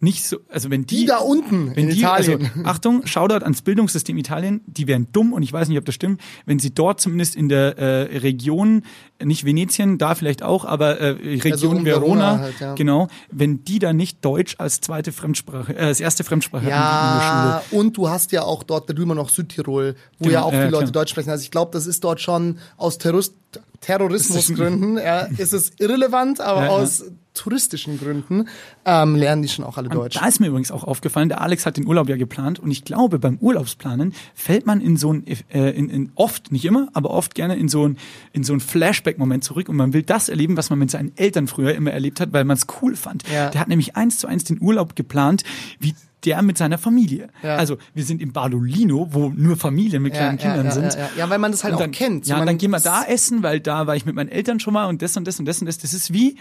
nicht 0.01 0.25
so, 0.25 0.39
also 0.49 0.71
wenn 0.71 0.87
die, 0.87 1.01
die 1.01 1.07
da 1.07 1.19
unten 1.19 1.77
wenn 1.77 1.89
in 1.89 1.95
die, 1.95 2.01
Italien. 2.01 2.51
also 2.55 2.65
Achtung, 2.65 3.07
Shoutout 3.07 3.45
ans 3.45 3.61
Bildungssystem 3.61 4.17
Italien, 4.17 4.63
die 4.67 4.87
wären 4.87 5.09
dumm 5.13 5.35
und 5.35 5.43
ich 5.43 5.53
weiß 5.53 5.69
nicht, 5.69 5.77
ob 5.77 5.85
das 5.85 5.95
stimmt, 5.95 6.23
wenn 6.47 6.59
sie 6.59 6.73
dort 6.73 7.01
zumindest 7.01 7.37
in 7.37 7.51
der 7.51 7.77
äh, 7.79 8.19
Region, 8.19 8.83
nicht 9.23 9.45
Venetien, 9.45 9.99
da 9.99 10.15
vielleicht 10.15 10.43
auch, 10.43 10.65
aber 10.65 10.99
äh, 10.99 11.09
Region 11.11 11.53
Also 11.53 11.85
Verona, 11.85 12.01
Verona 12.01 12.39
halt, 12.39 12.61
ja. 12.61 12.75
genau, 12.75 13.09
wenn 13.31 13.63
die 13.65 13.79
da 13.79 13.93
nicht 13.93 14.25
Deutsch 14.25 14.55
als 14.59 14.81
zweite 14.81 15.13
Fremdsprache, 15.13 15.77
äh, 15.77 15.81
als 15.81 16.01
erste 16.01 16.25
Fremdsprache 16.25 16.69
ja, 16.69 17.63
Schule. 17.69 17.81
und 17.81 17.97
du 17.97 18.09
hast 18.09 18.33
ja 18.33 18.43
auch 18.43 18.63
dort 18.63 18.89
drüben 18.89 19.15
noch 19.15 19.29
Südtirol, 19.29 19.97
wo 20.19 20.25
Genau, 20.25 20.33
ja 20.33 20.43
auch 20.43 20.53
ja, 20.53 20.61
viele 20.61 20.71
Leute 20.71 20.85
klar. 20.85 21.03
Deutsch 21.03 21.11
sprechen. 21.11 21.31
Also 21.31 21.43
ich 21.43 21.51
glaube, 21.51 21.73
das 21.73 21.87
ist 21.87 22.03
dort 22.05 22.21
schon 22.21 22.59
aus 22.79 22.97
Terrorist 22.97 23.35
Terrorismusgründen, 23.81 24.97
ja, 24.99 25.21
ist 25.21 25.53
es 25.53 25.73
irrelevant, 25.79 26.40
aber 26.40 26.61
Ja, 26.61 26.66
ja. 26.66 26.73
aus 26.73 27.05
touristischen 27.33 27.99
Gründen 27.99 28.49
ähm, 28.85 29.14
lernen 29.14 29.43
die 29.43 29.49
schon 29.49 29.64
auch 29.64 29.79
alle 29.79 29.88
Deutsch. 29.88 30.16
Da 30.19 30.27
ist 30.27 30.40
mir 30.40 30.49
übrigens 30.49 30.71
auch 30.73 30.85
aufgefallen, 30.85 31.29
der 31.29 31.40
Alex 31.40 31.64
hat 31.64 31.77
den 31.77 31.87
Urlaub 31.87 32.09
ja 32.09 32.16
geplant 32.16 32.59
und 32.59 32.71
ich 32.71 32.85
glaube, 32.85 33.19
beim 33.19 33.38
Urlaubsplanen 33.38 34.12
fällt 34.35 34.66
man 34.66 34.81
in 34.81 34.97
so 34.97 35.12
ein, 35.12 35.25
äh, 35.27 35.71
in, 35.71 35.88
in 35.88 36.12
oft, 36.16 36.53
nicht 36.53 36.64
immer, 36.64 36.88
aber 36.93 37.11
oft 37.11 37.35
gerne 37.35 37.57
in 37.57 37.69
so 37.69 37.87
ein, 37.87 37.97
in 38.33 38.43
so 38.45 38.53
ein 38.53 38.61
Flashback-Moment 38.61 39.45
zurück 39.45 39.69
und 39.69 39.77
man 39.77 39.93
will 39.93 40.03
das 40.03 40.29
erleben, 40.29 40.57
was 40.57 40.71
man 40.71 40.79
mit 40.79 40.90
seinen 40.90 41.16
Eltern 41.16 41.47
früher 41.47 41.75
immer 41.75 41.93
erlebt 41.93 42.21
hat, 42.21 42.33
weil 42.33 42.45
man 42.45 42.57
es 42.57 42.66
cool 42.83 42.97
fand. 42.97 43.23
Ja. 43.33 43.49
Der 43.51 43.61
hat 43.61 43.69
nämlich 43.69 43.97
eins 43.97 44.19
zu 44.19 44.27
eins 44.27 44.45
den 44.45 44.61
Urlaub 44.61 44.97
geplant, 44.97 45.45
wie 45.79 45.95
der 46.25 46.43
mit 46.43 46.59
seiner 46.59 46.79
Familie. 46.79 47.29
Ja. 47.43 47.57
Also 47.57 47.79
wir 47.95 48.05
sind 48.05 48.21
in 48.21 48.33
Bardolino, 48.33 49.09
wo 49.11 49.31
nur 49.31 49.57
Familien 49.57 50.03
mit 50.03 50.15
kleinen 50.15 50.39
Kindern 50.39 50.71
sind. 50.71 50.97
Ja, 51.17 51.31
weil 51.31 51.39
man 51.39 51.53
das 51.53 51.65
halt 51.65 51.73
Und 51.73 51.77
auch 51.79 51.83
dann, 51.83 51.93
kennt. 51.93 52.27
So 52.27 52.33
Ja, 52.35 52.45
dann 52.45 52.59
gehen 52.59 52.71
wir 52.71 52.81
da 52.81 53.05
essen, 53.05 53.43
weil 53.43 53.61
da 53.61 53.87
war 53.87 53.97
ich 53.97 54.07
mit 54.07 54.15
meinen 54.15 54.29
Eltern 54.29 54.61
schon 54.61 54.75
mal 54.75 54.87
und 54.87 55.03
das 55.03 55.17
und 55.17 55.27
das 55.27 55.39
und 55.39 55.47
das 55.47 55.61
und 55.61 55.67
das. 55.67 55.79
Das 55.79 55.95
ist 55.95 56.13
wie, 56.13 56.37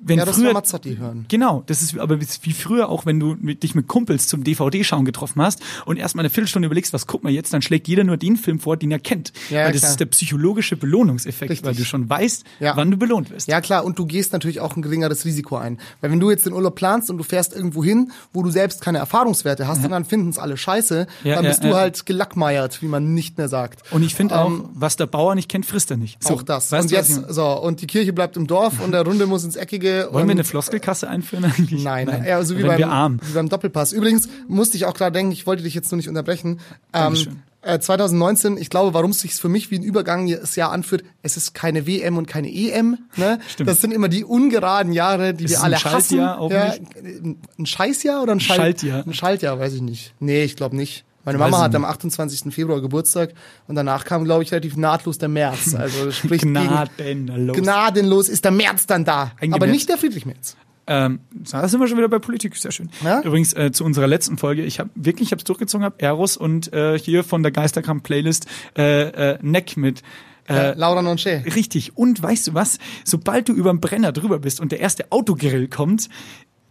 wenn 0.00 0.18
Ja, 0.18 0.24
das 0.24 0.36
früher 0.36 0.46
war 0.48 0.54
Mazzotti 0.54 0.96
hören. 0.96 1.26
Genau, 1.28 1.62
das 1.66 1.82
ist 1.82 1.98
aber 1.98 2.18
wie 2.20 2.52
früher 2.52 2.88
auch, 2.88 3.04
wenn 3.06 3.18
du 3.20 3.36
mit, 3.40 3.62
dich 3.62 3.74
mit 3.74 3.88
Kumpels 3.88 4.26
zum 4.28 4.44
DVD-Schauen 4.44 5.04
getroffen 5.04 5.42
hast 5.42 5.60
und 5.86 5.96
erstmal 5.96 6.22
eine 6.24 6.30
Viertelstunde 6.30 6.66
überlegst, 6.66 6.92
was 6.92 7.06
guck 7.06 7.24
mal 7.24 7.32
jetzt, 7.32 7.52
dann 7.52 7.62
schlägt 7.62 7.88
jeder 7.88 8.04
nur 8.04 8.16
den 8.16 8.36
Film 8.36 8.60
vor, 8.60 8.76
den 8.76 8.90
er 8.90 8.98
kennt. 8.98 9.32
Ja, 9.50 9.64
weil 9.64 9.72
das 9.72 9.80
klar. 9.82 9.90
ist 9.92 10.00
der 10.00 10.06
psychologische 10.06 10.76
Belohnungseffekt, 10.76 11.50
Richtig. 11.50 11.66
weil 11.66 11.74
du 11.74 11.84
schon 11.84 12.08
weißt, 12.08 12.44
Ja. 12.60 12.76
wann 12.76 12.90
du 12.90 12.96
belohnt 12.96 13.30
wirst. 13.30 13.48
Ja 13.48 13.60
klar, 13.60 13.84
und 13.84 13.98
du 13.98 14.06
gehst 14.06 14.32
natürlich 14.32 14.60
auch 14.60 14.76
ein 14.76 14.82
geringeres 14.82 15.24
Risiko 15.24 15.56
ein. 15.56 15.78
Weil 16.00 16.10
wenn 16.10 16.20
du 16.20 16.30
jetzt 16.30 16.46
den 16.46 16.52
Urlaub 16.52 16.74
planst 16.76 17.10
und 17.10 17.18
du 17.18 17.24
fährst 17.24 17.54
irgendwo 17.54 17.82
hin, 17.82 18.12
wo 18.32 18.42
du 18.42 18.50
selbst 18.50 18.80
keine 18.80 18.98
Erfahrungswerte 18.98 19.66
hast, 19.66 19.84
und 19.84 19.90
dann 19.90 20.04
finden 20.04 20.28
es 20.30 20.38
alle 20.38 20.56
scheiße, 20.56 21.06
Ja, 21.24 21.34
dann 21.36 21.44
ja, 21.44 21.50
bist 21.50 21.64
du 21.64 21.68
ja. 21.68 21.76
halt 21.76 22.06
gelackmeiert, 22.06 22.82
wie 22.82 22.86
man 22.86 23.14
nicht 23.14 23.38
mehr 23.38 23.48
sagt. 23.48 23.82
Und 23.92 24.02
ich 24.02 24.14
finde 24.14 24.38
auch, 24.38 24.48
Ähm, 24.50 24.68
was 24.74 24.96
der 24.96 25.06
Bauer 25.06 25.34
nicht 25.34 25.48
kennt, 25.48 25.66
frisst 25.66 25.90
er 25.90 25.96
nicht. 25.96 26.22
So, 26.22 26.34
auch 26.34 26.42
das. 26.42 26.70
Weißt 26.72 26.84
und 26.84 26.90
jetzt, 26.90 27.14
so, 27.30 27.46
und 27.60 27.80
die 27.80 27.86
Kirche 27.86 28.12
bleibt 28.12 28.36
im 28.36 28.46
Dorf 28.46 28.80
und 28.84 28.92
der 28.92 29.02
Runde 29.02 29.26
muss 29.26 29.44
ins 29.44 29.56
Eckige. 29.56 29.87
Wollen 29.88 30.22
und 30.22 30.28
wir 30.28 30.32
eine 30.32 30.44
Floskelkasse 30.44 31.08
einführen 31.08 31.44
eigentlich? 31.56 31.82
Nein, 31.82 32.08
eher 32.08 32.44
so 32.44 32.56
wie 32.58 32.62
beim, 32.62 32.78
wir 32.78 32.88
arm. 32.88 33.20
wie 33.22 33.32
beim 33.32 33.48
Doppelpass. 33.48 33.92
Übrigens 33.92 34.28
musste 34.48 34.76
ich 34.76 34.86
auch 34.86 34.94
gerade 34.94 35.12
denken, 35.12 35.32
ich 35.32 35.46
wollte 35.46 35.62
dich 35.62 35.74
jetzt 35.74 35.90
nur 35.90 35.96
nicht 35.96 36.08
unterbrechen. 36.08 36.60
Ähm, 36.92 37.16
äh, 37.60 37.80
2019, 37.80 38.56
ich 38.56 38.70
glaube, 38.70 38.94
warum 38.94 39.10
es 39.10 39.20
sich 39.20 39.34
für 39.34 39.48
mich 39.48 39.70
wie 39.70 39.76
ein 39.76 39.82
Übergangsjahr 39.82 40.70
anführt, 40.70 41.04
es 41.22 41.36
ist 41.36 41.54
keine 41.54 41.86
WM 41.86 42.16
und 42.16 42.26
keine 42.26 42.52
EM. 42.52 42.98
Ne? 43.16 43.40
Stimmt. 43.48 43.68
Das 43.68 43.80
sind 43.80 43.92
immer 43.92 44.08
die 44.08 44.24
ungeraden 44.24 44.92
Jahre, 44.92 45.34
die 45.34 45.44
Ist 45.44 45.50
wir 45.50 45.56
es 45.58 45.62
ein 45.64 45.74
alle 45.74 45.84
hassen. 45.84 46.20
Auch 46.20 46.50
ja, 46.50 46.70
nicht? 46.70 47.38
Ein 47.58 47.66
Scheißjahr 47.66 48.22
oder 48.22 48.32
ein, 48.32 48.40
Schalt 48.40 48.60
Schaltjahr. 48.60 49.06
Ein 49.06 49.12
Schaltjahr, 49.12 49.58
weiß 49.58 49.74
ich 49.74 49.82
nicht. 49.82 50.14
Nee, 50.20 50.44
ich 50.44 50.56
glaube 50.56 50.76
nicht. 50.76 51.04
Meine 51.28 51.50
Mama 51.50 51.62
hat 51.64 51.74
am 51.74 51.82
nicht. 51.82 51.90
28. 51.90 52.52
Februar 52.54 52.80
Geburtstag 52.80 53.34
und 53.66 53.74
danach 53.74 54.04
kam, 54.04 54.24
glaube 54.24 54.42
ich, 54.42 54.52
relativ 54.52 54.76
nahtlos 54.76 55.18
der 55.18 55.28
März. 55.28 55.74
Also 55.74 56.10
sprich 56.10 56.42
Gnadenlos. 56.42 57.56
gnadenlos 57.56 58.28
ist 58.28 58.44
der 58.44 58.52
März 58.52 58.86
dann 58.86 59.04
da. 59.04 59.32
Eingemerzt. 59.40 59.54
Aber 59.54 59.66
nicht 59.66 59.88
der 59.88 59.98
Friedrich-März. 59.98 60.56
Ähm, 60.90 61.20
da 61.50 61.68
sind 61.68 61.80
wir 61.80 61.86
schon 61.86 61.98
wieder 61.98 62.08
bei 62.08 62.18
Politik, 62.18 62.56
sehr 62.56 62.72
schön. 62.72 62.88
Ja? 63.04 63.20
Übrigens 63.20 63.52
äh, 63.52 63.70
zu 63.72 63.84
unserer 63.84 64.06
letzten 64.06 64.38
Folge, 64.38 64.62
ich 64.62 64.80
habe 64.80 64.88
wirklich, 64.94 65.28
ich 65.28 65.32
habe 65.32 65.40
es 65.40 65.44
durchgezogen, 65.44 65.84
habe 65.84 66.00
Eros 66.00 66.38
und 66.38 66.72
äh, 66.72 66.98
hier 66.98 67.24
von 67.24 67.42
der 67.42 67.52
Geisterkram 67.52 68.00
Playlist 68.00 68.46
äh, 68.76 69.32
äh, 69.32 69.38
Neck 69.42 69.76
mit 69.76 70.02
Äh, 70.48 70.70
äh, 70.70 70.74
Laura 70.76 71.02
Nonche. 71.02 71.42
Richtig. 71.54 71.98
Und 71.98 72.22
weißt 72.22 72.46
du 72.46 72.54
was? 72.54 72.78
Sobald 73.04 73.50
du 73.50 73.52
über 73.52 73.70
den 73.70 73.80
Brenner 73.80 74.12
drüber 74.12 74.38
bist 74.38 74.60
und 74.60 74.72
der 74.72 74.80
erste 74.80 75.12
Autogrill 75.12 75.68
kommt, 75.68 76.08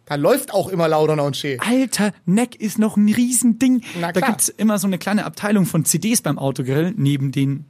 Da 0.08 0.16
läuft 0.16 0.54
auch 0.54 0.70
immer 0.70 0.88
Laura 0.88 1.16
Nonche. 1.16 1.58
alter, 1.60 2.14
Neck 2.26 2.56
ist 2.56 2.80
noch 2.80 2.96
ein 2.98 3.10
Riesending. 3.10 3.84
Na 4.00 4.12
da 4.12 4.20
klar. 4.20 4.32
gibt's 4.32 4.48
immer 4.50 4.80
so 4.80 4.88
eine 4.88 4.98
kleine 4.98 5.26
Abteilung 5.26 5.66
von 5.66 5.86
CDs 5.86 6.22
beim 6.22 6.40
Autogrill, 6.40 6.94
neben 6.96 7.32
den, 7.32 7.66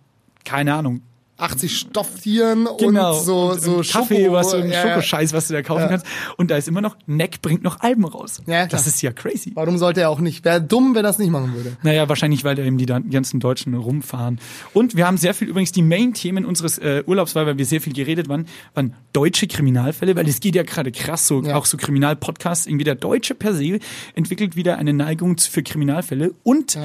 keine 0.46 0.76
Ahnung, 0.76 1.02
80 1.38 1.78
Stofftieren 1.78 2.68
genau, 2.80 3.16
und 3.18 3.24
so, 3.24 3.52
und, 3.52 3.62
so 3.62 3.76
und 3.78 3.88
Kaffee, 3.90 4.24
Schoko, 4.26 4.34
was 4.34 4.52
so 4.52 4.58
ein 4.58 4.70
ja, 4.70 4.74
ja. 4.74 4.82
Schokoscheiß, 4.90 5.34
was 5.34 5.48
du 5.48 5.54
da 5.54 5.62
kaufen 5.62 5.82
Ja. 5.82 5.88
kannst. 5.88 6.06
Und 6.38 6.50
da 6.52 6.58
ist 6.58 6.68
immer 6.68 6.82
noch, 6.82 6.96
Neck 7.06 7.42
bringt 7.42 7.64
noch 7.64 7.80
Alben 7.82 8.06
raus. 8.06 8.42
Ja, 8.48 8.66
klar. 8.66 8.68
das 8.68 8.88
ist 8.88 9.02
ja 9.02 9.12
crazy. 9.12 9.52
Warum 9.54 9.78
sollte 9.78 10.02
er 10.02 10.10
auch 10.10 10.20
nicht? 10.20 10.44
Wäre 10.46 10.62
dumm, 10.62 10.96
wenn 10.96 11.04
er 11.06 11.10
das 11.10 11.20
nicht 11.20 11.30
machen 11.30 11.54
würde. 11.54 11.78
Naja, 11.84 12.10
wahrscheinlich, 12.10 12.44
weil 12.44 12.56
da 12.56 12.64
eben 12.64 12.78
die 12.78 12.86
ganzen 12.86 13.40
Deutschen 13.40 13.74
rumfahren. 13.76 14.40
Und 14.74 14.96
wir 14.96 15.06
haben 15.06 15.18
sehr 15.18 15.34
viel, 15.34 15.48
übrigens 15.48 15.72
die 15.72 15.82
Main-Themen 15.84 16.46
unseres 16.46 16.78
äh, 16.80 17.04
Urlaubs 17.06 17.36
war, 17.36 17.46
weil 17.46 17.58
wir 17.58 17.66
sehr 17.66 17.82
viel 17.82 17.94
geredet 17.94 18.30
waren, 18.30 18.48
waren 18.74 18.94
deutsche 19.14 19.48
Kriminalfälle, 19.48 20.16
weil 20.16 20.28
es 20.28 20.40
geht 20.40 20.56
ja 20.56 20.64
gerade 20.64 20.92
krass, 20.92 21.28
so 21.28 21.44
Ja. 21.44 21.56
auch 21.56 21.66
so 21.66 21.78
Kriminalpodcasts, 21.78 22.66
irgendwie 22.68 22.86
der 22.86 22.96
Deutsche 22.96 23.36
per 23.36 23.54
se 23.54 23.80
entwickelt 24.16 24.56
wieder 24.56 24.78
eine 24.78 24.94
Neigung 24.94 25.38
für 25.38 25.62
Kriminalfälle 25.64 26.34
und 26.44 26.78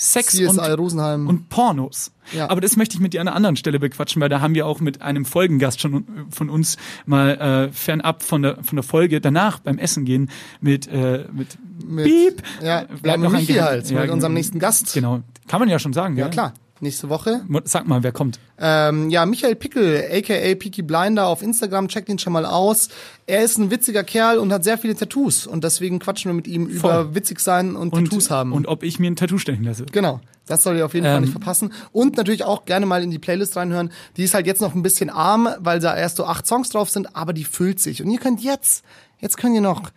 Sex 0.00 0.28
CSI 0.34 0.46
und, 0.46 0.58
Rosenheim. 0.60 1.26
und 1.26 1.48
Pornos. 1.48 2.12
Ja. 2.32 2.48
Aber 2.50 2.60
das 2.60 2.76
möchte 2.76 2.94
ich 2.94 3.00
mit 3.00 3.14
dir 3.14 3.20
an 3.20 3.26
einer 3.26 3.34
anderen 3.36 3.56
Stelle 3.56 3.80
bequatschen, 3.80 4.20
weil 4.22 4.28
da 4.28 4.40
haben 4.40 4.54
wir 4.54 4.66
auch 4.66 4.80
mit 4.80 5.02
einem 5.02 5.24
Folgengast 5.24 5.80
schon 5.80 6.04
von 6.30 6.50
uns 6.50 6.76
mal 7.04 7.68
äh, 7.70 7.72
fernab 7.72 8.22
von 8.22 8.42
der 8.42 8.62
von 8.62 8.76
der 8.76 8.82
Folge 8.84 9.20
danach 9.20 9.58
beim 9.58 9.78
Essen 9.78 10.04
gehen 10.04 10.30
mit 10.60 10.86
äh, 10.86 11.24
mit, 11.32 11.58
Mit- 11.84 12.04
Piep. 12.04 12.42
Ja, 12.62 12.82
Äh, 12.82 12.86
wir 13.02 13.12
haben 13.12 13.22
noch 13.22 13.32
ein 13.34 13.40
Michi 13.40 13.54
Geheim- 13.54 13.64
halt, 13.64 13.90
Ja, 13.90 14.00
mit 14.02 14.10
unserem 14.10 14.30
genau. 14.32 14.38
nächsten 14.38 14.58
Gast. 14.60 14.92
Genau. 14.92 15.22
Kann 15.48 15.58
man 15.60 15.68
ja 15.68 15.78
schon 15.78 15.92
sagen, 15.92 16.16
Ja, 16.16 16.28
klar. 16.28 16.52
Nächste 16.80 17.08
Woche. 17.08 17.42
Sag 17.64 17.88
mal, 17.88 18.02
wer 18.02 18.12
kommt? 18.12 18.38
Ähm, 18.60 19.10
ja, 19.10 19.26
Michael 19.26 19.56
Pickel, 19.56 20.04
aka 20.12 20.54
Peaky 20.54 20.82
Blinder 20.82 21.26
auf 21.26 21.42
Instagram, 21.42 21.88
checkt 21.88 22.08
ihn 22.08 22.18
schon 22.18 22.32
mal 22.32 22.46
aus. 22.46 22.88
Er 23.26 23.42
ist 23.42 23.58
ein 23.58 23.70
witziger 23.70 24.04
Kerl 24.04 24.38
und 24.38 24.52
hat 24.52 24.64
sehr 24.64 24.78
viele 24.78 24.94
Tattoos 24.94 25.46
und 25.46 25.64
deswegen 25.64 25.98
quatschen 25.98 26.30
wir 26.30 26.34
mit 26.34 26.46
ihm 26.46 26.66
über 26.66 27.14
witzig 27.14 27.40
sein 27.40 27.76
und, 27.76 27.92
Tattoos 27.92 28.30
haben. 28.30 28.52
Und 28.52 28.66
ob 28.68 28.82
ich 28.82 28.98
mir 28.98 29.10
ein 29.10 29.16
Tattoo 29.16 29.38
stechen 29.38 29.64
lasse. 29.64 29.86
Genau. 29.86 30.20
Das 30.46 30.62
soll 30.62 30.76
ihr 30.76 30.86
auf 30.86 30.94
jeden 30.94 31.04
Fall 31.04 31.16
Ähm, 31.16 31.22
nicht 31.22 31.32
verpassen. 31.32 31.72
Und 31.92 32.16
natürlich 32.16 32.44
auch 32.44 32.64
gerne 32.64 32.86
mal 32.86 33.02
in 33.02 33.10
die 33.10 33.18
Playlist 33.18 33.56
reinhören. 33.56 33.90
Die 34.16 34.24
ist 34.24 34.34
halt 34.34 34.46
jetzt 34.46 34.62
noch 34.62 34.74
ein 34.74 34.82
bisschen 34.82 35.10
arm, 35.10 35.48
weil 35.58 35.78
da 35.78 35.96
erst 35.96 36.16
so 36.16 36.24
acht 36.24 36.46
Songs 36.46 36.70
drauf 36.70 36.88
sind, 36.90 37.14
aber 37.14 37.32
die 37.32 37.44
füllt 37.44 37.80
sich. 37.80 38.02
Und 38.02 38.10
ihr 38.10 38.18
könnt 38.18 38.40
jetzt, 38.40 38.84
jetzt 39.18 39.36
könnt 39.36 39.54
ihr 39.54 39.60
noch 39.60 39.90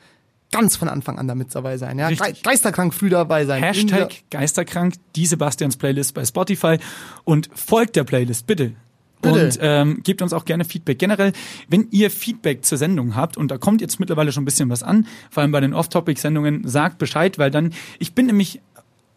ganz 0.52 0.76
von 0.76 0.90
Anfang 0.90 1.18
an 1.18 1.28
damit 1.28 1.54
dabei 1.56 1.78
sein. 1.78 1.98
Ja? 1.98 2.08
Richtig. 2.08 2.36
Ge 2.36 2.44
geisterkrank 2.44 2.94
früh 2.94 3.10
dabei 3.10 3.46
sein. 3.46 3.60
In 3.60 3.64
Hashtag 3.64 4.24
Geisterkrank, 4.30 4.96
die 5.16 5.26
Sebastians 5.26 5.78
Playlist 5.78 6.14
bei 6.14 6.26
Spotify 6.26 6.78
und 7.24 7.50
folgt 7.54 7.96
der 7.96 8.04
Playlist, 8.04 8.48
bitte. 8.48 8.74
Bitte. 9.22 9.46
Und 9.46 9.60
ähm, 9.62 10.02
gebt 10.04 10.22
uns 10.22 10.34
auch 10.34 10.46
gerne 10.46 10.66
Feedback. 10.66 10.98
Generell, 10.98 11.34
wenn 11.68 11.88
ihr 11.92 12.10
Feedback 12.10 12.66
zur 12.66 12.78
Sendung 12.78 13.16
habt, 13.16 13.38
und 13.38 13.52
da 13.52 13.58
kommt 13.58 13.82
jetzt 13.82 14.00
mittlerweile 14.00 14.32
schon 14.32 14.42
ein 14.42 14.46
bisschen 14.46 14.70
was 14.70 14.82
an, 14.82 15.08
vor 15.30 15.42
allem 15.42 15.52
bei 15.52 15.60
den 15.60 15.74
Off-Topic-Sendungen, 15.74 16.68
sagt 16.68 16.98
Bescheid, 16.98 17.38
weil 17.38 17.52
dann, 17.52 17.74
ich 18.00 18.14
bin 18.14 18.26
nämlich, 18.26 18.62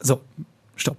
so, 0.00 0.20
stopp. 0.76 0.98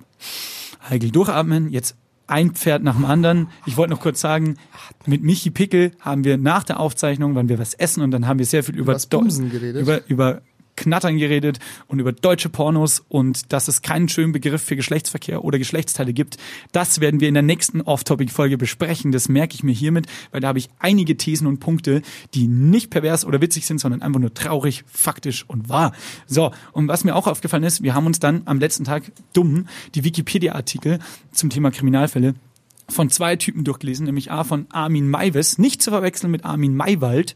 Heigl 0.89 1.12
durchatmen, 1.12 1.69
jetzt 1.69 1.95
ein 2.27 2.51
Pferd 2.51 2.83
nach 2.83 2.95
dem 2.95 3.05
anderen. 3.05 3.47
Ich 3.65 3.77
wollte 3.77 3.93
noch 3.93 4.01
kurz 4.01 4.21
sagen, 4.21 4.57
mit 5.05 5.23
Michi 5.23 5.51
Pickel 5.51 5.91
haben 5.99 6.23
wir 6.23 6.38
nach 6.38 6.63
der 6.63 6.79
Aufzeichnung, 6.79 7.35
wann 7.35 7.49
wir 7.49 7.59
was 7.59 7.73
essen 7.73 8.01
und 8.01 8.11
dann 8.11 8.27
haben 8.27 8.39
wir 8.39 8.45
sehr 8.45 8.63
viel 8.63 8.75
über, 8.75 8.97
über, 9.79 10.01
über 10.07 10.41
Knattern 10.75 11.17
geredet 11.17 11.59
und 11.88 11.99
über 11.99 12.11
deutsche 12.11 12.49
Pornos 12.49 13.03
und 13.07 13.53
dass 13.53 13.67
es 13.67 13.81
keinen 13.81 14.09
schönen 14.09 14.31
Begriff 14.31 14.61
für 14.61 14.75
Geschlechtsverkehr 14.75 15.43
oder 15.43 15.57
Geschlechtsteile 15.57 16.13
gibt. 16.13 16.38
Das 16.71 16.99
werden 16.99 17.19
wir 17.19 17.27
in 17.27 17.33
der 17.33 17.43
nächsten 17.43 17.81
Off-Topic-Folge 17.81 18.57
besprechen. 18.57 19.11
Das 19.11 19.29
merke 19.29 19.55
ich 19.55 19.63
mir 19.63 19.73
hiermit, 19.73 20.07
weil 20.31 20.41
da 20.41 20.49
habe 20.49 20.59
ich 20.59 20.69
einige 20.79 21.17
Thesen 21.17 21.47
und 21.47 21.59
Punkte, 21.59 22.01
die 22.33 22.47
nicht 22.47 22.89
pervers 22.89 23.25
oder 23.25 23.41
witzig 23.41 23.65
sind, 23.65 23.79
sondern 23.79 24.01
einfach 24.01 24.19
nur 24.19 24.33
traurig, 24.33 24.83
faktisch 24.88 25.45
und 25.47 25.69
wahr. 25.69 25.93
So, 26.27 26.51
und 26.71 26.88
was 26.88 27.03
mir 27.03 27.15
auch 27.15 27.27
aufgefallen 27.27 27.63
ist, 27.63 27.83
wir 27.83 27.93
haben 27.93 28.05
uns 28.05 28.19
dann 28.19 28.43
am 28.45 28.59
letzten 28.59 28.83
Tag 28.83 29.03
dumm 29.33 29.67
die 29.95 30.03
Wikipedia-Artikel 30.03 30.99
zum 31.31 31.49
Thema 31.49 31.71
Kriminalfälle 31.71 32.35
von 32.88 33.09
zwei 33.09 33.35
Typen 33.35 33.63
durchgelesen, 33.63 34.05
nämlich 34.05 34.31
A 34.31 34.43
von 34.43 34.67
Armin 34.69 35.09
Maives, 35.09 35.57
nicht 35.57 35.81
zu 35.81 35.91
verwechseln 35.91 36.31
mit 36.31 36.45
Armin 36.45 36.75
Maywald. 36.75 37.35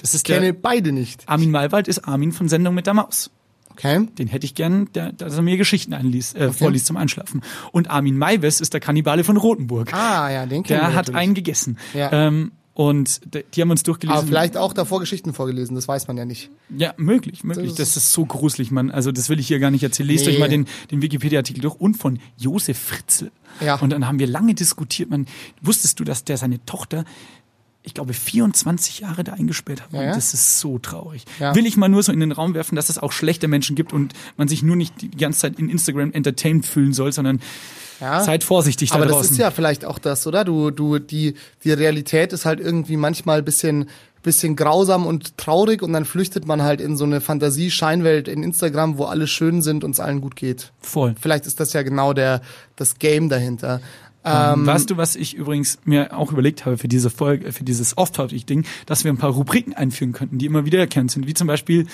Das 0.00 0.14
ist 0.14 0.28
der, 0.28 0.38
Kenne 0.38 0.54
beide 0.54 0.92
nicht. 0.92 1.28
Armin 1.28 1.50
Maywald 1.50 1.88
ist 1.88 2.06
Armin 2.06 2.32
von 2.32 2.48
Sendung 2.48 2.74
mit 2.74 2.86
der 2.86 2.94
Maus. 2.94 3.30
Okay. 3.70 4.06
Den 4.18 4.28
hätte 4.28 4.44
ich 4.44 4.54
gern, 4.54 4.92
der, 4.92 5.12
dass 5.12 5.34
er 5.34 5.42
mir 5.42 5.56
Geschichten 5.56 5.94
einliest, 5.94 6.36
äh, 6.36 6.52
vorliest 6.52 6.86
zum 6.86 6.96
Einschlafen. 6.96 7.40
Und 7.72 7.90
Armin 7.90 8.18
Maives 8.18 8.60
ist 8.60 8.74
der 8.74 8.80
Kannibale 8.80 9.24
von 9.24 9.36
Rotenburg. 9.36 9.92
Ah, 9.94 10.30
ja, 10.30 10.46
den 10.46 10.62
kennen 10.62 10.80
der 10.80 10.88
wir 10.90 10.94
hat 10.94 11.06
natürlich. 11.06 11.16
einen 11.16 11.34
gegessen. 11.34 11.78
Ja. 11.94 12.12
Ähm, 12.12 12.52
und 12.74 13.20
die 13.54 13.60
haben 13.60 13.70
uns 13.70 13.82
durchgelesen. 13.82 14.18
Aber 14.18 14.26
vielleicht 14.26 14.56
auch 14.56 14.72
davor 14.72 15.00
Geschichten 15.00 15.34
vorgelesen, 15.34 15.74
das 15.74 15.88
weiß 15.88 16.08
man 16.08 16.16
ja 16.16 16.24
nicht. 16.24 16.50
Ja, 16.74 16.94
möglich, 16.96 17.44
möglich. 17.44 17.74
Das 17.74 17.96
ist, 17.96 18.12
so 18.12 18.24
gruselig, 18.24 18.70
Mann. 18.70 18.90
Also 18.90 19.12
das 19.12 19.28
will 19.28 19.38
ich 19.38 19.46
hier 19.46 19.58
gar 19.58 19.70
nicht 19.70 19.82
erzählen. 19.82 20.08
Lest 20.08 20.26
Nee. 20.26 20.32
euch 20.32 20.38
mal 20.38 20.48
den, 20.48 20.66
den 20.90 21.02
Wikipedia-Artikel 21.02 21.60
durch. 21.60 21.74
Und 21.74 21.94
von 21.96 22.18
Josef 22.38 22.78
Fritzl. 22.78 23.30
Ja. 23.60 23.76
Und 23.76 23.90
dann 23.90 24.06
haben 24.06 24.18
wir 24.18 24.26
lange 24.26 24.54
diskutiert. 24.54 25.10
Man, 25.10 25.26
wusstest 25.60 26.00
du, 26.00 26.04
dass 26.04 26.24
der 26.24 26.38
seine 26.38 26.64
Tochter, 26.64 27.04
ich 27.84 27.94
glaube, 27.94 28.12
24 28.14 29.00
Jahre 29.00 29.24
da 29.24 29.32
eingesperrt 29.32 29.82
hat? 29.82 29.92
Ja, 29.92 30.02
ja. 30.04 30.14
Das 30.14 30.34
ist 30.34 30.60
so 30.60 30.78
traurig. 30.78 31.24
Ja. 31.40 31.54
Will 31.54 31.66
ich 31.66 31.76
mal 31.76 31.88
nur 31.88 32.02
so 32.02 32.12
in 32.12 32.20
den 32.20 32.32
Raum 32.32 32.54
werfen, 32.54 32.76
dass 32.76 32.88
es 32.88 32.98
auch 32.98 33.12
schlechte 33.12 33.48
Menschen 33.48 33.74
gibt 33.74 33.92
und 33.92 34.12
man 34.36 34.48
sich 34.48 34.62
nur 34.62 34.76
nicht 34.76 35.00
die 35.02 35.10
ganze 35.10 35.40
Zeit 35.40 35.58
in 35.58 35.68
Instagram 35.68 36.12
entertained 36.12 36.64
fühlen 36.64 36.92
soll, 36.92 37.12
sondern 37.12 37.40
seid 37.98 38.42
vorsichtig 38.44 38.92
Aber 38.92 39.04
da 39.04 39.10
das 39.10 39.16
draußen. 39.18 39.32
ist 39.32 39.38
ja 39.38 39.50
vielleicht 39.50 39.84
auch 39.84 39.98
das, 39.98 40.26
oder? 40.26 40.44
Du, 40.44 40.70
du, 40.70 40.98
die, 40.98 41.34
die 41.62 41.72
Realität 41.72 42.32
ist 42.32 42.44
halt 42.44 42.58
irgendwie 42.58 42.96
manchmal 42.96 43.38
ein 43.38 43.44
bisschen, 43.44 43.88
bisschen 44.22 44.56
grausam 44.56 45.06
und 45.06 45.38
traurig 45.38 45.82
und 45.82 45.92
dann 45.92 46.04
flüchtet 46.04 46.46
man 46.46 46.62
halt 46.62 46.80
in 46.80 46.96
so 46.96 47.04
eine 47.04 47.20
Fantasie-Scheinwelt 47.20 48.26
in 48.28 48.42
Instagram, 48.42 48.98
wo 48.98 49.04
alle 49.04 49.26
schön 49.26 49.62
sind 49.62 49.84
und 49.84 49.92
es 49.92 50.00
allen 50.00 50.20
gut 50.20 50.34
geht. 50.36 50.72
Voll. 50.80 51.14
Vielleicht 51.20 51.46
ist 51.46 51.60
das 51.60 51.72
ja 51.74 51.82
genau 51.82 52.12
der, 52.12 52.42
das 52.74 52.98
Game 52.98 53.28
dahinter. 53.28 53.80
Ähm, 54.24 54.66
weißt 54.66 54.90
du, 54.90 54.96
was 54.96 55.16
ich 55.16 55.34
übrigens 55.34 55.78
mir 55.84 56.16
auch 56.16 56.30
überlegt 56.32 56.64
habe 56.64 56.78
für 56.78 56.88
diese 56.88 57.10
Folge, 57.10 57.52
für 57.52 57.64
dieses 57.64 57.96
Off-Topic-Ding, 57.98 58.64
dass 58.86 59.02
wir 59.04 59.12
ein 59.12 59.18
paar 59.18 59.30
Rubriken 59.32 59.74
einführen 59.74 60.12
könnten, 60.12 60.38
die 60.38 60.46
immer 60.46 60.64
wiederkehrend 60.64 61.10
sind, 61.10 61.26
wie 61.26 61.34
zum 61.34 61.46
Beispiel, 61.48 61.86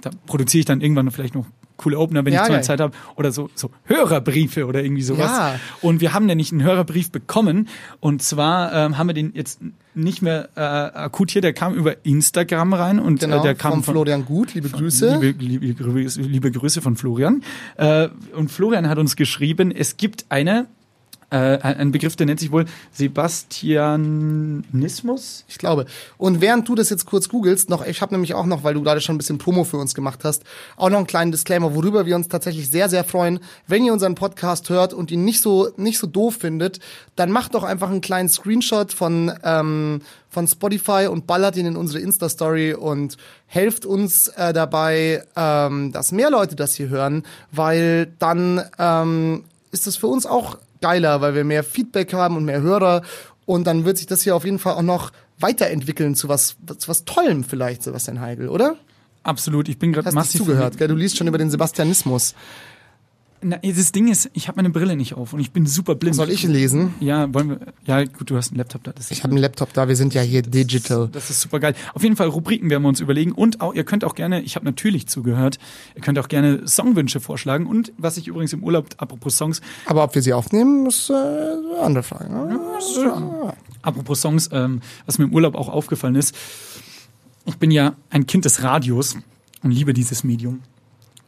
da 0.00 0.10
produziere 0.26 0.60
ich 0.60 0.64
dann 0.66 0.80
irgendwann 0.80 1.10
vielleicht 1.10 1.34
noch 1.34 1.46
coole 1.76 1.96
Opener, 1.96 2.24
wenn 2.24 2.32
Ja, 2.32 2.42
ich 2.42 2.48
geil. 2.48 2.64
Zeit 2.64 2.80
habe, 2.80 2.92
oder 3.14 3.30
so, 3.30 3.50
so 3.54 3.70
Hörerbriefe 3.84 4.66
oder 4.66 4.82
irgendwie 4.82 5.02
sowas. 5.02 5.30
Ja. 5.30 5.60
Und 5.80 6.00
wir 6.00 6.12
haben 6.12 6.26
nämlich 6.26 6.50
einen 6.50 6.64
Hörerbrief 6.64 7.12
bekommen 7.12 7.68
und 8.00 8.20
zwar 8.20 8.72
ähm, 8.72 8.98
haben 8.98 9.06
wir 9.06 9.14
den 9.14 9.30
jetzt 9.34 9.60
nicht 9.94 10.20
mehr 10.20 10.48
äh, 10.56 10.60
akut 10.60 11.30
hier, 11.30 11.40
der 11.42 11.52
kam 11.52 11.74
über 11.74 12.04
Instagram 12.04 12.72
rein 12.72 12.98
und 12.98 13.20
Genau, 13.20 13.38
äh, 13.38 13.42
der 13.42 13.54
kam 13.54 13.74
vom 13.74 13.82
von, 13.84 13.94
Florian 13.94 14.24
Gut, 14.24 14.54
liebe 14.54 14.68
Grüße. 14.68 15.18
Liebe, 15.20 15.44
liebe, 15.44 15.80
Grüße- 15.84 16.20
liebe 16.20 16.50
Grüße 16.50 16.80
von 16.82 16.96
Florian. 16.96 17.44
Äh, 17.76 18.08
und 18.34 18.50
Florian 18.50 18.88
hat 18.88 18.98
uns 18.98 19.14
geschrieben, 19.14 19.70
es 19.70 19.96
gibt 19.96 20.26
eine, 20.30 20.66
äh, 21.30 21.58
ein 21.58 21.92
Begriff, 21.92 22.16
der 22.16 22.24
nennt 22.26 22.40
sich 22.40 22.50
wohl 22.50 22.64
Sebastianismus. 22.92 25.44
Ich 25.46 25.58
glaube. 25.58 25.84
Und 26.16 26.40
während 26.40 26.66
du 26.68 26.74
das 26.74 26.88
jetzt 26.88 27.04
kurz 27.04 27.28
googelst, 27.28 27.68
noch, 27.68 27.86
ich 27.86 28.00
habe 28.00 28.14
nämlich 28.14 28.32
auch 28.34 28.46
noch, 28.46 28.64
weil 28.64 28.72
du 28.74 28.82
gerade 28.82 29.02
schon 29.02 29.16
ein 29.16 29.18
bisschen 29.18 29.36
Promo 29.38 29.64
für 29.64 29.76
uns 29.76 29.94
gemacht 29.94 30.20
hast, 30.24 30.44
auch 30.76 30.88
noch 30.88 30.96
einen 30.96 31.06
kleinen 31.06 31.30
Disclaimer, 31.30 31.74
worüber 31.74 32.06
wir 32.06 32.16
uns 32.16 32.28
tatsächlich 32.28 32.70
sehr, 32.70 32.88
sehr 32.88 33.04
freuen. 33.04 33.40
Wenn 33.66 33.84
ihr 33.84 33.92
unseren 33.92 34.14
Podcast 34.14 34.70
hört 34.70 34.94
und 34.94 35.10
ihn 35.10 35.24
nicht 35.24 35.42
so, 35.42 35.68
nicht 35.76 35.98
so 35.98 36.06
doof 36.06 36.36
findet, 36.40 36.80
dann 37.14 37.30
macht 37.30 37.54
doch 37.54 37.64
einfach 37.64 37.90
einen 37.90 38.00
kleinen 38.00 38.30
Screenshot 38.30 38.94
von, 38.94 39.30
ähm, 39.44 40.00
von 40.30 40.48
Spotify 40.48 41.08
und 41.10 41.26
ballert 41.26 41.56
ihn 41.56 41.66
in 41.66 41.76
unsere 41.76 42.00
Insta-Story 42.00 42.72
und 42.72 43.18
helft 43.46 43.84
uns 43.84 44.28
äh, 44.28 44.54
dabei, 44.54 45.24
ähm, 45.36 45.92
dass 45.92 46.12
mehr 46.12 46.30
Leute 46.30 46.56
das 46.56 46.74
hier 46.74 46.88
hören, 46.88 47.24
weil 47.52 48.06
dann 48.18 48.62
ähm, 48.78 49.44
ist 49.72 49.86
es 49.86 49.96
für 49.96 50.06
uns 50.06 50.24
auch 50.24 50.56
geiler, 50.80 51.20
weil 51.20 51.34
wir 51.34 51.44
mehr 51.44 51.64
Feedback 51.64 52.12
haben 52.12 52.36
und 52.36 52.44
mehr 52.44 52.60
Hörer 52.60 53.02
und 53.46 53.66
dann 53.66 53.84
wird 53.84 53.98
sich 53.98 54.06
das 54.06 54.22
hier 54.22 54.36
auf 54.36 54.44
jeden 54.44 54.58
Fall 54.58 54.74
auch 54.74 54.82
noch 54.82 55.10
weiterentwickeln 55.38 56.14
zu 56.14 56.28
was, 56.28 56.56
zu 56.78 56.88
was 56.88 57.04
Tollem 57.04 57.44
vielleicht, 57.44 57.82
Sebastian 57.82 58.20
Heigl, 58.20 58.48
oder? 58.48 58.76
Absolut, 59.22 59.68
ich 59.68 59.78
bin 59.78 59.92
gerade 59.92 60.06
Hast 60.06 60.14
massiv 60.14 60.40
zugehört, 60.40 60.78
gell? 60.78 60.88
Du 60.88 60.94
liest 60.94 61.16
schon 61.16 61.26
über 61.26 61.38
den 61.38 61.50
Sebastianismus. 61.50 62.34
Na, 63.40 63.58
das 63.58 63.92
Ding 63.92 64.08
ist, 64.08 64.30
ich 64.32 64.48
habe 64.48 64.56
meine 64.56 64.70
Brille 64.70 64.96
nicht 64.96 65.14
auf 65.14 65.32
und 65.32 65.40
ich 65.40 65.52
bin 65.52 65.66
super 65.66 65.94
blind. 65.94 66.16
Soll 66.16 66.30
ich 66.30 66.42
lesen? 66.42 66.94
Ja, 67.00 67.32
wollen 67.32 67.50
wir. 67.50 67.60
Ja, 67.84 68.04
gut, 68.04 68.30
du 68.30 68.36
hast 68.36 68.50
einen 68.50 68.58
Laptop 68.58 68.82
da. 68.84 68.92
Das 68.92 69.10
Ich 69.10 69.22
habe 69.22 69.32
einen 69.32 69.40
Laptop 69.40 69.72
da, 69.72 69.86
wir 69.86 69.96
sind 69.96 70.14
ja 70.14 70.22
hier 70.22 70.42
digital. 70.42 71.08
Das 71.12 71.30
ist 71.30 71.40
super 71.40 71.60
geil. 71.60 71.74
Auf 71.94 72.02
jeden 72.02 72.16
Fall 72.16 72.28
Rubriken 72.28 72.68
werden 72.70 72.82
wir 72.82 72.88
uns 72.88 73.00
überlegen 73.00 73.32
und 73.32 73.60
auch 73.60 73.74
ihr 73.74 73.84
könnt 73.84 74.04
auch 74.04 74.14
gerne, 74.14 74.40
ich 74.42 74.56
habe 74.56 74.64
natürlich 74.64 75.06
zugehört, 75.06 75.58
ihr 75.94 76.02
könnt 76.02 76.18
auch 76.18 76.28
gerne 76.28 76.66
Songwünsche 76.66 77.20
vorschlagen 77.20 77.66
und 77.66 77.92
was 77.96 78.16
ich 78.16 78.26
übrigens 78.26 78.52
im 78.52 78.64
Urlaub 78.64 78.88
apropos 78.96 79.36
Songs, 79.36 79.60
Aber 79.86 80.02
ob 80.02 80.14
wir 80.14 80.22
sie 80.22 80.32
aufnehmen, 80.32 80.86
ist 80.86 81.10
äh, 81.10 81.12
eine 81.12 81.80
andere 81.80 82.02
Frage. 82.02 82.32
Ne? 82.32 82.60
apropos 83.82 84.20
Songs, 84.20 84.48
ähm, 84.52 84.80
was 85.06 85.18
mir 85.18 85.26
im 85.26 85.32
Urlaub 85.34 85.54
auch 85.54 85.68
aufgefallen 85.68 86.16
ist, 86.16 86.34
ich 87.44 87.56
bin 87.56 87.70
ja 87.70 87.94
ein 88.10 88.26
Kind 88.26 88.44
des 88.44 88.62
Radios 88.62 89.16
und 89.62 89.70
liebe 89.70 89.94
dieses 89.94 90.24
Medium 90.24 90.60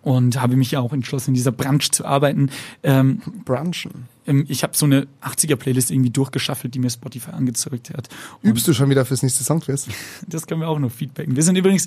und 0.02 0.40
habe 0.40 0.56
mich 0.56 0.70
ja 0.70 0.80
auch 0.80 0.92
entschlossen, 0.92 1.30
in 1.30 1.34
dieser 1.34 1.52
Branche 1.52 1.90
zu 1.90 2.04
arbeiten. 2.04 2.50
Ähm, 2.82 3.20
Brunchen. 3.44 4.06
ähm, 4.26 4.44
ich 4.48 4.62
habe 4.62 4.76
so 4.76 4.86
eine 4.86 5.06
80er-Playlist 5.22 5.90
irgendwie 5.90 6.10
durchgeschaffelt, 6.10 6.74
die 6.74 6.78
mir 6.78 6.90
Spotify 6.90 7.32
angezeigt 7.32 7.90
hat. 7.90 8.08
Und 8.42 8.50
Übst 8.50 8.66
du 8.68 8.72
schon 8.72 8.88
wieder 8.90 9.04
fürs 9.04 9.22
nächste 9.22 9.44
Songquiz? 9.44 9.86
das 10.26 10.46
können 10.46 10.60
wir 10.60 10.68
auch 10.68 10.78
noch 10.78 10.90
feedbacken. 10.92 11.36
Wir 11.36 11.42
sind 11.42 11.56
übrigens 11.56 11.86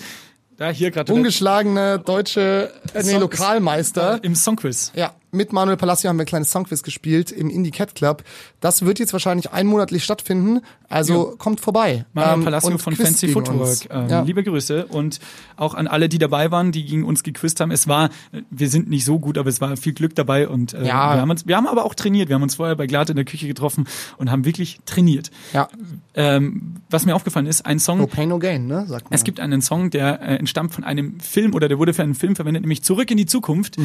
da 0.57 0.69
hier 0.69 0.91
gerade 0.91 1.11
Ungeschlagene 1.11 1.97
deutsche, 1.99 2.71
äh, 2.93 3.01
nee, 3.03 3.11
Song- 3.11 3.21
Lokalmeister. 3.21 4.23
im 4.23 4.35
Songquiz. 4.35 4.91
Ja, 4.95 5.13
mit 5.33 5.51
Manuel 5.51 5.77
Palacio 5.77 6.09
haben 6.09 6.17
wir 6.17 6.23
ein 6.23 6.27
kleines 6.27 6.51
Songquiz 6.51 6.83
gespielt 6.83 7.31
im 7.31 7.49
Indie 7.49 7.71
Cat 7.71 7.95
Club. 7.95 8.23
Das 8.61 8.83
wird 8.85 8.99
jetzt 8.99 9.13
wahrscheinlich 9.13 9.51
einmonatlich 9.51 10.03
stattfinden, 10.03 10.61
also 10.89 11.35
kommt 11.37 11.59
vorbei. 11.59 12.05
Manuel 12.13 12.35
Ähm, 12.35 12.43
Palacio 12.45 12.77
von 12.77 12.95
Fancy 12.95 13.27
Footwork. 13.29 13.87
Ähm, 13.89 14.09
ja. 14.09 14.21
Liebe 14.21 14.43
Grüße 14.43 14.85
und 14.85 15.19
auch 15.57 15.73
an 15.73 15.87
alle, 15.87 16.07
die 16.09 16.17
dabei 16.19 16.51
waren, 16.51 16.71
die 16.71 16.85
gegen 16.85 17.03
uns 17.03 17.23
gequizt 17.23 17.59
haben. 17.59 17.71
Es 17.71 17.87
war, 17.87 18.09
wir 18.49 18.69
sind 18.69 18.89
nicht 18.89 19.05
so 19.05 19.19
gut, 19.19 19.37
aber 19.37 19.49
es 19.49 19.59
war 19.59 19.75
viel 19.77 19.93
Glück 19.93 20.15
dabei 20.15 20.47
und 20.47 20.73
äh, 20.73 20.85
Ja. 20.85 21.15
wir, 21.15 21.21
haben 21.21 21.29
uns, 21.29 21.47
wir 21.47 21.57
haben 21.57 21.67
aber 21.67 21.83
auch 21.85 21.95
trainiert. 21.95 22.29
Wir 22.29 22.35
haben 22.35 22.43
uns 22.43 22.55
vorher 22.55 22.75
bei 22.75 22.87
Glad 22.87 23.09
in 23.09 23.15
der 23.15 23.25
Küche 23.25 23.47
getroffen 23.47 23.87
und 24.17 24.29
haben 24.31 24.45
wirklich 24.45 24.79
trainiert. 24.85 25.31
ja. 25.53 25.67
Ähm, 26.15 26.75
was 26.91 27.07
mir 27.07 27.15
aufgefallen 27.15 27.47
ist, 27.47 27.65
ein 27.65 27.79
Song, 27.79 27.97
No 27.97 28.05
pain, 28.05 28.29
no 28.29 28.37
gain, 28.37 28.67
ne? 28.67 28.85
Sagt 28.87 29.05
man. 29.09 29.13
es 29.15 29.23
gibt 29.23 29.39
einen 29.39 29.63
Song, 29.63 29.89
der 29.89 30.21
äh, 30.21 30.35
entstammt 30.35 30.71
von 30.71 30.83
einem 30.83 31.19
Film 31.19 31.55
oder 31.55 31.67
der 31.67 31.79
wurde 31.79 31.91
für 31.95 32.03
einen 32.03 32.13
Film 32.13 32.35
verwendet, 32.35 32.61
nämlich 32.61 32.83
Zurück 32.83 33.09
in 33.09 33.17
die 33.17 33.25
Zukunft. 33.25 33.77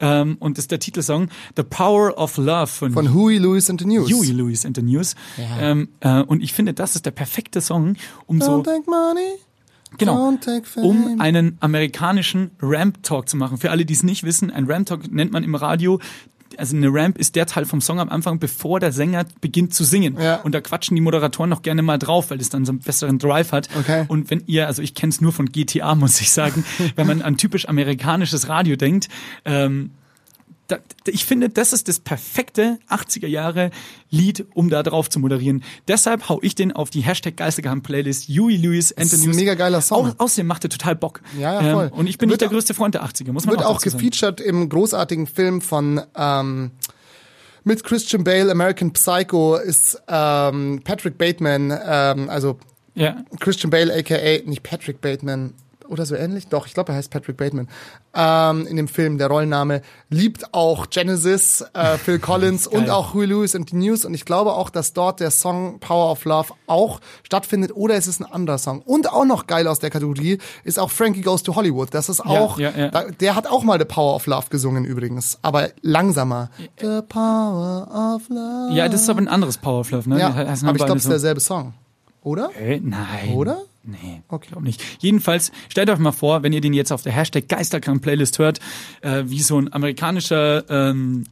Ähm, 0.00 0.36
und 0.40 0.58
das 0.58 0.64
ist 0.64 0.70
der 0.72 0.80
Titelsong 0.96 1.28
The 1.56 1.62
Power 1.62 2.16
of 2.18 2.36
Love 2.38 2.66
von, 2.66 2.92
von 2.92 3.14
Huey 3.14 3.38
Lewis 3.38 3.68
and 3.68 3.80
the 3.80 3.86
News. 3.86 4.08
Huey 4.08 4.32
Lewis 4.32 4.64
and 4.64 4.76
the 4.76 4.82
News. 4.82 5.14
Ähm, 5.38 5.88
äh, 6.00 6.22
und 6.22 6.42
ich 6.42 6.52
finde, 6.52 6.72
das 6.72 6.96
ist 6.96 7.06
der 7.06 7.10
perfekte 7.10 7.60
Song, 7.60 7.96
um 8.26 8.40
so 8.40 8.60
Don't 8.60 8.64
take 8.64 8.90
money. 8.90 9.34
Genau. 9.98 10.34
Um 10.76 11.20
einen 11.20 11.56
amerikanischen 11.60 12.50
Ramp 12.60 13.02
Talk 13.02 13.28
zu 13.28 13.36
machen. 13.36 13.56
Für 13.58 13.70
alle, 13.70 13.84
die 13.84 13.94
es 13.94 14.02
nicht 14.02 14.24
wissen, 14.24 14.50
ein 14.50 14.70
Ramp 14.70 14.86
Talk 14.86 15.10
nennt 15.10 15.32
man 15.32 15.44
im 15.44 15.54
Radio. 15.54 16.00
Also 16.58 16.76
eine 16.76 16.88
Ramp 16.92 17.18
ist 17.18 17.34
der 17.34 17.46
Teil 17.46 17.64
vom 17.64 17.80
Song 17.80 18.00
am 18.00 18.08
Anfang, 18.08 18.38
bevor 18.38 18.80
der 18.80 18.92
Sänger 18.92 19.24
beginnt 19.40 19.74
zu 19.74 19.84
singen. 19.84 20.16
Ja. 20.20 20.36
Und 20.36 20.54
da 20.54 20.60
quatschen 20.60 20.94
die 20.96 21.02
Moderatoren 21.02 21.50
noch 21.50 21.62
gerne 21.62 21.82
mal 21.82 21.98
drauf, 21.98 22.30
weil 22.30 22.40
es 22.40 22.48
dann 22.48 22.64
so 22.64 22.72
einen 22.72 22.80
besseren 22.80 23.18
Drive 23.18 23.52
hat. 23.52 23.68
Okay. 23.78 24.04
Und 24.08 24.30
wenn 24.30 24.42
ihr, 24.46 24.66
also 24.66 24.82
ich 24.82 24.94
kenne 24.94 25.10
es 25.10 25.20
nur 25.20 25.32
von 25.32 25.46
GTA, 25.46 25.94
muss 25.94 26.20
ich 26.20 26.30
sagen, 26.30 26.64
wenn 26.96 27.06
man 27.06 27.22
an 27.22 27.36
typisch 27.36 27.68
amerikanisches 27.68 28.48
Radio 28.48 28.76
denkt, 28.76 29.08
ähm, 29.44 29.92
da, 30.68 30.78
ich 31.06 31.24
finde, 31.24 31.48
das 31.48 31.72
ist 31.72 31.88
das 31.88 32.00
perfekte 32.00 32.78
80er 32.88 33.26
Jahre 33.28 33.70
Lied, 34.10 34.46
um 34.54 34.68
da 34.70 34.82
drauf 34.82 35.08
zu 35.10 35.18
moderieren. 35.20 35.62
Deshalb 35.88 36.28
hau 36.28 36.38
ich 36.42 36.54
den 36.54 36.72
auf 36.72 36.90
die 36.90 37.00
Hashtag 37.02 37.36
Geistergeheim 37.36 37.82
Playlist. 37.82 38.28
Huey 38.28 38.56
Lewis 38.56 38.92
and 38.92 39.02
Das 39.02 39.10
the 39.10 39.16
ist 39.16 39.22
ein 39.22 39.28
News. 39.30 39.36
mega 39.36 39.54
geiler 39.54 39.80
Song. 39.80 40.08
Au, 40.08 40.24
außerdem 40.24 40.46
macht 40.46 40.64
er 40.64 40.70
total 40.70 40.96
Bock. 40.96 41.20
Ja, 41.38 41.62
ja, 41.62 41.72
voll. 41.72 41.90
Ähm, 41.92 41.98
und 41.98 42.06
ich 42.08 42.18
bin 42.18 42.28
Wird 42.28 42.40
nicht 42.40 42.50
der 42.50 42.56
größte 42.56 42.74
Freund 42.74 42.94
der 42.94 43.04
80er, 43.04 43.32
muss 43.32 43.46
man 43.46 43.54
Wird 43.56 43.64
auch, 43.64 43.76
auch 43.76 43.80
sagen. 43.80 43.96
gefeatured 43.98 44.40
im 44.40 44.68
großartigen 44.68 45.26
Film 45.26 45.60
von 45.60 46.00
ähm, 46.16 46.72
mit 47.64 47.82
Christian 47.84 48.22
Bale, 48.24 48.50
American 48.50 48.92
Psycho, 48.92 49.56
ist 49.56 50.00
ähm, 50.08 50.80
Patrick 50.84 51.18
Bateman, 51.18 51.76
ähm, 51.84 52.28
also 52.30 52.58
Ja. 52.94 53.24
Christian 53.40 53.70
Bale, 53.70 53.92
aka 53.94 54.16
nicht 54.46 54.62
Patrick 54.62 55.00
Bateman 55.00 55.52
oder 55.88 56.06
so 56.06 56.14
ähnlich. 56.14 56.48
Doch, 56.48 56.66
ich 56.66 56.74
glaube, 56.74 56.92
er 56.92 56.96
heißt 56.96 57.10
Patrick 57.10 57.36
Bateman. 57.36 57.68
Ähm, 58.14 58.66
in 58.66 58.76
dem 58.76 58.88
Film, 58.88 59.18
der 59.18 59.28
Rollenname, 59.28 59.82
liebt 60.08 60.54
auch 60.54 60.88
Genesis, 60.90 61.64
äh, 61.72 61.98
Phil 62.04 62.18
Collins 62.18 62.66
und 62.66 62.90
auch 62.90 63.14
Huey 63.14 63.26
Lewis 63.26 63.54
and 63.54 63.70
the 63.70 63.76
News. 63.76 64.04
Und 64.04 64.14
ich 64.14 64.24
glaube 64.24 64.54
auch, 64.54 64.70
dass 64.70 64.92
dort 64.92 65.20
der 65.20 65.30
Song 65.30 65.78
Power 65.80 66.10
of 66.12 66.24
Love 66.24 66.52
auch 66.66 67.00
stattfindet 67.22 67.72
oder 67.74 67.94
es 67.94 68.06
ist 68.06 68.20
ein 68.20 68.30
anderer 68.30 68.58
Song. 68.58 68.80
Und 68.82 69.12
auch 69.12 69.24
noch 69.24 69.46
geil 69.46 69.66
aus 69.66 69.78
der 69.78 69.90
Kategorie 69.90 70.38
ist 70.64 70.78
auch 70.78 70.90
Frankie 70.90 71.22
Goes 71.22 71.42
to 71.42 71.54
Hollywood. 71.54 71.92
Das 71.92 72.08
ist 72.08 72.20
auch, 72.20 72.58
ja, 72.58 72.70
ja. 72.70 72.88
Da, 72.88 73.04
der 73.04 73.34
hat 73.34 73.46
auch 73.46 73.62
mal 73.62 73.78
The 73.78 73.84
Power 73.84 74.14
of 74.14 74.26
Love 74.26 74.46
gesungen 74.50 74.84
übrigens, 74.84 75.38
aber 75.42 75.70
langsamer. 75.82 76.50
The 76.80 77.00
Power 77.08 77.88
of 78.14 78.28
Love. 78.28 78.74
Ja, 78.74 78.88
das 78.88 79.02
ist 79.02 79.10
aber 79.10 79.20
ein 79.20 79.28
anderes 79.28 79.58
Power 79.58 79.80
of 79.80 79.90
Love, 79.90 80.08
ne? 80.08 80.18
Ja, 80.18 80.28
aber 80.28 80.76
ich 80.76 80.84
glaube, 80.84 80.96
es 80.96 81.04
ist 81.04 81.10
derselbe 81.10 81.40
Song. 81.40 81.74
Oder? 82.22 82.50
Äh, 82.56 82.80
nein. 82.82 83.34
Oder? 83.34 83.62
Nee, 83.86 84.22
Okay. 84.28 84.48
glaub 84.50 84.62
nicht. 84.64 84.82
Jedenfalls, 84.98 85.52
stellt 85.68 85.88
euch 85.90 85.98
mal 85.98 86.12
vor, 86.12 86.42
wenn 86.42 86.52
ihr 86.52 86.60
den 86.60 86.74
jetzt 86.74 86.92
auf 86.92 87.02
der 87.02 87.12
Hashtag 87.12 87.48
Geisterkrank-Playlist 87.48 88.38
hört, 88.38 88.58
äh, 89.02 89.22
wie 89.26 89.40
so 89.40 89.58
ein 89.58 89.72
amerikanischer, 89.72 90.68
ähm, 90.68 91.24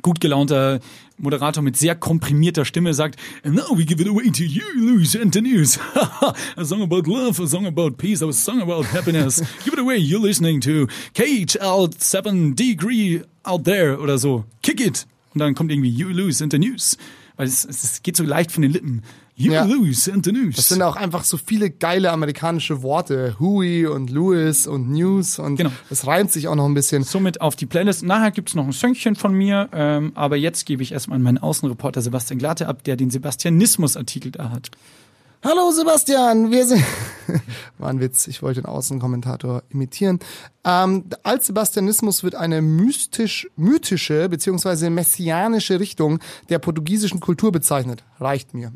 gut 0.00 0.20
gelaunter 0.20 0.80
Moderator 1.18 1.62
mit 1.62 1.76
sehr 1.76 1.94
komprimierter 1.94 2.64
Stimme 2.64 2.94
sagt, 2.94 3.20
And 3.44 3.54
now 3.54 3.76
we 3.76 3.84
give 3.84 4.02
it 4.02 4.08
away 4.08 4.30
to 4.30 4.42
you, 4.42 4.62
Louis 4.74 5.14
Antonius. 5.14 5.78
a 6.56 6.64
song 6.64 6.82
about 6.82 7.02
love, 7.06 7.40
a 7.40 7.46
song 7.46 7.66
about 7.66 7.92
peace, 7.98 8.22
a 8.22 8.32
song 8.32 8.60
about 8.60 8.84
happiness. 8.92 9.36
give 9.64 9.74
it 9.74 9.78
away, 9.78 9.98
you're 9.98 10.20
listening 10.20 10.60
to 10.62 10.88
KHL7 11.14 12.54
Degree 12.56 13.22
out 13.44 13.64
there 13.64 14.00
oder 14.00 14.18
so. 14.18 14.44
Kick 14.62 14.80
it. 14.80 15.06
Und 15.34 15.38
dann 15.40 15.54
kommt 15.54 15.70
irgendwie 15.70 15.90
You 15.90 16.08
Louis 16.08 16.42
Antonius. 16.42 16.96
Weil 17.36 17.46
es, 17.46 17.64
es, 17.64 17.84
es 17.84 18.02
geht 18.02 18.16
so 18.16 18.24
leicht 18.24 18.50
von 18.52 18.62
den 18.62 18.72
Lippen. 18.72 19.02
You 19.34 19.50
Ja. 19.52 19.64
Louis 19.64 20.08
Antonius. 20.10 20.56
Das 20.56 20.68
sind 20.68 20.82
auch 20.82 20.94
einfach 20.96 21.24
so 21.24 21.38
viele 21.38 21.70
geile 21.70 22.10
amerikanische 22.12 22.82
Worte. 22.82 23.36
Huey 23.40 23.86
und 23.86 24.10
Louis 24.10 24.66
und 24.66 24.90
News 24.90 25.38
und 25.38 25.56
Genau. 25.56 25.70
das 25.88 26.06
reimt 26.06 26.30
sich 26.30 26.48
auch 26.48 26.54
noch 26.54 26.66
ein 26.66 26.74
bisschen. 26.74 27.02
somit 27.02 27.40
auf 27.40 27.56
die 27.56 27.64
Playlist. 27.66 28.02
Nachher 28.02 28.30
gibt's 28.30 28.54
noch 28.54 28.64
ein 28.66 28.72
Söngchen 28.72 29.16
von 29.16 29.32
mir, 29.32 29.70
ähm, 29.72 30.12
aber 30.14 30.36
jetzt 30.36 30.66
gebe 30.66 30.82
ich 30.82 30.92
erstmal 30.92 31.16
an 31.16 31.22
meinen 31.22 31.38
Außenreporter 31.38 32.02
Sebastian 32.02 32.38
Glatte 32.38 32.68
ab, 32.68 32.84
der 32.84 32.96
den 32.96 33.10
Sebastianismus-Artikel 33.10 34.32
da 34.32 34.50
hat. 34.50 34.70
Hallo 35.44 35.72
Sebastian, 35.72 36.52
wir 36.52 36.64
sind. 36.64 36.84
War 37.78 37.88
ein 37.88 37.98
Witz, 37.98 38.28
ich 38.28 38.42
wollte 38.42 38.60
den 38.62 38.66
Außenkommentator 38.66 39.64
imitieren. 39.70 40.20
Ähm, 40.62 41.06
als 41.24 41.48
Sebastianismus 41.48 42.22
wird 42.22 42.36
eine 42.36 42.62
mystisch, 42.62 43.48
mythische 43.56 44.28
bzw. 44.28 44.88
messianische 44.88 45.80
Richtung 45.80 46.20
der 46.48 46.60
portugiesischen 46.60 47.18
Kultur 47.18 47.50
bezeichnet. 47.50 48.04
Reicht 48.20 48.54
mir. 48.54 48.72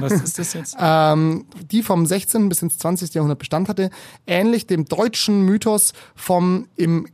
Was 0.00 0.12
ist 0.24 0.40
das 0.40 0.54
jetzt? 0.54 0.76
ähm, 0.76 1.46
die 1.70 1.84
vom 1.84 2.04
16. 2.04 2.48
bis 2.48 2.62
ins 2.62 2.78
20. 2.78 3.14
Jahrhundert 3.14 3.38
Bestand 3.38 3.68
hatte, 3.68 3.90
ähnlich 4.26 4.66
dem 4.66 4.86
deutschen 4.86 5.42
Mythos 5.42 5.92
vom 6.16 6.66
im 6.74 7.06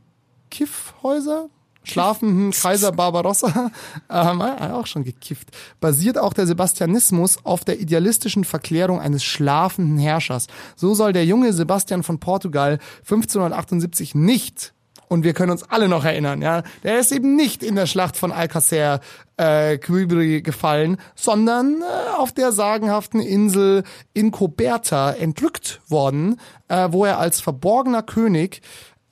Kiffhäuser 0.49 1.47
schlafenden 1.83 2.51
Kaiser 2.51 2.91
Barbarossa, 2.91 3.71
ähm, 4.09 4.41
äh, 4.41 4.71
auch 4.71 4.87
schon 4.87 5.03
gekifft, 5.03 5.49
basiert 5.79 6.17
auch 6.17 6.33
der 6.33 6.47
Sebastianismus 6.47 7.37
auf 7.43 7.65
der 7.65 7.79
idealistischen 7.79 8.43
Verklärung 8.43 8.99
eines 8.99 9.23
schlafenden 9.23 9.97
Herrschers. 9.97 10.47
So 10.75 10.93
soll 10.93 11.13
der 11.13 11.25
junge 11.25 11.53
Sebastian 11.53 12.03
von 12.03 12.19
Portugal 12.19 12.79
1578 13.01 14.15
nicht 14.15 14.73
und 15.13 15.23
wir 15.23 15.33
können 15.33 15.51
uns 15.51 15.63
alle 15.69 15.87
noch 15.87 16.05
erinnern, 16.05 16.41
ja, 16.41 16.63
der 16.81 16.99
ist 16.99 17.11
eben 17.11 17.35
nicht 17.35 17.61
in 17.61 17.75
der 17.75 17.85
Schlacht 17.85 18.17
von 18.17 18.31
Alcacer 18.31 18.99
äh, 19.37 19.77
Quibri 19.77 20.41
gefallen, 20.41 20.97
sondern 21.13 21.81
äh, 21.81 22.17
auf 22.17 22.31
der 22.31 22.51
sagenhaften 22.51 23.19
Insel 23.19 23.83
Incoberta 24.13 25.11
entrückt 25.11 25.81
worden, 25.87 26.39
äh, 26.67 26.87
wo 26.91 27.05
er 27.05 27.19
als 27.19 27.41
verborgener 27.41 28.01
König 28.01 28.61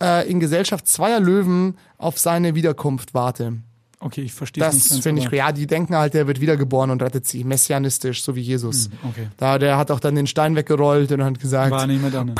äh, 0.02 0.28
in 0.28 0.40
Gesellschaft 0.40 0.88
zweier 0.88 1.20
Löwen 1.20 1.78
auf 2.02 2.20
seine 2.20 2.56
Wiederkunft 2.56 3.14
warte. 3.14 3.54
Okay, 4.00 4.22
ich 4.22 4.34
verstehe 4.34 4.66
es 4.66 4.74
nicht 4.74 4.92
Das 4.92 5.00
finde 5.00 5.22
ich, 5.22 5.30
ja, 5.30 5.52
die 5.52 5.68
denken 5.68 5.96
halt, 5.96 6.16
der 6.16 6.26
wird 6.26 6.42
wiedergeboren 6.42 6.90
und 6.90 7.04
rettet 7.04 7.28
sie, 7.28 7.44
messianistisch, 7.44 8.24
so 8.24 8.36
wie 8.36 8.42
Jesus. 8.42 8.90
Okay. 9.08 9.28
Da, 9.38 9.60
der 9.60 9.78
hat 9.78 9.92
auch 9.92 10.00
dann 10.00 10.16
den 10.16 10.26
Stein 10.26 10.56
weggerollt 10.56 11.12
und 11.12 11.24
hat 11.24 11.40
gesagt, 11.40 11.72
War 11.72 11.86
nicht 11.86 12.02
mehr 12.02 12.10
da. 12.10 12.24
Ne? 12.24 12.34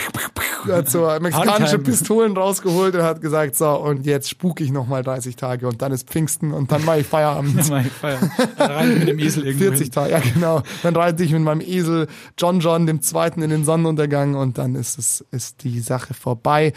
Hat 0.68 0.90
so 0.90 1.08
mexikanische. 1.22 1.80
Pistolen 1.80 2.36
rausgeholt 2.36 2.96
und 2.96 3.04
hat 3.04 3.22
gesagt, 3.22 3.56
so, 3.56 3.70
und 3.72 4.06
jetzt 4.06 4.30
spuke 4.30 4.64
ich 4.64 4.72
nochmal 4.72 5.04
30 5.04 5.36
Tage 5.36 5.68
und 5.68 5.82
dann 5.82 5.92
ist 5.92 6.10
Pfingsten 6.10 6.52
und 6.52 6.72
dann 6.72 6.86
mache 6.86 7.00
ich 7.00 7.08
Feierabend. 7.08 7.70
Mal 7.70 7.84
Feier. 7.84 8.20
Dann 8.58 8.72
rein 8.72 9.00
mit 9.00 9.08
dem 9.08 9.20
Esel 9.20 9.46
irgendwo 9.46 9.66
40 9.66 9.84
hin. 9.84 9.92
Tage, 9.92 10.12
ja 10.12 10.20
genau. 10.20 10.64
Dann 10.84 10.96
reite 10.96 11.24
ich 11.24 11.32
mit 11.32 11.42
meinem 11.42 11.62
Esel 11.62 12.08
John 12.38 12.60
John 12.60 12.86
dem 12.86 13.02
Zweiten 13.02 13.42
in 13.42 13.50
den 13.50 13.64
Sonnenuntergang 13.64 14.36
und 14.36 14.58
dann 14.58 14.76
ist 14.76 14.98
es 14.98 15.26
ist 15.32 15.64
die 15.64 15.80
Sache 15.80 16.14
vorbei. 16.14 16.74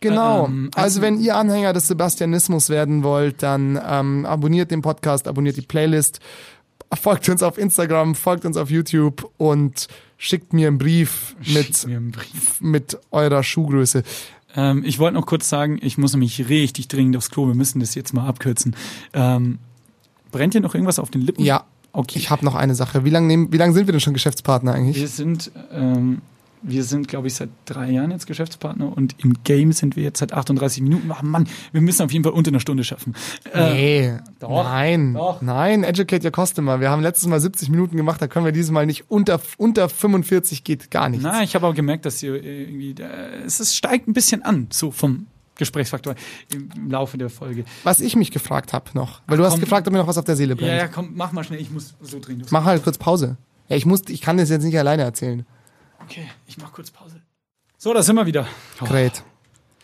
Genau. 0.00 0.46
Ähm, 0.46 0.70
also 0.74 1.00
wenn 1.00 1.20
ihr 1.20 1.36
Anhänger 1.36 1.72
des 1.72 1.88
Sebastianismus 1.88 2.70
werden 2.70 3.02
wollt, 3.02 3.42
dann 3.42 3.80
ähm, 3.84 4.26
abonniert 4.26 4.70
den 4.70 4.82
Podcast, 4.82 5.26
abonniert 5.26 5.56
die 5.56 5.62
Playlist, 5.62 6.20
folgt 6.94 7.28
uns 7.28 7.42
auf 7.42 7.58
Instagram, 7.58 8.14
folgt 8.14 8.44
uns 8.44 8.56
auf 8.56 8.70
YouTube 8.70 9.30
und 9.36 9.88
schickt 10.18 10.52
mir 10.52 10.68
einen 10.68 10.76
Brief 10.78 11.34
mit 11.46 11.86
einen 11.86 12.10
Brief. 12.10 12.60
mit 12.60 12.98
eurer 13.10 13.42
Schuhgröße. 13.42 14.02
Ähm, 14.56 14.82
ich 14.84 14.98
wollte 14.98 15.14
noch 15.14 15.24
kurz 15.26 15.48
sagen, 15.48 15.78
ich 15.80 15.96
muss 15.96 16.12
nämlich 16.12 16.48
richtig 16.50 16.88
dringend 16.88 17.16
aufs 17.16 17.30
Klo. 17.30 17.46
Wir 17.46 17.54
müssen 17.54 17.80
das 17.80 17.94
jetzt 17.94 18.12
mal 18.12 18.26
abkürzen. 18.26 18.76
Ähm, 19.14 19.58
brennt 20.32 20.52
dir 20.54 20.60
noch 20.60 20.74
irgendwas 20.74 20.98
auf 20.98 21.10
den 21.10 21.22
Lippen? 21.22 21.42
Ja, 21.44 21.64
Okay. 21.92 22.18
ich 22.18 22.28
habe 22.30 22.44
noch 22.44 22.54
eine 22.54 22.74
Sache. 22.74 23.04
Wie 23.06 23.10
lange 23.10 23.50
wie 23.50 23.56
lang 23.56 23.72
sind 23.72 23.86
wir 23.86 23.92
denn 23.92 24.00
schon 24.00 24.12
Geschäftspartner 24.12 24.74
eigentlich? 24.74 24.96
Wir 24.96 25.08
sind, 25.08 25.50
ähm, 25.72 26.20
wir 26.62 26.84
sind, 26.84 27.08
glaube 27.08 27.28
ich, 27.28 27.34
seit 27.34 27.50
drei 27.64 27.90
Jahren 27.90 28.10
jetzt 28.10 28.26
Geschäftspartner 28.26 28.96
und 28.96 29.14
im 29.22 29.34
Game 29.44 29.72
sind 29.72 29.96
wir 29.96 30.02
jetzt 30.02 30.18
seit 30.18 30.32
38 30.32 30.82
Minuten. 30.82 31.10
Ach 31.12 31.22
Mann, 31.22 31.48
wir 31.72 31.80
müssen 31.80 32.02
auf 32.02 32.12
jeden 32.12 32.24
Fall 32.24 32.32
unter 32.32 32.50
einer 32.50 32.60
Stunde 32.60 32.84
schaffen. 32.84 33.14
Äh, 33.52 33.74
Nee, 33.74 34.18
doch, 34.38 34.64
nein, 34.64 35.14
doch. 35.14 35.42
nein, 35.42 35.84
educate 35.84 36.24
your 36.24 36.32
customer. 36.46 36.80
Wir 36.80 36.90
haben 36.90 37.02
letztes 37.02 37.28
Mal 37.28 37.40
70 37.40 37.68
Minuten 37.70 37.96
gemacht, 37.96 38.20
da 38.20 38.26
können 38.26 38.44
wir 38.44 38.52
dieses 38.52 38.70
Mal 38.70 38.86
nicht 38.86 39.10
unter, 39.10 39.40
unter 39.56 39.88
45 39.88 40.64
geht 40.64 40.90
gar 40.90 41.08
nichts. 41.08 41.24
na, 41.24 41.42
ich 41.42 41.54
habe 41.54 41.66
auch 41.66 41.74
gemerkt, 41.74 42.04
dass 42.06 42.20
hier 42.20 42.42
irgendwie, 42.42 42.90
äh, 43.00 43.44
es 43.44 43.60
ist, 43.60 43.76
steigt 43.76 44.08
ein 44.08 44.12
bisschen 44.12 44.42
an, 44.42 44.68
so 44.70 44.90
vom 44.90 45.26
Gesprächsfaktor 45.56 46.14
im, 46.54 46.90
Laufe 46.90 47.18
der 47.18 47.30
Folge. 47.30 47.64
Was 47.82 48.00
ich 48.00 48.16
mich 48.16 48.30
gefragt 48.30 48.72
habe 48.72 48.90
noch, 48.94 49.20
weil 49.26 49.36
du 49.36 49.44
hast 49.44 49.52
komm. 49.52 49.60
gefragt, 49.60 49.86
ob 49.86 49.92
mir 49.92 49.98
noch 49.98 50.06
was 50.06 50.16
auf 50.16 50.24
der 50.24 50.36
Seele 50.36 50.56
brennt. 50.56 50.70
Ja, 50.70 50.76
ja, 50.76 50.88
komm, 50.88 51.10
mach 51.14 51.32
mal 51.32 51.44
schnell, 51.44 51.60
ich 51.60 51.70
muss 51.70 51.94
so 52.00 52.18
dringend. 52.20 52.50
Mach 52.50 52.64
halt 52.64 52.82
kurz 52.82 52.96
Pause. 52.96 53.36
Ja, 53.68 53.76
ich 53.76 53.84
muss, 53.84 54.02
ich 54.08 54.22
kann 54.22 54.38
das 54.38 54.48
jetzt 54.48 54.64
nicht 54.64 54.78
alleine 54.78 55.02
erzählen. 55.02 55.44
Okay, 56.10 56.26
ich 56.46 56.56
mach 56.56 56.72
kurz 56.72 56.90
Pause. 56.90 57.20
So, 57.76 57.92
da 57.92 58.02
sind 58.02 58.16
wir 58.16 58.24
wieder. 58.24 58.46
Oh. 58.80 58.86
Great. 58.86 59.22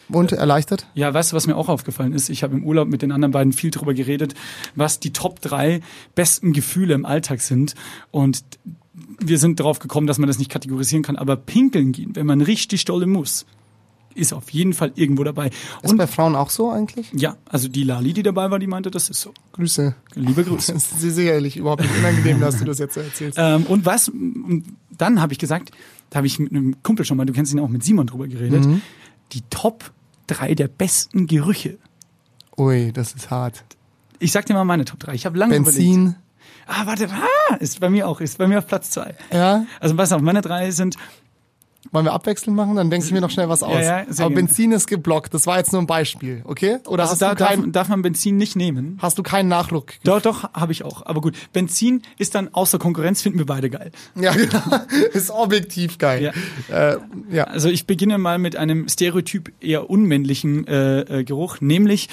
Und 0.08 0.32
erleichtert? 0.32 0.86
Ja, 0.94 1.12
weißt 1.12 1.32
du, 1.32 1.36
was 1.36 1.46
mir 1.46 1.54
auch 1.54 1.68
aufgefallen 1.68 2.14
ist? 2.14 2.30
Ich 2.30 2.42
habe 2.42 2.54
im 2.54 2.64
Urlaub 2.64 2.88
mit 2.88 3.02
den 3.02 3.12
anderen 3.12 3.32
beiden 3.32 3.52
viel 3.52 3.70
drüber 3.70 3.92
geredet, 3.92 4.34
was 4.74 5.00
die 5.00 5.12
Top 5.12 5.40
drei 5.40 5.82
besten 6.14 6.54
Gefühle 6.54 6.94
im 6.94 7.04
Alltag 7.04 7.42
sind. 7.42 7.74
Und 8.10 8.42
wir 9.18 9.38
sind 9.38 9.60
drauf 9.60 9.80
gekommen, 9.80 10.06
dass 10.06 10.18
man 10.18 10.26
das 10.26 10.38
nicht 10.38 10.50
kategorisieren 10.50 11.02
kann. 11.02 11.16
Aber 11.16 11.36
pinkeln 11.36 11.92
gehen, 11.92 12.16
wenn 12.16 12.26
man 12.26 12.40
richtig 12.40 12.86
dolle 12.86 13.06
muss, 13.06 13.44
ist 14.14 14.32
auf 14.32 14.50
jeden 14.50 14.72
Fall 14.74 14.92
irgendwo 14.94 15.24
dabei. 15.24 15.48
Ist 15.82 15.90
Und 15.90 15.96
bei 15.98 16.06
Frauen 16.06 16.36
auch 16.36 16.50
so 16.50 16.70
eigentlich? 16.70 17.10
ja, 17.12 17.36
also 17.48 17.68
die 17.68 17.82
Lali, 17.84 18.12
die 18.12 18.22
dabei 18.22 18.50
war, 18.50 18.58
die 18.58 18.66
meinte, 18.66 18.90
das 18.90 19.08
ist 19.10 19.20
so. 19.20 19.32
Grüße. 19.52 19.94
Liebe 20.14 20.44
Grüße. 20.44 20.72
Das 20.72 20.92
ist 20.92 21.00
sicherlich 21.16 21.56
überhaupt 21.56 21.82
nicht 21.82 21.96
unangenehm, 21.98 22.40
dass 22.40 22.58
du 22.58 22.64
das 22.64 22.78
jetzt 22.78 22.94
so 22.94 23.00
erzählst. 23.00 23.38
Ähm, 23.40 23.64
und 23.66 23.84
was, 23.86 24.08
und 24.08 24.64
dann 24.96 25.20
habe 25.20 25.32
ich 25.32 25.38
gesagt, 25.38 25.70
da 26.10 26.18
habe 26.18 26.26
ich 26.26 26.38
mit 26.38 26.50
einem 26.52 26.76
Kumpel 26.82 27.04
schon 27.04 27.16
mal, 27.16 27.24
du 27.26 27.32
kennst 27.32 27.52
ihn 27.52 27.60
auch 27.60 27.68
mit 27.68 27.82
Simon 27.84 28.06
drüber 28.06 28.28
geredet, 28.28 28.64
Mhm. 28.64 28.80
die 29.32 29.42
Top 29.50 29.90
drei 30.26 30.54
der 30.54 30.68
besten 30.68 31.26
Gerüche. 31.26 31.78
Ui, 32.56 32.92
das 32.92 33.14
ist 33.14 33.30
hart. 33.30 33.64
Ich 34.20 34.30
sag 34.32 34.46
dir 34.46 34.54
mal 34.54 34.64
meine 34.64 34.84
Top 34.84 35.00
drei. 35.00 35.14
Ich 35.14 35.26
habe 35.26 35.36
lange 35.38 35.56
überlegt. 35.56 35.76
Benzin. 35.76 36.14
Ah, 36.66 36.86
warte, 36.86 37.08
ah, 37.10 37.56
ist 37.56 37.80
bei 37.80 37.90
mir 37.90 38.08
auch, 38.08 38.20
ist 38.22 38.38
bei 38.38 38.46
mir 38.48 38.58
auf 38.58 38.66
Platz 38.66 38.90
zwei. 38.90 39.14
Ja, 39.32 39.66
Also 39.80 39.96
pass 39.96 40.12
auf, 40.12 40.22
meine 40.22 40.40
drei 40.40 40.70
sind, 40.70 40.96
wollen 41.92 42.04
wir 42.04 42.12
abwechselnd 42.12 42.56
machen? 42.56 42.76
Dann 42.76 42.90
denke 42.90 43.06
ich 43.06 43.12
mir 43.12 43.20
noch 43.20 43.30
schnell 43.30 43.48
was 43.48 43.62
aus. 43.62 43.82
ja, 43.82 44.04
sehr 44.08 44.26
Aber. 44.26 44.34
Benzin 44.34 44.72
ist 44.72 44.86
geblockt. 44.86 45.34
Das 45.34 45.46
war 45.46 45.58
jetzt 45.58 45.72
nur 45.72 45.82
ein 45.82 45.86
Beispiel, 45.86 46.42
okay? 46.44 46.78
Oder 46.86 47.04
also 47.04 47.12
hast, 47.12 47.22
da 47.22 47.30
du 47.30 47.36
darf, 47.36 47.48
kein, 47.50 47.72
darf 47.72 47.88
man 47.88 48.02
Benzin 48.02 48.36
nicht 48.36 48.56
nehmen. 48.56 48.98
hast 49.00 49.18
du 49.18 49.22
keinen 49.22 49.48
Nachdruck? 49.48 49.92
Doch, 50.04 50.20
doch, 50.20 50.44
habe 50.54 50.72
ich 50.72 50.84
auch. 50.84 51.04
Aber 51.06 51.20
gut, 51.20 51.34
Benzin 51.52 52.02
ist 52.18 52.34
dann 52.34 52.52
außer 52.52 52.78
Konkurrenz, 52.78 53.22
finden 53.22 53.38
wir 53.38 53.46
beide 53.46 53.70
geil. 53.70 53.90
Ja, 54.14 54.32
genau. 54.32 54.62
Ist 55.12 55.30
objektiv 55.30 55.98
geil. 55.98 56.32
Ja. 56.68 56.92
Äh, 56.92 56.98
ja. 57.30 57.44
Also 57.44 57.68
ich 57.68 57.86
beginne 57.86 58.18
mal 58.18 58.38
mit 58.38 58.56
einem 58.56 58.88
Stereotyp 58.88 59.52
eher 59.60 59.90
unmännlichen 59.90 60.66
äh, 60.66 61.00
äh, 61.00 61.24
Geruch, 61.24 61.60
nämlich 61.60 62.08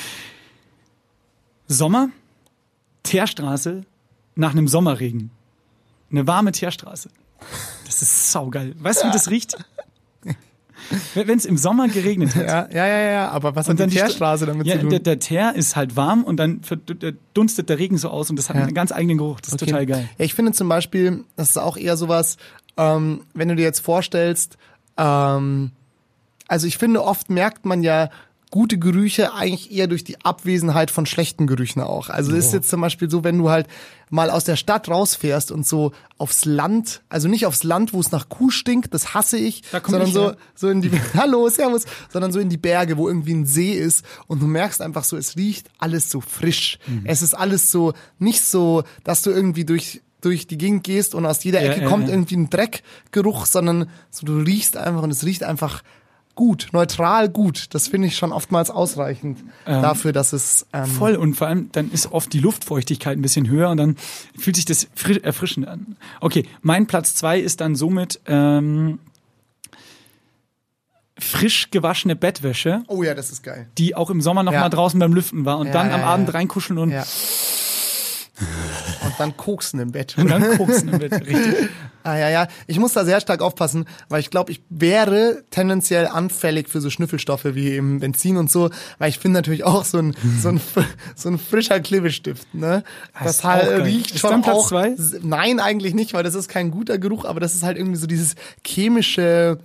Sommer, 1.67 2.09
Teerstraße 3.03 3.85
nach 4.35 4.51
einem 4.51 4.67
Sommerregen. 4.67 5.31
Eine 6.11 6.27
warme 6.27 6.51
Teerstraße. 6.51 7.09
Das 7.99 8.01
ist 8.01 8.31
saugeil. 8.31 8.73
Weißt 8.79 9.03
du, 9.03 9.07
wie 9.07 9.11
das 9.11 9.29
riecht? 9.29 9.57
Wenn 11.13 11.37
es 11.37 11.45
im 11.45 11.57
Sommer 11.57 11.87
geregnet 11.87 12.35
hat. 12.35 12.47
Ja, 12.47 12.67
ja, 12.71 12.87
ja, 12.87 13.11
ja, 13.11 13.29
aber 13.29 13.55
was 13.55 13.69
hat 13.69 13.79
die 13.79 13.85
die 13.85 13.95
Teerstraße 13.95 14.45
damit 14.45 14.65
ja, 14.67 14.75
zu 14.75 14.81
tun? 14.81 14.89
Der, 14.89 14.99
der 14.99 15.19
Teer 15.19 15.55
ist 15.55 15.75
halt 15.75 15.95
warm 15.95 16.23
und 16.23 16.37
dann 16.37 16.61
verdunstet 16.63 17.69
der 17.69 17.77
Regen 17.77 17.97
so 17.97 18.09
aus 18.09 18.29
und 18.29 18.35
das 18.37 18.49
hat 18.49 18.55
Ja. 18.55 18.63
einen 18.63 18.73
ganz 18.73 18.91
eigenen 18.91 19.17
Geruch. 19.17 19.39
Das 19.41 19.53
ist 19.53 19.59
total 19.59 19.85
geil. 19.85 20.09
Ja, 20.17 20.25
ich 20.25 20.33
finde 20.33 20.51
zum 20.53 20.67
Beispiel, 20.67 21.23
das 21.35 21.51
ist 21.51 21.57
auch 21.57 21.77
eher 21.77 21.97
sowas, 21.97 22.37
ähm, 22.77 23.21
wenn 23.33 23.47
du 23.47 23.55
dir 23.55 23.63
jetzt 23.63 23.79
vorstellst, 23.81 24.57
ähm, 24.97 25.71
also 26.47 26.67
ich 26.67 26.77
finde, 26.77 27.03
oft 27.03 27.29
merkt 27.29 27.65
man 27.65 27.83
ja 27.83 28.09
gute 28.51 28.77
Gerüche 28.77 29.33
eigentlich 29.33 29.71
eher 29.71 29.87
durch 29.87 30.03
die 30.03 30.23
Abwesenheit 30.23 30.91
von 30.91 31.05
schlechten 31.05 31.47
Gerüchen 31.47 31.81
auch. 31.81 32.09
Also 32.09 32.35
es 32.35 32.47
ist 32.47 32.53
jetzt 32.53 32.69
zum 32.69 32.81
Beispiel 32.81 33.09
so, 33.09 33.23
wenn 33.23 33.37
du 33.37 33.49
halt 33.49 33.67
mal 34.09 34.29
aus 34.29 34.43
der 34.43 34.57
Stadt 34.57 34.89
rausfährst 34.89 35.51
und 35.51 35.65
so 35.65 35.93
aufs 36.17 36.43
Land, 36.43 37.01
also 37.07 37.29
nicht 37.29 37.45
aufs 37.45 37.63
Land, 37.63 37.93
wo 37.93 37.99
es 38.01 38.11
nach 38.11 38.27
Kuh 38.27 38.51
stinkt, 38.51 38.93
das 38.93 39.13
hasse 39.13 39.37
ich, 39.37 39.63
Da 39.71 39.81
sondern 39.83 40.07
ich 40.09 40.13
so, 40.13 40.33
so 40.53 40.69
in 40.69 40.81
die, 40.81 40.91
hallo, 41.15 41.47
servus, 41.47 41.85
sondern 42.11 42.33
so 42.33 42.39
in 42.39 42.49
die 42.49 42.57
Berge, 42.57 42.97
wo 42.97 43.07
irgendwie 43.07 43.33
ein 43.33 43.45
See 43.45 43.71
ist 43.71 44.05
und 44.27 44.41
du 44.41 44.47
merkst 44.47 44.81
einfach 44.81 45.05
so, 45.05 45.15
es 45.15 45.37
riecht 45.37 45.69
alles 45.79 46.09
so 46.09 46.19
frisch. 46.19 46.77
Mhm. 46.87 47.03
Es 47.05 47.21
ist 47.21 47.33
alles 47.33 47.71
so, 47.71 47.93
nicht 48.19 48.43
so, 48.43 48.83
dass 49.05 49.21
du 49.21 49.31
irgendwie 49.31 49.65
durch 49.65 50.01
durch 50.19 50.45
die 50.45 50.59
Gegend 50.59 50.83
gehst 50.83 51.15
und 51.15 51.25
aus 51.25 51.43
jeder 51.43 51.63
Ja, 51.63 51.71
Ecke 51.71 51.81
ja, 51.81 51.89
kommt 51.89 52.07
ja. 52.07 52.13
irgendwie 52.13 52.35
ein 52.35 52.49
Dreckgeruch, 52.51 53.47
sondern 53.47 53.89
so 54.11 54.25
du 54.25 54.37
riechst 54.37 54.77
einfach 54.77 55.01
und 55.01 55.09
es 55.09 55.25
riecht 55.25 55.43
einfach 55.43 55.81
gut, 56.35 56.69
neutral 56.71 57.29
gut. 57.29 57.67
Das 57.73 57.87
finde 57.87 58.07
ich 58.07 58.17
schon 58.17 58.31
oftmals 58.31 58.69
ausreichend 58.69 59.39
dafür, 59.65 60.11
dass 60.13 60.33
es 60.33 60.65
ähm, 60.73 60.85
Voll 60.85 61.15
und 61.15 61.35
vor 61.35 61.47
allem 61.47 61.69
dann 61.71 61.91
ist 61.91 62.11
oft 62.11 62.31
die 62.33 62.39
Luftfeuchtigkeit 62.39 63.17
ein 63.17 63.21
bisschen 63.21 63.47
höher 63.47 63.69
und 63.69 63.77
dann 63.77 63.95
fühlt 64.37 64.55
sich 64.55 64.65
das 64.65 64.87
fri- 64.95 65.21
erfrischend 65.23 65.67
an. 65.67 65.97
Okay, 66.19 66.45
mein 66.61 66.87
Platz 66.87 67.15
zwei 67.15 67.39
ist 67.39 67.61
dann 67.61 67.75
somit 67.75 68.19
ähm, 68.27 68.99
frisch 71.19 71.69
gewaschene 71.69 72.15
Bettwäsche, 72.15 72.83
Oh 72.87 73.03
ja, 73.03 73.13
das 73.13 73.29
ist 73.31 73.43
geil. 73.43 73.67
die 73.77 73.95
auch 73.95 74.09
im 74.09 74.21
Sommer 74.21 74.41
noch 74.43 74.53
Ja. 74.53 74.61
mal 74.61 74.69
draußen 74.69 74.99
beim 74.99 75.13
Lüften 75.13 75.45
war 75.45 75.59
und 75.59 75.67
Ja, 75.67 75.73
dann 75.73 75.89
ja, 75.89 75.95
am. 75.95 76.03
Abend 76.03 76.33
reinkuscheln. 76.33 76.79
Und 76.79 76.91
dann 79.21 79.37
koksen 79.37 79.79
im 79.79 79.91
Bett. 79.91 80.15
und 80.17 80.29
dann 80.29 80.57
koksen 80.57 80.89
im 80.89 80.99
Bett. 80.99 81.13
Richtig. 81.13 81.69
Ah, 82.03 82.17
ja, 82.17 82.29
ja. 82.31 82.47
Ich 82.65 82.79
muss 82.79 82.93
da 82.93 83.05
sehr 83.05 83.21
stark 83.21 83.43
aufpassen, 83.43 83.85
weil 84.09 84.21
ich 84.21 84.31
glaube, 84.31 84.51
ich 84.51 84.63
wäre 84.69 85.43
tendenziell 85.51 86.07
anfällig 86.07 86.67
für 86.67 86.81
so 86.81 86.89
Schnüffelstoffe 86.89 87.45
wie 87.45 87.75
im 87.75 87.99
Benzin 87.99 88.37
und 88.37 88.49
so, 88.49 88.71
weil 88.97 89.09
ich 89.09 89.19
finde 89.19 89.37
natürlich 89.37 89.63
auch 89.65 89.85
so 89.85 89.99
ein, 89.99 90.15
so 90.41 90.49
ein, 90.49 90.59
so 91.15 91.29
ein 91.29 91.37
frischer 91.37 91.79
Klebestift, 91.79 92.55
ne? 92.55 92.83
Das, 93.23 93.37
ist 93.37 93.43
halt 93.43 93.85
riecht 93.85 94.15
Ist 94.15 94.21
schon 94.21 94.31
dein 94.31 94.41
Platz 94.41 94.55
auch. 94.55 94.67
zwei? 94.69 94.95
Nein, 95.21 95.59
eigentlich 95.59 95.93
nicht, 95.93 96.15
weil 96.15 96.23
das 96.23 96.33
ist 96.33 96.49
kein 96.49 96.71
guter 96.71 96.97
Geruch, 96.97 97.23
aber 97.25 97.39
das 97.39 97.53
ist 97.53 97.61
halt 97.61 97.77
irgendwie 97.77 97.99
so 97.99 98.07
dieses 98.07 98.33
chemische, 98.65 99.59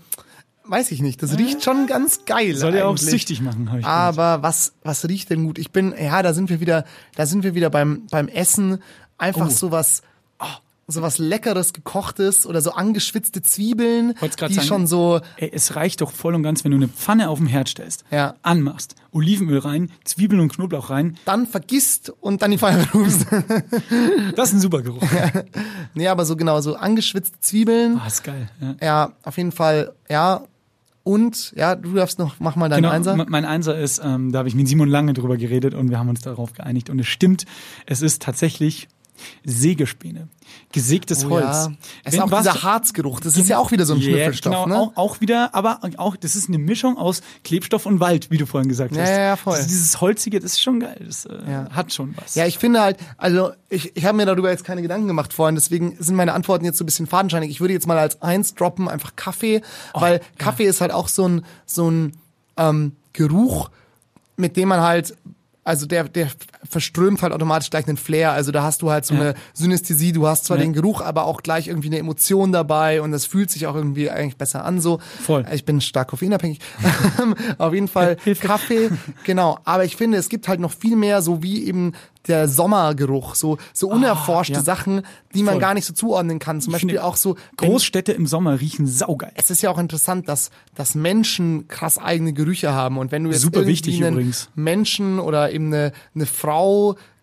weiß 0.64 0.90
ich 0.90 1.00
nicht, 1.00 1.22
das 1.22 1.38
riecht 1.38 1.64
schon 1.64 1.86
ganz 1.86 2.26
geil. 2.26 2.54
Soll 2.54 2.74
ja 2.74 2.84
auch 2.84 2.98
süchtig 2.98 3.40
machen, 3.40 3.70
habe 3.70 3.80
ich 3.80 3.86
gehört. 3.86 3.98
Aber 3.98 4.42
was, 4.42 4.74
was 4.82 5.08
riecht 5.08 5.30
denn 5.30 5.46
gut? 5.46 5.58
Ich 5.58 5.70
bin, 5.70 5.94
ja, 5.98 6.22
da 6.22 6.34
sind 6.34 6.50
wir 6.50 6.60
wieder, 6.60 6.84
da 7.14 7.24
sind 7.24 7.44
wir 7.44 7.54
wieder 7.54 7.70
beim, 7.70 8.06
beim 8.10 8.28
Essen. 8.28 8.82
Einfach 9.18 9.46
Oh. 9.46 9.50
sowas, 9.50 10.02
oh, 10.38 10.44
sowas 10.88 11.18
Leckeres, 11.18 11.72
gekochtes 11.72 12.46
oder 12.46 12.60
so 12.60 12.70
angeschwitzte 12.72 13.42
Zwiebeln, 13.42 14.14
die 14.20 14.54
sagen. 14.54 14.66
schon 14.66 14.86
so, 14.86 15.20
Ey, 15.36 15.50
es 15.52 15.74
reicht 15.74 16.00
doch 16.00 16.12
voll 16.12 16.34
und 16.36 16.42
ganz, 16.44 16.62
wenn 16.64 16.70
du 16.70 16.76
eine 16.76 16.86
Pfanne 16.88 17.28
auf 17.28 17.38
dem 17.38 17.48
Herd 17.48 17.68
stellst, 17.68 18.04
Ja. 18.12 18.34
anmachst, 18.42 18.94
Olivenöl 19.10 19.58
rein, 19.58 19.90
Zwiebeln 20.04 20.40
und 20.40 20.52
Knoblauch 20.52 20.90
rein. 20.90 21.16
dann 21.24 21.46
vergisst 21.46 22.12
und 22.20 22.42
dann 22.42 22.52
die 22.52 22.58
Feuerwehr 22.58 22.88
rufst. 22.94 23.26
Das 24.36 24.50
ist 24.50 24.54
ein 24.54 24.60
super 24.60 24.82
Geruch. 24.82 25.02
nee, 25.94 26.06
aber 26.08 26.24
so 26.24 26.36
genau, 26.36 26.60
so 26.60 26.76
angeschwitzte 26.76 27.40
Zwiebeln. 27.40 27.98
Ah, 28.02 28.06
ist 28.06 28.22
geil. 28.22 28.48
Ja. 28.60 28.76
Ja, 28.80 29.12
auf 29.22 29.36
jeden 29.38 29.52
Fall, 29.52 29.92
ja. 30.08 30.42
Und, 31.02 31.52
ja, 31.56 31.76
du 31.76 31.94
darfst 31.94 32.18
noch, 32.18 32.34
mach 32.40 32.56
mal 32.56 32.68
deinen 32.68 32.82
Genau, 32.82 32.92
Einser. 32.94 33.14
me- 33.16 33.26
mein 33.28 33.44
Einser 33.44 33.78
ist, 33.78 34.00
ähm, 34.04 34.32
da 34.32 34.40
habe 34.40 34.48
ich 34.48 34.56
mit 34.56 34.66
Simon 34.66 34.88
lange 34.88 35.12
drüber 35.14 35.36
geredet 35.36 35.72
und 35.74 35.88
wir 35.88 35.98
haben 36.00 36.08
uns 36.08 36.20
darauf 36.20 36.52
geeinigt. 36.52 36.90
Und 36.90 36.98
es 36.98 37.06
stimmt, 37.06 37.44
es 37.86 38.02
ist 38.02 38.22
tatsächlich 38.22 38.88
Sägespäne. 39.44 40.28
Gesägtes 40.72 41.24
Oh 41.24 41.30
Holz. 41.30 41.44
ja. 41.44 41.72
Es 42.04 42.12
ist 42.14 42.18
Wenn- 42.20 42.26
auch 42.26 42.30
was- 42.30 42.44
dieser 42.44 42.62
Harzgeruch. 42.62 43.20
Das 43.20 43.36
ist 43.36 43.48
ja 43.48 43.58
auch 43.58 43.70
wieder 43.72 43.84
so 43.86 43.94
ein 43.94 44.00
Ja, 44.00 44.04
Schnüffelstoff, 44.10 44.64
genau, 44.64 44.66
ne? 44.66 44.76
Auch, 44.78 44.96
auch 44.96 45.20
wieder, 45.20 45.54
aber 45.54 45.80
auch, 45.96 46.16
das 46.16 46.36
ist 46.36 46.48
eine 46.48 46.58
Mischung 46.58 46.96
aus 46.98 47.22
Klebstoff 47.44 47.86
und 47.86 47.98
Wald, 48.00 48.30
wie 48.30 48.38
du 48.38 48.46
vorhin 48.46 48.68
gesagt 48.68 48.94
Ja, 48.94 49.02
hast. 49.02 49.08
ja, 49.10 49.18
ja, 49.20 49.36
voll. 49.36 49.56
Das, 49.56 49.66
dieses 49.66 50.00
Holzige, 50.00 50.38
das 50.40 50.52
ist 50.52 50.60
schon 50.62 50.80
geil. 50.80 51.02
Das 51.04 51.24
äh, 51.24 51.34
Ja. 51.50 51.68
hat 51.70 51.92
schon 51.92 52.14
was. 52.16 52.34
Ja, 52.34 52.46
ich 52.46 52.58
finde 52.58 52.80
halt, 52.80 52.98
also 53.16 53.50
ich, 53.68 53.96
ich 53.96 54.04
habe 54.04 54.16
mir 54.16 54.26
darüber 54.26 54.50
jetzt 54.50 54.64
keine 54.64 54.82
Gedanken 54.82 55.06
gemacht 55.08 55.32
vorhin, 55.32 55.54
deswegen 55.56 55.96
sind 55.98 56.14
meine 56.14 56.32
Antworten 56.34 56.64
jetzt 56.64 56.78
so 56.78 56.84
ein 56.84 56.86
bisschen 56.86 57.06
fadenscheinig. 57.06 57.50
Ich 57.50 57.60
würde 57.60 57.74
jetzt 57.74 57.86
mal 57.86 57.98
als 57.98 58.22
eins 58.22 58.54
droppen, 58.54 58.88
einfach 58.88 59.16
Kaffee, 59.16 59.62
Oh, 59.94 60.00
weil 60.00 60.20
Kaffee 60.38 60.64
ist 60.66 60.80
halt 60.80 60.92
auch 60.92 61.08
so 61.08 61.26
ein, 61.28 61.44
so 61.64 61.90
ein 61.90 62.12
ähm, 62.56 62.92
Geruch, 63.12 63.70
mit 64.36 64.56
dem 64.56 64.68
man 64.68 64.80
halt, 64.80 65.16
also 65.64 65.86
der, 65.86 66.04
der 66.04 66.28
verströmt 66.70 67.22
halt 67.22 67.32
automatisch 67.32 67.70
gleich 67.70 67.86
einen 67.88 67.96
Flair. 67.96 68.32
Also 68.32 68.52
da 68.52 68.62
hast 68.62 68.82
du 68.82 68.90
halt 68.90 69.04
so 69.04 69.14
Ja. 69.14 69.20
eine 69.20 69.34
Synästhesie, 69.54 70.12
du 70.12 70.26
hast 70.26 70.44
zwar 70.44 70.56
Ja. 70.56 70.62
den 70.64 70.72
Geruch, 70.72 71.00
aber 71.00 71.24
auch 71.24 71.42
gleich 71.42 71.68
irgendwie 71.68 71.88
eine 71.88 71.98
Emotion 71.98 72.52
dabei 72.52 73.02
und 73.02 73.12
das 73.12 73.26
fühlt 73.26 73.50
sich 73.50 73.66
auch 73.66 73.74
irgendwie 73.74 74.10
eigentlich 74.10 74.36
besser 74.36 74.64
an 74.64 74.80
so. 74.80 74.98
Voll. 75.22 75.44
Ich 75.52 75.64
bin 75.64 75.80
stark 75.80 76.08
koffeinabhängig. 76.08 76.58
Auf 77.58 77.74
jeden 77.74 77.88
Fall. 77.88 78.16
Kaffee, 78.40 78.90
genau. 79.24 79.58
Aber 79.64 79.84
ich 79.84 79.96
finde, 79.96 80.18
es 80.18 80.28
gibt 80.28 80.48
halt 80.48 80.60
noch 80.60 80.72
viel 80.72 80.96
mehr, 80.96 81.22
so 81.22 81.42
wie 81.42 81.64
eben 81.66 81.92
der 82.28 82.48
Sommergeruch, 82.48 83.36
so, 83.36 83.56
so 83.72 83.88
unerforschte 83.88 84.54
Ah, 84.54 84.58
ja. 84.58 84.64
Sachen, 84.64 85.02
die 85.32 85.44
man 85.44 85.54
Voll. 85.54 85.60
gar 85.60 85.74
nicht 85.74 85.84
so 85.84 85.92
zuordnen 85.94 86.40
kann. 86.40 86.60
Zum 86.60 86.72
Beispiel 86.72 86.98
auch 86.98 87.14
so 87.14 87.36
Großstädte 87.56 88.10
im 88.10 88.26
Sommer 88.26 88.60
riechen 88.60 88.88
saugeil. 88.88 89.30
es 89.36 89.50
ist 89.50 89.62
ja 89.62 89.70
auch 89.70 89.78
interessant, 89.78 90.28
dass, 90.28 90.50
dass 90.74 90.96
Menschen 90.96 91.68
krass 91.68 91.98
eigene 91.98 92.32
Gerüche 92.32 92.72
haben. 92.72 92.98
Und 92.98 93.12
wenn 93.12 93.22
du 93.22 93.30
jetzt 93.30 93.42
Super 93.42 93.60
irgendwie 93.60 94.02
einen 94.04 94.14
übrigens. 94.14 94.48
Menschen 94.56 95.20
oder 95.20 95.52
eben 95.52 95.66
eine, 95.66 95.92
eine 96.16 96.26
Frau 96.26 96.55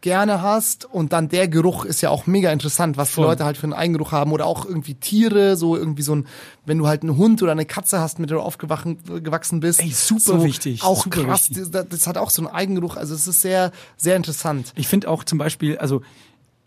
gerne 0.01 0.41
hast 0.41 0.83
und 0.83 1.13
dann 1.13 1.29
der 1.29 1.47
Geruch 1.47 1.85
ist 1.85 2.01
ja 2.01 2.09
auch 2.09 2.27
mega 2.27 2.51
interessant, 2.51 2.97
was 2.97 3.09
die 3.09 3.15
Voll. 3.15 3.25
Leute 3.25 3.45
halt 3.45 3.55
für 3.55 3.63
einen 3.63 3.71
Eigengeruch 3.73 4.11
haben 4.11 4.33
oder 4.33 4.45
auch 4.45 4.65
irgendwie 4.65 4.95
Tiere, 4.95 5.55
so 5.55 5.77
irgendwie 5.77 6.01
so 6.01 6.13
ein, 6.15 6.27
wenn 6.65 6.77
du 6.77 6.87
halt 6.87 7.03
einen 7.03 7.15
Hund 7.15 7.41
oder 7.41 7.53
eine 7.53 7.65
Katze 7.65 7.99
hast, 8.01 8.19
mit 8.19 8.29
der 8.29 8.37
du 8.37 8.43
aufgewachsen 8.43 8.97
gewachsen 9.23 9.61
bist. 9.61 9.79
Ey, 9.81 9.91
super 9.91 10.19
so, 10.39 10.43
wichtig, 10.43 10.83
Auch 10.83 11.05
super 11.05 11.23
krass, 11.23 11.49
wichtig. 11.51 11.71
das, 11.71 11.87
das 11.87 12.07
hat 12.07 12.17
auch 12.17 12.31
so 12.31 12.41
einen 12.45 12.53
Eigengeruch, 12.53 12.97
also 12.97 13.15
es 13.15 13.27
ist 13.27 13.39
sehr, 13.41 13.71
sehr 13.95 14.17
interessant. 14.17 14.73
Ich 14.75 14.89
finde 14.89 15.07
auch 15.09 15.23
zum 15.23 15.37
Beispiel, 15.37 15.77
also 15.77 16.01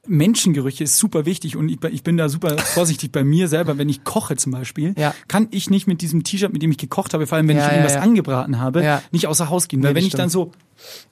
Menschengerüche 0.08 0.84
ist 0.84 0.96
super 0.98 1.26
wichtig 1.26 1.56
und 1.56 1.68
ich, 1.68 1.82
ich 1.90 2.02
bin 2.04 2.16
da 2.16 2.28
super 2.28 2.56
vorsichtig 2.74 3.10
bei 3.12 3.24
mir 3.24 3.48
selber, 3.48 3.76
wenn 3.76 3.88
ich 3.88 4.04
koche 4.04 4.36
zum 4.36 4.52
Beispiel, 4.52 4.94
Ja. 4.96 5.14
kann 5.28 5.48
ich 5.50 5.68
nicht 5.68 5.86
mit 5.86 6.00
diesem 6.00 6.22
T-Shirt, 6.22 6.52
mit 6.52 6.62
dem 6.62 6.70
ich 6.70 6.78
gekocht 6.78 7.12
habe, 7.12 7.26
vor 7.26 7.36
allem 7.36 7.48
wenn 7.48 7.56
Ja, 7.56 7.64
ich 7.64 7.68
ja, 7.68 7.74
irgendwas 7.76 8.00
angebraten 8.02 8.60
habe, 8.60 9.00
nicht 9.10 9.26
außer 9.26 9.50
Haus 9.50 9.68
gehen. 9.68 9.82
Weil 9.82 9.90
Nee, 9.92 9.96
wenn 9.98 10.06
ich 10.06 10.12
dann 10.12 10.30
stimmt. 10.30 10.52
so 10.54 10.65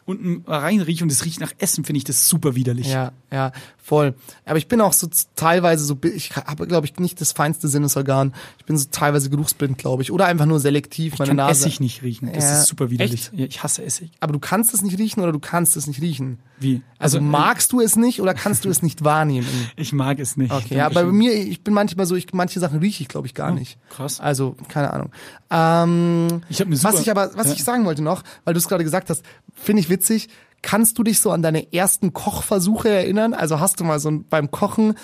unten 0.07 0.45
rein 0.47 0.81
rieche 0.81 1.03
und 1.05 1.11
es 1.11 1.25
riecht 1.25 1.41
nach 1.41 1.53
Essen, 1.59 1.85
finde 1.85 1.99
ich 1.99 2.05
das 2.05 2.29
super 2.29 2.55
widerlich. 2.55 2.89
Ja, 2.89 3.13
ja, 3.33 3.53
voll. 3.83 4.15
Aber 4.45 4.59
ich 4.59 4.69
bin 4.69 4.81
auch 4.83 4.93
so 4.93 5.09
teilweise 5.35 5.85
so, 5.85 5.97
ich 6.03 6.37
habe, 6.37 6.67
glaube 6.67 6.87
ich, 6.87 6.99
nicht 6.99 7.21
das 7.23 7.33
feinste 7.33 7.69
Sinnesorgan. 7.69 8.35
Ich 8.59 8.67
bin 8.67 8.77
so 8.77 8.87
teilweise 8.91 9.31
geruchsblind, 9.31 9.79
glaube 9.79 10.03
ich. 10.03 10.13
Oder 10.13 10.27
einfach 10.27 10.45
nur 10.47 10.61
selektiv, 10.61 11.15
meine 11.19 11.25
Ich 11.25 11.29
kann 11.31 11.37
Nase. 11.37 11.67
Essig 11.67 11.81
nicht 11.81 12.03
riechen. 12.03 12.31
Das 12.33 12.45
Ja. 12.45 12.61
ist 12.61 12.67
super 12.69 12.91
widerlich. 12.91 13.31
Ja, 13.33 13.47
ich 13.47 13.63
hasse 13.63 13.83
Essig. 13.83 14.11
Aber 14.21 14.33
du 14.35 14.39
kannst 14.39 14.75
es 14.75 14.83
nicht 14.83 14.99
riechen 14.99 15.23
oder 15.23 15.33
du 15.33 15.39
kannst 15.41 15.75
es 15.77 15.87
nicht 15.87 16.03
riechen. 16.03 16.39
Wie? 16.61 16.83
Also, 16.99 17.19
äh, 17.19 17.21
magst 17.23 17.73
du 17.73 17.81
es 17.81 17.97
nicht 17.97 18.21
oder 18.21 18.35
kannst 18.35 18.65
du 18.67 18.69
es 18.69 18.83
nicht 18.83 19.05
wahrnehmen? 19.05 19.47
Ich 19.77 19.93
mag 19.93 20.19
es 20.21 20.37
nicht. 20.37 20.53
Okay, 20.53 20.77
ja, 20.77 20.89
bei 20.91 21.05
mir, 21.05 21.33
ich 21.35 21.63
bin 21.65 21.75
manchmal 21.75 22.07
so, 22.07 22.15
ich, 22.15 22.33
manche 22.33 22.61
Sachen 22.61 22.79
rieche 22.79 23.03
ich, 23.03 23.09
glaube 23.09 23.27
ich, 23.27 23.35
gar 23.35 23.53
Oh, 23.53 23.55
nicht. 23.55 23.79
krass. 23.91 24.21
Also, 24.21 24.55
keine 24.69 24.93
Ahnung. 24.93 25.11
Ähm, 25.51 26.43
Ich 26.49 26.61
hab 26.61 26.67
eine 26.67 26.77
super- 26.77 26.93
was 26.95 27.01
ich 27.01 27.11
aber, 27.11 27.31
was 27.37 27.49
Ja. 27.49 27.53
ich 27.55 27.65
sagen 27.65 27.85
wollte 27.85 28.03
noch, 28.03 28.23
weil 28.45 28.55
du 28.55 28.59
es 28.59 28.69
gerade 28.69 28.85
gesagt 28.85 29.11
hast, 29.11 29.23
finde 29.55 29.81
ich 29.81 29.91
witzig. 29.91 30.29
Kannst 30.63 30.99
du 30.99 31.03
dich 31.03 31.21
so 31.21 31.31
an 31.31 31.43
deine 31.43 31.73
ersten 31.73 32.13
Kochversuche 32.13 32.89
erinnern? 32.89 33.35
Also 33.35 33.61
hast 33.61 33.81
du 33.81 33.85
mal 33.85 33.99
so 34.01 34.11
beim 34.29 34.51
Kochen, 34.51 34.95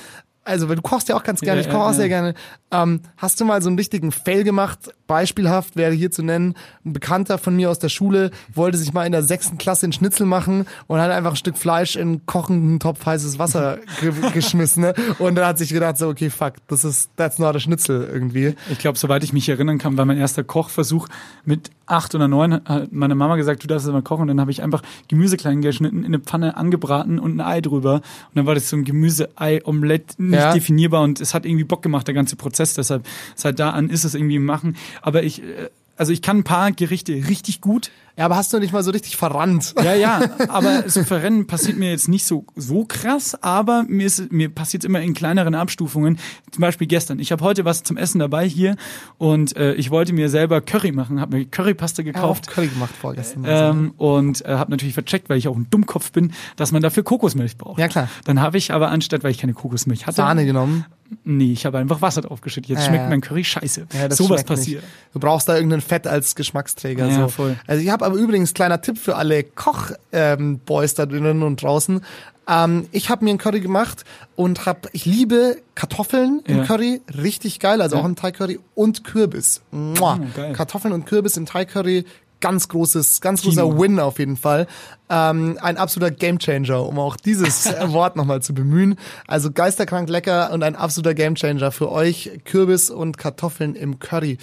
also 0.50 0.68
weil 0.68 0.76
du 0.76 0.82
kochst 0.82 1.08
ja 1.08 1.16
auch 1.16 1.22
ganz 1.22 1.40
gerne, 1.40 1.60
Ja, 1.60 1.66
ich 1.66 1.72
koche 1.72 1.84
auch 1.84 1.92
sehr 1.92 2.08
gerne. 2.08 2.34
Ähm, 2.72 3.00
hast 3.16 3.40
du 3.40 3.44
mal 3.44 3.62
so 3.62 3.68
einen 3.68 3.78
richtigen 3.78 4.12
Fail 4.12 4.44
gemacht? 4.44 4.92
Beispielhaft 5.06 5.76
wäre 5.76 5.92
hier 5.92 6.10
zu 6.10 6.22
nennen, 6.22 6.54
ein 6.84 6.92
Bekannter 6.92 7.38
von 7.38 7.56
mir 7.56 7.70
aus 7.70 7.78
der 7.78 7.88
Schule 7.88 8.30
wollte 8.54 8.78
sich 8.78 8.92
mal 8.92 9.06
in 9.06 9.12
der 9.12 9.22
sechsten 9.22 9.58
Klasse 9.58 9.86
einen 9.86 9.92
Schnitzel 9.92 10.26
machen 10.26 10.66
und 10.86 11.00
hat 11.00 11.10
einfach 11.10 11.32
ein 11.32 11.36
Stück 11.36 11.56
Fleisch 11.56 11.96
in 11.96 12.26
kochenden 12.26 12.78
Topf 12.78 13.04
heißes 13.06 13.38
Wasser 13.38 13.78
ge 14.00 14.12
geschmissen. 14.32 14.82
Ne? 14.82 14.94
Und 15.18 15.34
dann 15.34 15.46
hat 15.46 15.58
sich 15.58 15.70
gedacht 15.70 15.98
so, 15.98 16.08
okay, 16.08 16.30
fuck, 16.30 16.54
das 16.68 16.84
ist, 16.84 17.10
that's 17.16 17.38
not 17.38 17.56
a 17.56 17.60
Schnitzel 17.60 18.08
irgendwie. 18.12 18.54
Ich 18.70 18.78
glaube, 18.78 18.98
soweit 18.98 19.24
ich 19.24 19.32
mich 19.32 19.48
erinnern 19.48 19.78
kann, 19.78 19.96
war 19.96 20.04
mein 20.04 20.18
erster 20.18 20.44
Kochversuch 20.44 21.08
mit 21.44 21.70
acht 21.86 22.14
oder 22.14 22.28
neun, 22.28 22.60
hat 22.64 22.92
meine 22.92 23.14
Mama 23.14 23.36
gesagt, 23.36 23.62
du 23.62 23.66
darfst 23.66 23.86
jetzt 23.86 23.92
mal 23.92 24.02
kochen. 24.02 24.22
Und 24.22 24.28
dann 24.28 24.40
habe 24.40 24.50
ich 24.50 24.62
einfach 24.62 24.82
Gemüse 25.08 25.36
klein 25.36 25.60
geschnitten, 25.60 26.00
in 26.00 26.06
eine 26.06 26.20
Pfanne 26.20 26.56
angebraten 26.56 27.18
und 27.18 27.36
ein 27.36 27.40
Ei 27.40 27.60
drüber. 27.60 27.94
Und 27.94 28.02
dann 28.34 28.46
war 28.46 28.54
das 28.54 28.68
so 28.70 28.76
ein 28.76 28.84
Gemüse-Ei-Omelett, 28.84 30.14
Ja. 30.40 30.52
definierbar. 30.52 31.02
Und 31.02 31.20
es 31.20 31.34
hat 31.34 31.46
irgendwie 31.46 31.64
Bock 31.64 31.82
gemacht, 31.82 32.06
der 32.06 32.14
ganze 32.14 32.36
Prozess. 32.36 32.74
Deshalb, 32.74 33.06
seit 33.34 33.58
da 33.58 33.70
an 33.70 33.90
ist 33.90 34.04
es 34.04 34.14
irgendwie 34.14 34.38
Machen. 34.38 34.76
Aber 35.02 35.22
ich, 35.22 35.42
äh, 35.42 35.68
also 35.96 36.12
ich 36.12 36.22
kann 36.22 36.38
ein 36.38 36.44
paar 36.44 36.72
Gerichte 36.72 37.12
richtig 37.12 37.60
gut, 37.60 37.90
Ja, 38.16 38.24
aber 38.26 38.36
hast 38.36 38.52
du 38.52 38.58
nicht 38.58 38.72
mal 38.72 38.82
so 38.82 38.90
richtig 38.90 39.16
verrannt? 39.16 39.74
Ja, 39.82 39.94
ja, 39.94 40.20
aber 40.48 40.88
so 40.88 41.04
Verrennen 41.04 41.46
passiert 41.46 41.78
mir 41.78 41.90
jetzt 41.90 42.08
nicht 42.08 42.26
so 42.26 42.44
so 42.56 42.84
krass, 42.84 43.36
aber 43.42 43.84
mir 43.88 44.06
ist 44.06 44.30
mir 44.32 44.48
passiert 44.48 44.84
immer 44.84 45.00
in 45.00 45.14
kleineren 45.14 45.54
Abstufungen. 45.54 46.18
Zum 46.50 46.60
Beispiel 46.60 46.86
gestern. 46.86 47.18
Ich 47.18 47.32
habe 47.32 47.44
heute 47.44 47.64
was 47.64 47.82
zum 47.82 47.96
Essen 47.96 48.18
dabei 48.18 48.46
hier 48.48 48.76
und 49.18 49.56
äh, 49.56 49.74
ich 49.74 49.90
wollte 49.90 50.12
mir 50.12 50.28
selber 50.28 50.60
Curry 50.60 50.92
machen, 50.92 51.20
habe 51.20 51.38
mir 51.38 51.44
Currypaste 51.46 52.04
gekauft. 52.04 52.48
Curry 52.48 52.68
gemacht 52.68 52.94
vorgestern. 53.00 53.44
Ähm, 53.46 53.94
und 53.96 54.44
äh, 54.44 54.48
habe 54.54 54.70
natürlich 54.70 54.94
vercheckt, 54.94 55.28
weil 55.30 55.38
ich 55.38 55.48
auch 55.48 55.56
ein 55.56 55.68
Dummkopf 55.70 56.12
bin, 56.12 56.32
dass 56.56 56.72
man 56.72 56.82
dafür 56.82 57.02
Kokosmilch 57.04 57.56
braucht. 57.56 57.78
Ja, 57.78 57.88
klar. 57.88 58.08
Dann 58.24 58.40
habe 58.40 58.58
ich 58.58 58.72
aber 58.72 58.90
anstatt, 58.90 59.22
weil 59.24 59.30
ich 59.30 59.38
keine 59.38 59.54
Kokosmilch 59.54 60.06
hatte, 60.06 60.16
Sahne 60.16 60.44
genommen. 60.44 60.84
nee, 61.24 61.52
ich 61.52 61.66
habe 61.66 61.78
einfach 61.78 62.02
Wasser 62.02 62.22
draufgeschüttet. 62.22 62.68
Jetzt 62.70 62.80
Ja, 62.80 62.86
schmeckt 62.88 63.04
ja. 63.04 63.08
mein 63.10 63.20
Curry 63.20 63.44
scheiße. 63.44 63.86
Ja, 63.92 64.08
das 64.08 64.18
Sowas 64.18 64.44
passiert. 64.44 64.82
Du 65.12 65.20
brauchst 65.20 65.48
da 65.48 65.54
irgendein 65.56 65.80
Fett 65.80 66.06
als 66.06 66.34
Geschmacksträger. 66.34 67.06
Ja, 67.06 67.14
so. 67.22 67.28
voll. 67.28 67.56
Also 67.66 67.82
ich 67.82 67.90
habe 67.90 68.04
aber 68.10 68.18
übrigens 68.20 68.54
kleiner 68.54 68.80
Tipp 68.80 68.98
für 68.98 69.16
alle 69.16 69.42
Koch-Boys 69.44 70.90
ähm, 70.92 70.96
da 70.96 71.06
drinnen 71.06 71.42
und 71.42 71.62
draußen. 71.62 72.00
Ähm, 72.48 72.88
ich 72.90 73.10
habe 73.10 73.24
mir 73.24 73.30
einen 73.30 73.38
Curry 73.38 73.60
gemacht 73.60 74.04
und 74.36 74.66
habe, 74.66 74.88
ich 74.92 75.04
liebe 75.04 75.56
Kartoffeln 75.74 76.40
im 76.46 76.58
Ja. 76.58 76.64
Curry, 76.64 77.00
richtig 77.22 77.60
geil, 77.60 77.80
also 77.80 77.96
Ja. 77.96 78.02
auch 78.02 78.06
im 78.06 78.16
Thai 78.16 78.32
Curry 78.32 78.58
und 78.74 79.04
Kürbis. 79.04 79.60
Mua. 79.70 80.18
Oh. 80.20 80.52
Kartoffeln 80.52 80.92
und 80.92 81.06
Kürbis 81.06 81.36
im 81.36 81.46
Thai 81.46 81.64
Curry, 81.64 82.04
ganz 82.40 82.68
großes, 82.68 83.20
ganz 83.20 83.42
Kino. 83.42 83.68
großer 83.68 83.78
Win 83.80 84.00
auf 84.00 84.18
jeden 84.18 84.36
Fall. 84.38 84.66
Ähm, 85.10 85.58
ein 85.60 85.76
absoluter 85.76 86.10
Gamechanger, 86.10 86.84
um 86.86 86.98
auch 86.98 87.16
dieses 87.16 87.66
Wort 87.92 88.16
nochmal 88.16 88.40
zu 88.42 88.54
bemühen. 88.54 88.96
Also 89.26 89.50
geisterkrank 89.52 90.08
lecker 90.08 90.50
und 90.52 90.62
ein 90.62 90.74
absoluter 90.74 91.14
Gamechanger 91.14 91.70
für 91.70 91.92
euch. 91.92 92.30
Kürbis 92.46 92.90
und 92.90 93.18
Kartoffeln 93.18 93.74
im 93.74 93.98
Curry. 93.98 94.38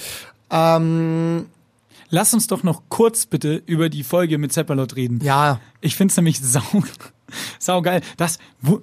Ähm, 0.52 1.48
Lass 2.10 2.34
uns 2.34 2.48
doch 2.48 2.64
noch 2.64 2.84
kurz 2.90 3.26
bitte 3.26 3.62
über 3.66 3.90
die 3.90 4.04
Folge 4.04 4.38
mit 4.38 4.54
Zeppalot 4.54 4.96
reden. 4.96 5.20
ja, 5.24 5.60
Ich 5.82 5.96
find's 5.96 6.16
nämlich 6.16 6.40
sau, 6.40 6.62
sau 7.60 7.82
geil. 7.82 8.02
Das, 8.18 8.40
wo, 8.62 8.80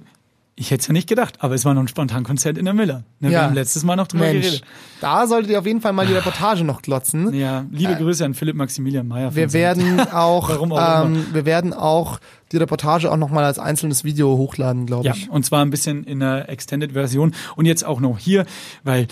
ich 0.56 0.70
hätte 0.70 0.82
es 0.82 0.86
ja 0.86 0.92
nicht 0.92 1.08
gedacht, 1.08 1.38
aber 1.40 1.54
es 1.54 1.64
war 1.64 1.74
noch 1.74 1.80
ein 1.82 1.88
Spontankonzert 1.88 2.58
in 2.58 2.64
der 2.66 2.74
Miller. 2.74 3.04
Ne, 3.20 3.28
Wir 3.30 3.30
Ja. 3.30 3.42
haben 3.44 3.54
letztes 3.54 3.82
Mal 3.82 3.96
noch 3.96 4.06
drüber 4.06 4.26
Mensch, 4.26 4.44
geredet. 4.44 4.62
da 5.00 5.26
solltet 5.26 5.50
ihr 5.50 5.58
auf 5.58 5.66
jeden 5.66 5.80
Fall 5.80 5.92
mal 5.92 6.06
die 6.06 6.12
Reportage 6.12 6.62
noch 6.64 6.82
glotzen. 6.82 7.32
Ja, 7.34 7.64
liebe 7.72 7.96
Grüße 7.96 8.24
an 8.24 8.34
Philipp 8.34 8.54
Maximilian 8.56 9.08
Meyer. 9.08 9.34
Wir 9.34 9.52
werden 9.52 10.00
auch, 10.12 10.50
Warum 10.50 10.72
auch 10.72 11.06
ähm, 11.06 11.26
wir 11.32 11.44
werden 11.46 11.72
auch 11.72 12.20
die 12.52 12.58
Reportage 12.58 13.10
auch 13.10 13.16
noch 13.16 13.30
mal 13.30 13.42
als 13.44 13.58
einzelnes 13.58 14.04
Video 14.04 14.36
hochladen, 14.36 14.86
glaube 14.86 15.06
Ja, 15.06 15.14
ich. 15.14 15.28
und 15.30 15.44
zwar 15.44 15.64
ein 15.64 15.70
bisschen 15.70 16.04
in 16.04 16.20
der 16.20 16.48
Extended-Version 16.48 17.34
und 17.56 17.64
jetzt 17.66 17.84
auch 17.84 18.00
noch 18.00 18.18
hier, 18.18 18.44
weil 18.84 19.08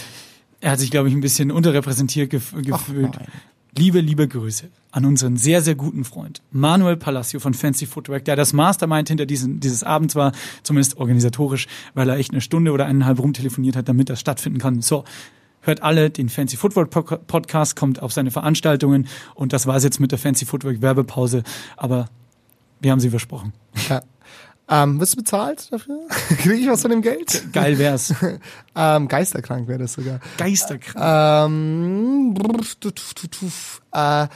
er 0.60 0.70
hat 0.70 0.78
sich, 0.78 0.92
glaube 0.92 1.08
ich, 1.08 1.14
ein 1.14 1.20
bisschen 1.22 1.50
unterrepräsentiert 1.50 2.30
gef 2.30 2.52
gefühlt. 2.56 3.18
Liebe, 3.74 4.00
liebe 4.00 4.28
Grüße 4.28 4.68
an 4.90 5.06
unseren 5.06 5.38
sehr, 5.38 5.62
sehr 5.62 5.74
guten 5.74 6.04
Freund 6.04 6.42
Manuel 6.50 6.98
Palacio 6.98 7.40
von 7.40 7.54
Fancy 7.54 7.86
Footwork, 7.86 8.26
der 8.26 8.36
das 8.36 8.52
Mastermind 8.52 9.08
hinter 9.08 9.24
diesen, 9.24 9.60
dieses 9.60 9.82
Abends 9.82 10.14
war, 10.14 10.32
zumindest 10.62 10.98
organisatorisch, 10.98 11.68
weil 11.94 12.10
er 12.10 12.18
echt 12.18 12.32
eine 12.32 12.42
Stunde 12.42 12.72
oder 12.72 12.84
eineinhalb 12.84 13.18
rumtelefoniert 13.18 13.74
hat, 13.74 13.88
damit 13.88 14.10
das 14.10 14.20
stattfinden 14.20 14.58
kann. 14.58 14.82
So, 14.82 15.04
hört 15.62 15.82
alle 15.82 16.10
den 16.10 16.28
Fancy 16.28 16.58
Footwork 16.58 16.90
Podcast, 17.26 17.74
kommt 17.74 18.02
auf 18.02 18.12
seine 18.12 18.30
Veranstaltungen 18.30 19.08
und 19.34 19.54
das 19.54 19.66
war's 19.66 19.84
jetzt 19.84 20.00
mit 20.00 20.12
der 20.12 20.18
Fancy 20.18 20.44
Footwork 20.44 20.82
Werbepause, 20.82 21.42
aber 21.78 22.10
wir 22.80 22.92
haben 22.92 23.00
sie 23.00 23.08
versprochen. 23.08 23.54
Ja. 23.88 24.02
Ähm, 24.68 25.00
wirst 25.00 25.14
du 25.14 25.16
bezahlt 25.18 25.72
dafür? 25.72 26.00
Kriege 26.38 26.54
ich 26.54 26.68
was 26.68 26.82
von 26.82 26.90
dem 26.90 27.02
Geld? 27.02 27.52
Geil 27.52 27.78
wär's. 27.78 28.14
Ähm, 28.74 29.06
geisterkrank 29.06 29.68
wäre 29.68 29.80
das 29.80 29.92
sogar. 29.92 30.18
Geisterkrank. 30.38 30.96
Ähm, 31.44 32.34
äh, 33.92 34.26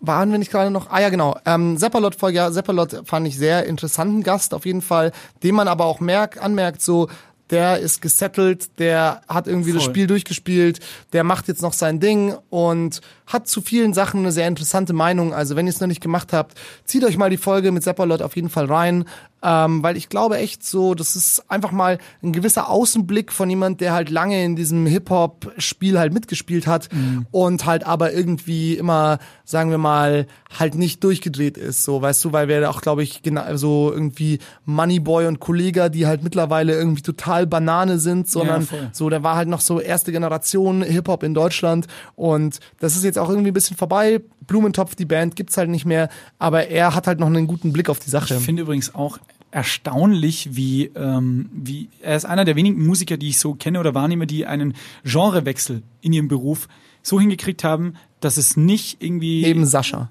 waren 0.00 0.30
wir 0.30 0.38
nicht 0.38 0.50
gerade 0.50 0.70
noch? 0.70 0.90
Ah 0.90 1.00
ja, 1.00 1.08
genau. 1.08 1.38
Ähm, 1.46 1.78
Seppalot 1.78 2.14
Folge, 2.14 2.36
ja, 2.36 2.50
Seppalot 2.50 3.06
fand 3.06 3.26
ich 3.26 3.38
sehr 3.38 3.64
interessanten 3.64 4.22
Gast 4.22 4.52
auf 4.52 4.66
jeden 4.66 4.82
Fall, 4.82 5.12
den 5.42 5.54
man 5.54 5.66
aber 5.66 5.86
auch 5.86 6.00
merkt, 6.00 6.38
anmerkt, 6.38 6.82
so 6.82 7.08
der 7.52 7.78
ist 7.78 8.02
gesettelt, 8.02 8.70
der 8.78 9.20
hat 9.28 9.46
irgendwie 9.46 9.72
das 9.72 9.84
Voll. 9.84 9.92
Spiel 9.92 10.06
durchgespielt, 10.08 10.80
der 11.12 11.22
macht 11.22 11.46
jetzt 11.48 11.62
noch 11.62 11.74
sein 11.74 12.00
Ding 12.00 12.34
und 12.50 13.00
hat 13.26 13.46
zu 13.46 13.60
vielen 13.60 13.94
Sachen 13.94 14.20
eine 14.20 14.32
sehr 14.32 14.48
interessante 14.48 14.94
Meinung. 14.94 15.34
Also 15.34 15.54
wenn 15.54 15.66
ihr 15.66 15.72
es 15.72 15.80
noch 15.80 15.86
nicht 15.86 16.00
gemacht 16.00 16.32
habt, 16.32 16.58
zieht 16.84 17.04
euch 17.04 17.18
mal 17.18 17.30
die 17.30 17.36
Folge 17.36 17.70
mit 17.70 17.82
Seppalot 17.82 18.22
auf 18.22 18.34
jeden 18.34 18.48
Fall 18.48 18.64
rein, 18.64 19.04
ähm, 19.42 19.82
weil 19.82 19.96
ich 19.96 20.08
glaube 20.08 20.38
echt 20.38 20.64
so, 20.64 20.94
das 20.94 21.16
ist 21.16 21.50
einfach 21.50 21.72
mal 21.72 21.98
ein 22.22 22.32
gewisser 22.32 22.68
Außenblick 22.68 23.32
von 23.32 23.50
jemand, 23.50 23.80
der 23.80 23.92
halt 23.92 24.10
lange 24.10 24.44
in 24.44 24.56
diesem 24.56 24.86
Hip-Hop-Spiel 24.86 25.98
halt 25.98 26.12
mitgespielt 26.12 26.66
hat 26.66 26.88
und 27.30 27.66
halt 27.66 27.84
aber 27.84 28.12
irgendwie 28.12 28.74
immer, 28.74 29.18
sagen 29.44 29.70
wir 29.70 29.78
mal, 29.78 30.26
halt 30.58 30.74
nicht 30.74 31.02
durchgedreht 31.02 31.56
ist, 31.56 31.84
so, 31.84 32.00
weißt 32.00 32.24
du, 32.24 32.32
weil 32.32 32.48
wir 32.48 32.70
auch, 32.70 32.82
glaube 32.82 33.02
ich, 33.02 33.22
genau 33.22 33.56
so 33.56 33.90
irgendwie 33.92 34.38
Moneyboy 34.64 35.26
und 35.26 35.40
Kollega, 35.40 35.88
die 35.88 36.06
halt 36.06 36.22
mittlerweile 36.22 36.74
irgendwie 36.74 37.02
total 37.02 37.46
Banane 37.46 37.98
sind, 37.98 38.28
sondern 38.28 38.62
voll. 38.62 38.90
so, 38.92 39.10
der 39.10 39.22
war 39.22 39.36
halt 39.36 39.48
noch 39.48 39.60
so 39.60 39.80
erste 39.80 40.12
Generation 40.12 40.82
Hip-Hop 40.82 41.22
in 41.22 41.34
Deutschland 41.34 41.86
und 42.14 42.60
das 42.78 42.96
ist 42.96 43.04
jetzt 43.04 43.18
auch 43.18 43.28
irgendwie 43.28 43.50
ein 43.50 43.54
bisschen 43.54 43.76
vorbei. 43.76 44.20
Blumentopf, 44.46 44.94
die 44.94 45.04
Band, 45.04 45.36
gibt's 45.36 45.56
halt 45.56 45.70
nicht 45.70 45.84
mehr, 45.84 46.08
aber 46.38 46.68
er 46.68 46.94
hat 46.94 47.06
halt 47.06 47.18
noch 47.20 47.28
einen 47.28 47.46
guten 47.46 47.72
Blick 47.72 47.88
auf 47.88 47.98
die 47.98 48.10
Sache. 48.10 48.34
Ich 48.34 48.44
finde 48.44 48.62
übrigens 48.62 48.94
auch 48.94 49.18
erstaunlich, 49.52 50.56
wie, 50.56 50.86
ähm, 50.96 51.48
wie 51.52 51.88
er 52.00 52.16
ist 52.16 52.24
einer 52.24 52.44
der 52.44 52.56
wenigen 52.56 52.84
Musiker, 52.84 53.16
die 53.16 53.28
ich 53.28 53.38
so 53.38 53.54
kenne 53.54 53.78
oder 53.78 53.94
wahrnehme, 53.94 54.26
die 54.26 54.44
einen 54.46 54.74
Genrewechsel 55.04 55.82
in 56.00 56.12
ihrem 56.12 56.26
Beruf 56.28 56.68
so 57.02 57.20
hingekriegt 57.20 57.62
haben, 57.62 57.94
dass 58.20 58.36
es 58.38 58.56
nicht 58.56 59.02
irgendwie 59.02 59.42
Neben 59.42 59.64
Sascha. 59.66 60.10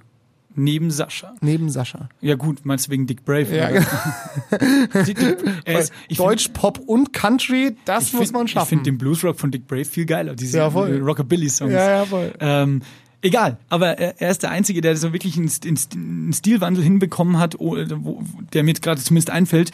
neben 0.56 0.92
Sascha. 0.92 1.34
Neben 1.42 1.70
Sascha. 1.70 2.10
Ja 2.22 2.36
gut, 2.36 2.66
meinst 2.66 2.88
du 2.88 2.92
wegen 2.92 3.08
Dick 3.08 3.24
Brave? 3.26 3.56
Ja, 3.56 3.68
ist, 4.60 5.92
ich 6.08 6.18
find- 6.18 6.20
Deutsch, 6.20 6.50
Pop 6.54 6.80
und 6.80 7.14
Country, 7.14 7.76
das 7.86 8.08
ich 8.08 8.14
muss 8.14 8.24
find- 8.24 8.34
man 8.34 8.46
Ich 8.46 8.52
schaffen. 8.52 8.70
finde 8.70 8.84
den 8.86 8.98
Bluesrock 8.98 9.39
von 9.39 9.52
Dick 9.52 9.68
Brave 9.68 9.86
viel 9.86 10.06
geiler, 10.06 10.36
diese 10.36 10.58
Ja, 10.60 10.68
Rockabilly-Songs. 10.68 11.72
Ja, 11.74 11.89
ja, 12.00 12.06
voll. 12.06 12.34
Ähm, 12.39 12.82
egal, 13.22 13.57
aber 13.69 13.97
er, 13.97 14.30
ist 14.32 14.43
der 14.43 14.51
Einzige, 14.51 14.82
der 14.82 14.95
so 14.97 15.13
wirklich 15.13 15.38
einen, 15.38 15.47
St- 15.49 15.67
einen 15.67 15.78
St- 15.78 15.93
einen 15.95 16.34
Stilwandel 16.34 16.84
hinbekommen 16.84 17.38
hat, 17.39 17.57
der 17.59 18.63
mir 18.63 18.74
gerade 18.74 19.01
zumindest 19.01 19.30
einfällt, 19.30 19.72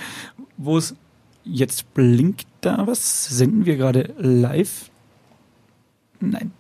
wo 0.58 0.78
es 0.78 0.96
jetzt 1.44 1.94
blinkt 1.94 2.48
da 2.62 2.86
was? 2.88 3.26
Senden 3.26 3.66
wir 3.66 3.78
gerade 3.78 4.14
live? 4.18 4.90
Nein, 6.20 6.52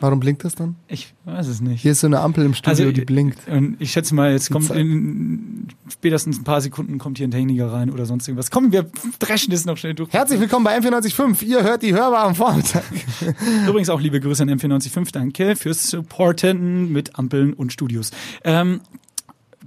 Warum 0.00 0.20
blinkt 0.20 0.44
das 0.44 0.54
dann? 0.54 0.76
ich 0.86 1.14
weiß 1.24 1.48
es 1.48 1.60
nicht. 1.60 1.82
Hier 1.82 1.92
ist 1.92 2.00
so 2.00 2.06
eine 2.06 2.20
Ampel 2.20 2.44
im 2.44 2.54
Studio, 2.54 2.70
Also, 2.70 2.92
die 2.92 3.04
blinkt. 3.04 3.48
Und 3.48 3.76
ich 3.80 3.90
schätze 3.90 4.14
mal, 4.14 4.30
jetzt 4.32 4.50
kommt 4.50 4.66
Zeit. 4.66 4.78
in 4.78 5.68
spätestens 5.90 6.38
ein 6.38 6.44
paar 6.44 6.60
Sekunden 6.60 6.98
kommt 6.98 7.18
hier 7.18 7.26
ein 7.26 7.32
Techniker 7.32 7.72
rein 7.72 7.90
oder 7.90 8.06
sonst 8.06 8.28
irgendwas. 8.28 8.50
Komm, 8.50 8.70
wir 8.72 8.86
dreschen 9.18 9.50
das 9.50 9.64
noch 9.64 9.76
schnell 9.76 9.94
durch. 9.94 10.12
Herzlich 10.12 10.38
willkommen 10.40 10.64
bei 10.64 10.78
M945. 10.78 11.44
Ihr 11.46 11.62
hört 11.64 11.82
die 11.82 11.94
Hörbar 11.94 12.24
am 12.26 12.34
Vormittag. 12.34 12.84
Übrigens 13.66 13.88
auch 13.90 14.00
liebe 14.00 14.20
Grüße 14.20 14.42
an 14.42 14.50
M495. 14.50 15.12
Danke 15.12 15.56
fürs 15.56 15.90
Supporten 15.90 16.92
mit 16.92 17.18
Ampeln 17.18 17.52
und 17.52 17.72
Studios. 17.72 18.10
Ähm, 18.44 18.80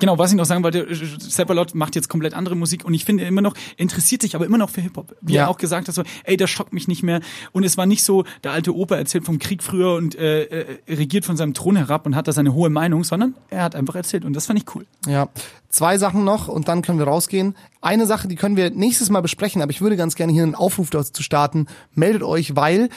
Genau, 0.01 0.17
was 0.17 0.31
ich 0.31 0.37
noch 0.37 0.45
sagen 0.45 0.63
wollte, 0.63 0.87
Seppalot 1.19 1.75
macht 1.75 1.95
jetzt 1.95 2.09
komplett 2.09 2.33
andere 2.33 2.55
Musik 2.55 2.83
und 2.83 2.93
ich 2.93 3.05
finde 3.05 3.23
immer 3.23 3.41
noch, 3.41 3.53
interessiert 3.77 4.23
sich 4.23 4.35
aber 4.35 4.45
immer 4.45 4.57
noch 4.57 4.69
für 4.71 4.81
Hip-Hop. 4.81 5.15
Wie 5.21 5.33
Ja. 5.35 5.43
er 5.43 5.49
auch 5.49 5.57
gesagt 5.57 5.87
hat, 5.87 5.95
so, 5.95 6.03
ey, 6.23 6.35
das 6.37 6.49
schockt 6.49 6.73
mich 6.73 6.87
nicht 6.87 7.03
mehr. 7.03 7.21
Und 7.51 7.63
es 7.63 7.77
war 7.77 7.85
nicht 7.85 8.03
so, 8.03 8.25
der 8.43 8.51
alte 8.51 8.75
Opa 8.75 8.95
erzählt 8.95 9.23
vom 9.25 9.37
Krieg 9.39 9.61
früher 9.63 9.93
und 9.95 10.15
äh, 10.15 10.43
äh, 10.43 10.65
regiert 10.89 11.23
von 11.23 11.37
seinem 11.37 11.53
Thron 11.53 11.75
herab 11.75 12.05
und 12.07 12.15
hat 12.15 12.27
da 12.27 12.31
seine 12.33 12.53
hohe 12.53 12.69
Meinung, 12.71 13.03
sondern 13.03 13.35
er 13.51 13.63
hat 13.63 13.75
einfach 13.75 13.95
erzählt 13.95 14.25
und 14.25 14.33
das 14.35 14.47
fand 14.47 14.59
ich 14.59 14.75
cool. 14.75 14.85
Ja, 15.07 15.29
zwei 15.69 15.97
Sachen 15.99 16.23
noch 16.23 16.47
und 16.47 16.67
dann 16.67 16.81
können 16.81 16.97
wir 16.97 17.05
rausgehen. 17.07 17.55
Eine 17.79 18.07
Sache, 18.07 18.27
die 18.27 18.35
können 18.35 18.57
wir 18.57 18.71
nächstes 18.71 19.09
Mal 19.11 19.21
besprechen, 19.21 19.61
aber 19.61 19.69
ich 19.71 19.81
würde 19.81 19.97
ganz 19.97 20.15
gerne 20.15 20.33
hier 20.33 20.43
einen 20.43 20.55
Aufruf 20.55 20.89
dazu 20.89 21.21
starten. 21.23 21.67
Meldet 21.93 22.23
euch, 22.23 22.55
weil 22.55 22.89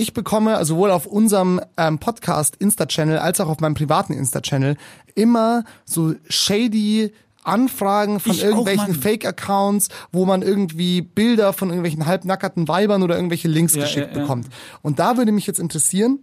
ich 0.00 0.14
bekomme 0.14 0.64
sowohl 0.64 0.90
auf 0.90 1.06
unserem 1.06 1.60
ähm, 1.76 1.98
Podcast 1.98 2.56
Insta-Channel 2.56 3.18
als 3.18 3.38
auch 3.40 3.48
auf 3.48 3.60
meinem 3.60 3.74
privaten 3.74 4.14
Insta-Channel 4.14 4.76
immer 5.14 5.64
so 5.84 6.14
shady 6.28 7.12
Anfragen 7.42 8.18
von 8.18 8.32
Ich 8.32 8.42
irgendwelchen. 8.42 8.94
Fake-Accounts, 8.94 9.88
wo 10.10 10.24
man 10.24 10.42
irgendwie 10.42 11.02
Bilder 11.02 11.52
von 11.52 11.68
irgendwelchen 11.68 12.06
halbnackerten 12.06 12.66
Weibern 12.66 13.02
oder 13.02 13.16
irgendwelche 13.16 13.48
Links 13.48 13.74
Ja, 13.74 13.82
geschickt 13.82 14.08
ja, 14.10 14.16
ja. 14.16 14.20
bekommt. 14.22 14.46
Und 14.82 14.98
da 14.98 15.16
würde 15.18 15.32
mich 15.32 15.46
jetzt 15.46 15.60
interessieren, 15.60 16.18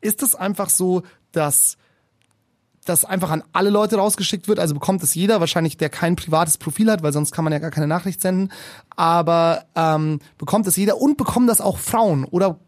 ist 0.00 0.22
es 0.22 0.34
einfach 0.36 0.68
so, 0.70 1.02
dass 1.32 1.76
das 2.84 3.04
einfach 3.04 3.30
an 3.30 3.42
alle 3.52 3.70
Leute 3.70 3.96
rausgeschickt 3.96 4.46
wird. 4.48 4.58
Also 4.58 4.74
bekommt 4.74 5.02
es 5.02 5.14
jeder, 5.14 5.40
wahrscheinlich 5.40 5.76
der 5.76 5.88
kein 5.88 6.16
privates 6.16 6.58
Profil 6.58 6.90
hat, 6.90 7.02
weil 7.02 7.12
sonst 7.12 7.32
kann 7.32 7.44
man 7.44 7.52
ja 7.52 7.58
gar 7.58 7.70
keine 7.70 7.86
Nachricht 7.86 8.20
senden. 8.20 8.52
Aber 8.94 9.64
ähm, 9.74 10.20
bekommt 10.38 10.66
es 10.66 10.76
jeder 10.76 11.00
und 11.00 11.16
bekommen 11.16 11.46
das 11.46 11.60
auch 11.60 11.78
Frauen 11.78 12.24
oder 12.24 12.58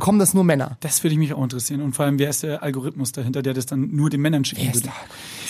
bekommen 0.00 0.18
das 0.18 0.32
nur 0.32 0.44
Männer. 0.44 0.78
Das 0.80 1.04
würde 1.04 1.16
mich 1.18 1.34
auch 1.34 1.42
interessieren. 1.42 1.82
Und 1.82 1.94
vor 1.94 2.06
allem, 2.06 2.18
wer 2.18 2.30
ist 2.30 2.42
der 2.42 2.62
Algorithmus 2.62 3.12
dahinter, 3.12 3.42
der 3.42 3.52
das 3.52 3.66
dann 3.66 3.94
nur 3.94 4.08
den 4.08 4.22
Männern 4.22 4.46
schicken 4.46 4.74
würde? 4.74 4.88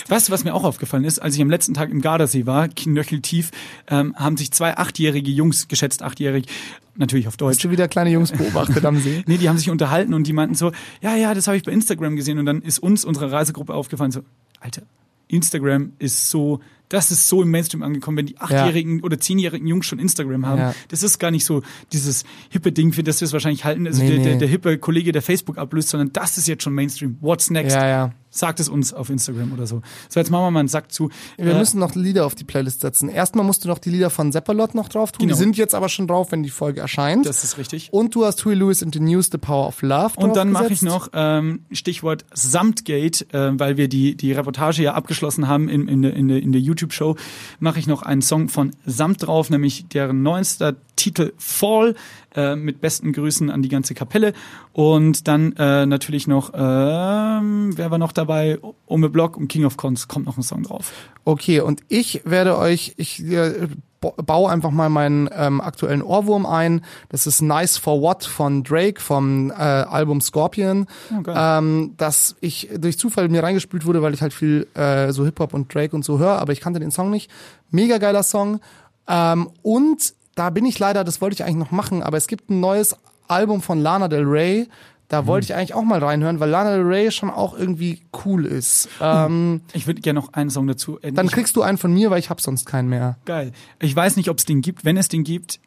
Weißt 0.09 0.27
du, 0.27 0.33
was 0.33 0.43
mir 0.43 0.53
auch 0.53 0.65
aufgefallen 0.65 1.05
ist? 1.05 1.19
Als 1.19 1.35
ich 1.35 1.41
am 1.41 1.49
letzten 1.49 1.73
Tag 1.73 1.89
im 1.89 2.01
Gardasee 2.01 2.45
war, 2.45 2.67
knöcheltief, 2.67 3.51
ähm, 3.87 4.13
haben 4.17 4.35
sich 4.35 4.51
zwei 4.51 4.75
achtjährige 4.75 5.31
Jungs, 5.31 5.69
geschätzt 5.69 6.03
achtjährig, 6.03 6.47
natürlich 6.95 7.29
auf 7.29 7.37
Deutsch, 7.37 7.55
Hast 7.55 7.63
du 7.63 7.71
wieder 7.71 7.87
kleine 7.87 8.09
Jungs 8.09 8.31
beobachtet 8.37 8.83
am 8.83 8.99
See? 8.99 9.23
Nee, 9.25 9.37
die 9.37 9.47
haben 9.47 9.57
sich 9.57 9.69
unterhalten 9.69 10.13
und 10.13 10.27
die 10.27 10.33
meinten 10.33 10.55
so, 10.55 10.73
ja, 11.01 11.15
ja, 11.15 11.33
das 11.33 11.47
habe 11.47 11.55
ich 11.55 11.63
bei 11.63 11.71
Instagram 11.71 12.17
gesehen 12.17 12.37
und 12.37 12.45
dann 12.45 12.61
ist 12.61 12.79
uns, 12.79 13.05
unserer 13.05 13.31
Reisegruppe 13.31 13.73
aufgefallen, 13.73 14.11
so, 14.11 14.21
Alter, 14.59 14.81
Instagram 15.29 15.93
ist 15.97 16.29
so, 16.29 16.59
das 16.91 17.09
ist 17.11 17.27
so 17.27 17.41
im 17.41 17.49
Mainstream 17.51 17.83
angekommen, 17.83 18.17
wenn 18.17 18.25
die 18.25 18.37
achtjährigen 18.37 19.01
oder 19.01 19.19
zehnjährigen 19.19 19.65
Jungs 19.67 19.85
schon 19.85 19.97
Instagram 19.99 20.45
haben. 20.45 20.59
Ja. 20.61 20.75
Das 20.89 21.03
ist 21.03 21.19
gar 21.19 21.31
nicht 21.31 21.45
so 21.45 21.61
dieses 21.93 22.23
hippe 22.49 22.71
Ding, 22.71 22.93
für 22.93 23.03
das 23.03 23.21
wir 23.21 23.25
es 23.25 23.33
wahrscheinlich 23.33 23.65
halten, 23.65 23.87
also 23.87 24.01
Nee, 24.01 24.09
der, 24.09 24.17
der, 24.19 24.33
nee. 24.33 24.39
der 24.39 24.47
hippe 24.47 24.77
Kollege, 24.77 25.11
der 25.11 25.21
Facebook 25.21 25.57
ablöst, 25.57 25.89
sondern 25.89 26.11
das 26.13 26.37
ist 26.37 26.47
jetzt 26.47 26.63
schon 26.63 26.73
Mainstream. 26.73 27.17
What's 27.21 27.49
next? 27.49 27.75
Ja, 27.75 27.87
ja. 27.87 28.11
Sagt 28.33 28.61
es 28.61 28.69
uns 28.69 28.93
auf 28.93 29.09
Instagram 29.09 29.51
oder 29.51 29.67
so. 29.67 29.81
So, 30.07 30.17
jetzt 30.21 30.29
machen 30.31 30.43
wir 30.45 30.51
mal 30.51 30.59
einen 30.61 30.69
Sack 30.69 30.89
zu. 30.93 31.09
Wir 31.37 31.53
Äh, 31.53 31.57
müssen 31.59 31.79
noch 31.81 31.95
Lieder 31.95 32.25
auf 32.25 32.33
die 32.33 32.45
Playlist 32.45 32.79
setzen. 32.79 33.09
Erstmal 33.09 33.43
musst 33.45 33.65
du 33.65 33.67
noch 33.67 33.77
die 33.77 33.89
Lieder 33.89 34.09
von 34.09 34.31
Seppalot 34.31 34.73
noch 34.73 34.87
drauf 34.87 35.11
tun. 35.11 35.27
Genau. 35.27 35.35
Die 35.35 35.37
sind 35.43 35.57
jetzt 35.57 35.75
aber 35.75 35.89
schon 35.89 36.07
drauf, 36.07 36.31
wenn 36.31 36.41
die 36.41 36.49
Folge 36.49 36.79
erscheint. 36.79 37.25
das 37.25 37.43
ist 37.43 37.57
richtig. 37.57 37.89
und 37.91 38.15
du 38.15 38.23
hast 38.25 38.45
Huey 38.45 38.55
Lewis 38.55 38.81
and 38.83 38.93
the 38.93 39.01
News, 39.01 39.27
The 39.33 39.37
Power 39.37 39.67
of 39.67 39.81
Love 39.81 40.13
Und 40.15 40.37
dann 40.37 40.49
mache 40.53 40.71
ich 40.71 40.81
noch 40.81 41.09
ähm, 41.13 41.65
Stichwort 41.73 42.23
Samtgate, 42.33 43.25
äh, 43.33 43.59
weil 43.59 43.75
wir 43.75 43.89
die 43.89 44.15
die 44.15 44.31
Reportage 44.31 44.81
ja 44.83 44.93
abgeschlossen 44.93 45.49
haben 45.49 45.67
in, 45.67 45.89
in 45.89 46.01
der 46.01 46.13
in 46.13 46.29
der, 46.29 46.41
in 46.41 46.53
der 46.53 46.61
YouTube 46.61 46.80
Show, 46.89 47.15
mache 47.59 47.79
ich 47.79 47.85
noch 47.85 48.01
einen 48.01 48.23
Song 48.23 48.49
von 48.49 48.71
Samt 48.85 49.27
drauf, 49.27 49.51
nämlich 49.51 49.87
deren 49.89 50.23
neuester 50.23 50.75
Titel 51.01 51.33
Fall 51.37 51.95
äh, 52.35 52.55
mit 52.55 52.79
besten 52.79 53.11
Grüßen 53.11 53.49
an 53.49 53.61
die 53.63 53.69
ganze 53.69 53.93
Kapelle 53.95 54.33
und 54.73 55.27
dann 55.27 55.53
äh, 55.57 55.85
natürlich 55.87 56.27
noch 56.27 56.51
ähm, 56.53 57.71
wer 57.75 57.89
war 57.91 57.97
noch 57.97 58.11
dabei? 58.11 58.59
Ome 58.87 59.09
Block 59.09 59.37
und 59.37 59.47
King 59.47 59.65
of 59.65 59.77
Cons 59.77 60.07
kommt 60.07 60.25
noch 60.27 60.37
ein 60.37 60.43
Song 60.43 60.63
drauf. 60.63 60.91
Okay, 61.25 61.59
und 61.61 61.81
ich 61.87 62.21
werde 62.25 62.57
euch, 62.57 62.93
ich 62.97 63.23
äh, 63.23 63.67
ba- 63.99 64.13
baue 64.17 64.49
einfach 64.51 64.71
mal 64.71 64.89
meinen 64.89 65.29
ähm, 65.35 65.59
aktuellen 65.61 66.01
Ohrwurm 66.01 66.45
ein. 66.45 66.81
Das 67.09 67.27
ist 67.27 67.41
Nice 67.41 67.77
for 67.77 68.01
What 68.01 68.23
von 68.25 68.63
Drake 68.63 69.01
vom 69.01 69.51
äh, 69.51 69.53
Album 69.53 70.21
Scorpion, 70.21 70.87
Oh, 71.17 71.21
geil. 71.21 71.35
ähm, 71.37 71.93
dass 71.97 72.35
ich 72.41 72.69
durch 72.77 72.97
Zufall 72.97 73.27
mir 73.29 73.43
reingespült 73.43 73.85
wurde, 73.85 74.01
weil 74.01 74.13
ich 74.13 74.21
halt 74.21 74.33
viel 74.33 74.67
äh, 74.75 75.11
so 75.11 75.25
Hip-Hop 75.25 75.53
und 75.53 75.73
Drake 75.73 75.95
und 75.95 76.05
so 76.05 76.17
höre, 76.19 76.39
aber 76.39 76.53
ich 76.53 76.61
kannte 76.61 76.79
den 76.79 76.91
Song 76.91 77.09
nicht. 77.09 77.29
Mega 77.71 77.97
geiler 77.97 78.23
Song. 78.23 78.59
Ähm, 79.07 79.49
und 79.63 80.13
da 80.35 80.49
bin 80.49 80.65
ich 80.65 80.79
leider, 80.79 81.03
das 81.03 81.21
wollte 81.21 81.35
ich 81.35 81.43
eigentlich 81.43 81.57
noch 81.57 81.71
machen, 81.71 82.03
aber 82.03 82.17
es 82.17 82.27
gibt 82.27 82.49
ein 82.49 82.59
neues 82.59 82.95
Album 83.27 83.61
von 83.61 83.79
Lana 83.79 84.07
Del 84.07 84.23
Rey. 84.25 84.67
Da 85.07 85.27
wollte 85.27 85.43
ich 85.45 85.55
eigentlich 85.55 85.73
auch 85.73 85.83
mal 85.83 86.01
reinhören, 86.01 86.39
weil 86.39 86.49
Lana 86.49 86.71
Del 86.71 86.85
Rey 86.85 87.11
schon 87.11 87.29
auch 87.29 87.57
irgendwie 87.57 88.01
cool 88.25 88.45
ist. 88.45 88.87
Ähm, 89.01 89.59
Ich 89.73 89.85
würde 89.85 89.99
gerne 89.99 90.21
noch 90.21 90.31
einen 90.33 90.49
Song 90.49 90.67
dazu. 90.67 90.99
Äh, 91.01 91.11
dann 91.11 91.27
kriegst 91.27 91.55
du 91.57 91.61
einen 91.63 91.77
von 91.77 91.93
mir, 91.93 92.11
weil 92.11 92.19
ich 92.19 92.29
hab 92.29 92.39
sonst 92.39 92.65
keinen 92.65 92.87
mehr. 92.87 93.17
Geil. 93.25 93.51
Ich 93.81 93.93
weiß 93.93 94.15
nicht, 94.15 94.29
ob 94.29 94.37
es 94.37 94.45
den 94.45 94.61
gibt. 94.61 94.85
Wenn 94.85 94.95
es 94.95 95.09
den 95.09 95.25
gibt, 95.25 95.59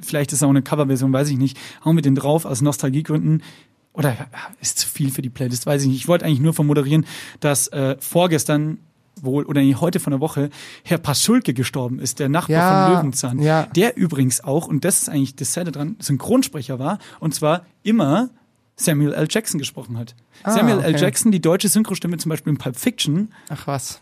vielleicht 0.00 0.32
ist 0.32 0.38
es 0.38 0.42
auch 0.42 0.50
eine 0.50 0.62
Coverversion, 0.62 1.12
weiß 1.12 1.28
ich 1.28 1.38
nicht. 1.38 1.56
Hauen 1.84 1.96
wir 1.96 2.02
den 2.02 2.16
drauf 2.16 2.44
aus 2.44 2.60
Nostalgiegründen. 2.60 3.44
Oder 3.92 4.16
ist 4.60 4.78
zu 4.80 4.88
viel 4.88 5.12
für 5.12 5.22
die 5.22 5.30
Playlist, 5.30 5.66
weiß 5.66 5.82
ich 5.82 5.88
nicht. 5.88 5.98
Ich 5.98 6.08
wollte 6.08 6.24
eigentlich 6.24 6.40
nur 6.40 6.54
vermoderieren, 6.54 7.06
dass 7.40 7.68
äh, 7.68 7.96
vorgestern 8.00 8.78
wohl 9.20 9.44
oder 9.44 9.60
nee, 9.60 9.74
heute 9.74 10.00
von 10.00 10.10
der 10.10 10.20
Woche 10.20 10.50
Herr 10.84 10.98
Paschulke 10.98 11.54
gestorben 11.54 11.98
ist, 12.00 12.18
der 12.18 12.28
Nachbar 12.28 12.56
Ja, 12.56 12.86
von 12.86 12.96
Löwenzahn. 12.96 13.38
ja. 13.40 13.64
Der 13.76 13.96
übrigens 13.96 14.42
auch, 14.42 14.66
und 14.66 14.84
das 14.84 15.02
ist 15.02 15.08
eigentlich 15.08 15.36
das 15.36 15.52
Sad 15.52 15.74
dran, 15.74 15.96
Synchronsprecher 16.00 16.78
war, 16.78 16.98
und 17.20 17.34
zwar 17.34 17.64
immer 17.82 18.30
Samuel 18.76 19.12
L. 19.12 19.26
Jackson 19.30 19.58
gesprochen 19.58 19.98
hat. 19.98 20.14
Ah, 20.42 20.52
Samuel 20.52 20.80
L. 20.80 20.90
okay. 20.94 21.00
Jackson, 21.02 21.30
die 21.30 21.40
deutsche 21.40 21.68
Synchrostimme 21.68 22.16
zum 22.16 22.30
Beispiel 22.30 22.52
in 22.52 22.58
Pulp 22.58 22.76
Fiction, 22.76 23.32
Ach 23.48 23.66
was. 23.66 24.00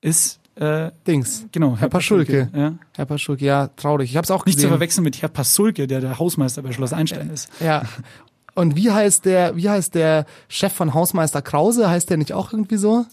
ist 0.00 0.38
äh, 0.54 0.90
Dings. 1.06 1.46
genau 1.50 1.76
Herr 1.78 1.88
Paschulke. 1.88 2.50
Ja. 2.54 2.74
Herr 2.94 3.06
Paschulke, 3.06 3.44
ja, 3.44 3.68
traurig. 3.68 4.10
Ich 4.10 4.16
hab's 4.18 4.30
auch 4.30 4.44
Nicht 4.44 4.56
zu 4.56 4.58
gesehen. 4.58 4.70
verwechseln 4.70 5.02
mit 5.04 5.22
Herr 5.22 5.30
Pasulke, 5.30 5.86
der 5.86 6.00
der 6.02 6.18
Hausmeister 6.18 6.60
bei 6.62 6.72
Schloss 6.72 6.92
Einstein 6.92 7.30
ist. 7.30 7.48
Ja. 7.58 7.82
Und 8.54 8.76
wie 8.76 8.90
heißt 8.90 9.24
der, 9.24 9.56
wie 9.56 9.70
heißt 9.70 9.94
der 9.94 10.26
Chef 10.48 10.74
von 10.74 10.92
Hausmeister 10.92 11.40
Krause? 11.40 11.88
Heißt 11.88 12.10
der 12.10 12.18
nicht 12.18 12.34
auch 12.34 12.52
irgendwie 12.52 12.76
so? 12.76 13.06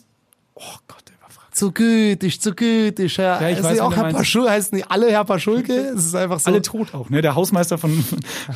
Oh 0.54 0.62
Gott, 0.90 1.09
der 1.50 1.62
war 1.62 1.72
frei. 1.72 1.72
Zu 1.72 1.72
gütig, 1.72 2.42
zu 2.42 2.54
gütig. 2.54 3.18
Ja, 3.18 3.48
ich 3.50 3.58
ist 3.58 3.64
weiß, 3.64 3.80
auch 3.80 3.96
Herr. 3.96 4.12
Paschulke, 4.12 4.52
heißen 4.52 4.76
nicht 4.76 4.92
alle 4.92 5.12
Herr 5.12 5.26
Paschulke? 5.26 5.74
Es 5.96 6.06
ist 6.06 6.16
einfach 6.16 6.40
so. 6.40 6.50
Alle 6.52 6.62
tot 6.62 6.94
auch, 6.94 7.10
ne? 7.10 7.22
Der 7.22 7.36
Hausmeister 7.36 7.78
von, 7.78 7.92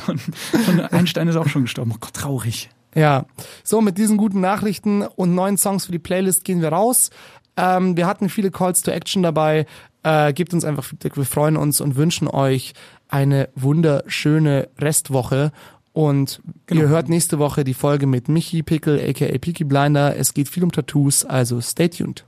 von, 0.04 0.18
von 0.18 0.80
Einstein 0.80 1.28
ist 1.28 1.36
auch 1.36 1.48
schon 1.48 1.62
gestorben. 1.62 1.92
Oh 1.94 1.98
Gott, 2.00 2.14
traurig. 2.14 2.70
Ja, 2.94 3.26
so 3.64 3.80
mit 3.80 3.98
diesen 3.98 4.16
guten 4.16 4.40
Nachrichten 4.40 5.02
und 5.02 5.34
neuen 5.34 5.56
Songs 5.58 5.86
für 5.86 5.92
die 5.92 5.98
Playlist 5.98 6.44
gehen 6.44 6.62
wir 6.62 6.68
raus. 6.68 7.10
Ähm, 7.56 7.96
wir 7.96 8.06
hatten 8.06 8.28
viele 8.28 8.50
Calls 8.50 8.82
to 8.82 8.90
Action 8.92 9.22
dabei. 9.22 9.66
Äh, 10.04 10.32
gebt 10.32 10.52
uns 10.54 10.64
einfach 10.64 10.84
Feedback, 10.84 11.16
wir 11.16 11.24
freuen 11.24 11.56
uns 11.56 11.80
und 11.80 11.96
wünschen 11.96 12.28
euch 12.28 12.72
eine 13.08 13.48
wunderschöne 13.54 14.68
Restwoche. 14.78 15.50
Und 15.92 16.40
Genau. 16.66 16.82
ihr 16.82 16.88
hört 16.88 17.08
nächste 17.08 17.38
Woche 17.38 17.64
die 17.64 17.74
Folge 17.74 18.06
mit 18.06 18.28
Michi 18.28 18.62
Pickel, 18.62 18.98
aka 19.00 19.26
Peaky 19.38 19.64
Blinder. 19.64 20.16
Es 20.16 20.34
geht 20.34 20.48
viel 20.48 20.62
um 20.64 20.72
Tattoos, 20.72 21.24
also 21.24 21.60
stay 21.60 21.88
tuned. 21.88 22.24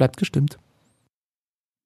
Bleibt 0.00 0.16
gestimmt. 0.16 0.58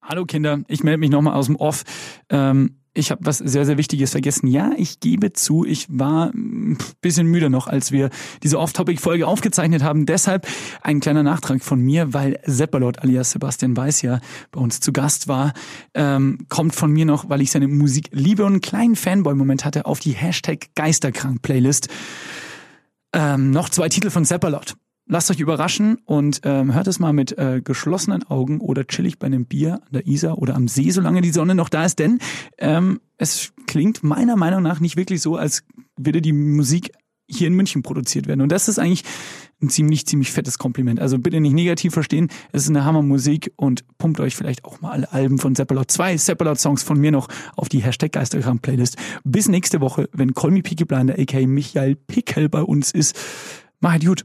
Hallo 0.00 0.24
Kinder, 0.24 0.60
ich 0.68 0.84
melde 0.84 0.98
mich 0.98 1.10
nochmal 1.10 1.34
aus 1.34 1.46
dem 1.46 1.56
Off. 1.56 1.82
Ähm, 2.28 2.76
ich 2.92 3.10
habe 3.10 3.26
was 3.26 3.38
sehr, 3.38 3.66
sehr 3.66 3.76
Wichtiges 3.76 4.12
vergessen. 4.12 4.46
Ja, 4.46 4.70
ich 4.76 5.00
gebe 5.00 5.32
zu, 5.32 5.64
ich 5.64 5.88
war 5.90 6.30
ein 6.32 6.78
bisschen 7.00 7.26
müde 7.26 7.50
noch, 7.50 7.66
als 7.66 7.90
wir 7.90 8.10
diese 8.44 8.60
Off-Topic-Folge 8.60 9.26
aufgezeichnet 9.26 9.82
haben. 9.82 10.06
Deshalb 10.06 10.46
ein 10.80 11.00
kleiner 11.00 11.24
Nachtrag 11.24 11.64
von 11.64 11.80
mir, 11.80 12.14
weil 12.14 12.38
Seppalot 12.44 13.00
alias 13.00 13.32
Sebastian 13.32 13.76
Weiß 13.76 14.02
ja 14.02 14.20
bei 14.52 14.60
uns 14.60 14.78
zu 14.78 14.92
Gast 14.92 15.26
war, 15.26 15.52
ähm, 15.94 16.46
kommt 16.48 16.76
von 16.76 16.92
mir 16.92 17.06
noch, 17.06 17.28
weil 17.30 17.40
ich 17.40 17.50
seine 17.50 17.66
Musik 17.66 18.10
liebe 18.12 18.44
und 18.44 18.52
einen 18.52 18.60
kleinen 18.60 18.94
Fanboy-Moment 18.94 19.64
hatte, 19.64 19.86
auf 19.86 19.98
die 19.98 20.12
Hashtag 20.12 20.68
Geisterkrank-Playlist. 20.76 21.88
Ähm, 23.12 23.50
noch 23.50 23.70
zwei 23.70 23.88
Titel 23.88 24.10
von 24.10 24.24
Seppalot. 24.24 24.76
Lasst 25.06 25.30
euch 25.30 25.40
überraschen 25.40 25.98
und 26.06 26.40
ähm, 26.44 26.72
hört 26.72 26.86
es 26.86 26.98
mal 26.98 27.12
mit 27.12 27.36
äh, 27.36 27.60
geschlossenen 27.62 28.22
Augen 28.24 28.60
oder 28.60 28.86
chillig 28.86 29.18
bei 29.18 29.26
einem 29.26 29.44
Bier 29.44 29.74
an 29.74 29.92
der 29.92 30.06
Isar 30.06 30.38
oder 30.38 30.54
am 30.54 30.66
See, 30.66 30.90
solange 30.90 31.20
die 31.20 31.30
Sonne 31.30 31.54
noch 31.54 31.68
da 31.68 31.84
ist, 31.84 31.98
denn 31.98 32.20
ähm, 32.56 33.00
es 33.18 33.52
klingt 33.66 34.02
meiner 34.02 34.36
Meinung 34.36 34.62
nach 34.62 34.80
nicht 34.80 34.96
wirklich 34.96 35.20
so, 35.20 35.36
als 35.36 35.62
würde 35.96 36.22
die 36.22 36.32
Musik 36.32 36.90
hier 37.28 37.48
in 37.48 37.54
München 37.54 37.82
produziert 37.82 38.26
werden. 38.26 38.40
Und 38.40 38.50
das 38.50 38.68
ist 38.68 38.78
eigentlich 38.78 39.04
ein 39.62 39.68
ziemlich, 39.68 40.06
ziemlich 40.06 40.32
fettes 40.32 40.58
Kompliment. 40.58 41.00
Also 41.00 41.18
bitte 41.18 41.40
nicht 41.40 41.54
negativ 41.54 41.92
verstehen. 41.92 42.28
Es 42.52 42.62
ist 42.62 42.70
eine 42.70 42.84
Hammermusik 42.84 43.52
und 43.56 43.84
pumpt 43.98 44.20
euch 44.20 44.36
vielleicht 44.36 44.64
auch 44.64 44.80
mal 44.80 44.92
alle 44.92 45.12
Alben 45.12 45.38
von 45.38 45.54
Seppalot. 45.54 45.90
Zwei 45.90 46.16
Seppalot-Songs 46.16 46.82
von 46.82 46.98
mir 46.98 47.12
noch 47.12 47.28
auf 47.56 47.68
die 47.68 47.82
Hashtag 47.82 48.12
Geisterkram-Playlist. 48.12 48.96
Bis 49.24 49.48
nächste 49.48 49.80
Woche, 49.80 50.08
wenn 50.12 50.34
Call 50.34 50.50
Me 50.50 50.62
Peaky 50.62 50.84
Blinder, 50.84 51.18
aka 51.18 51.46
Michael 51.46 51.96
Pickel 51.96 52.48
bei 52.48 52.62
uns 52.62 52.90
ist. 52.90 53.18
Macht 53.80 54.04
gut. 54.04 54.24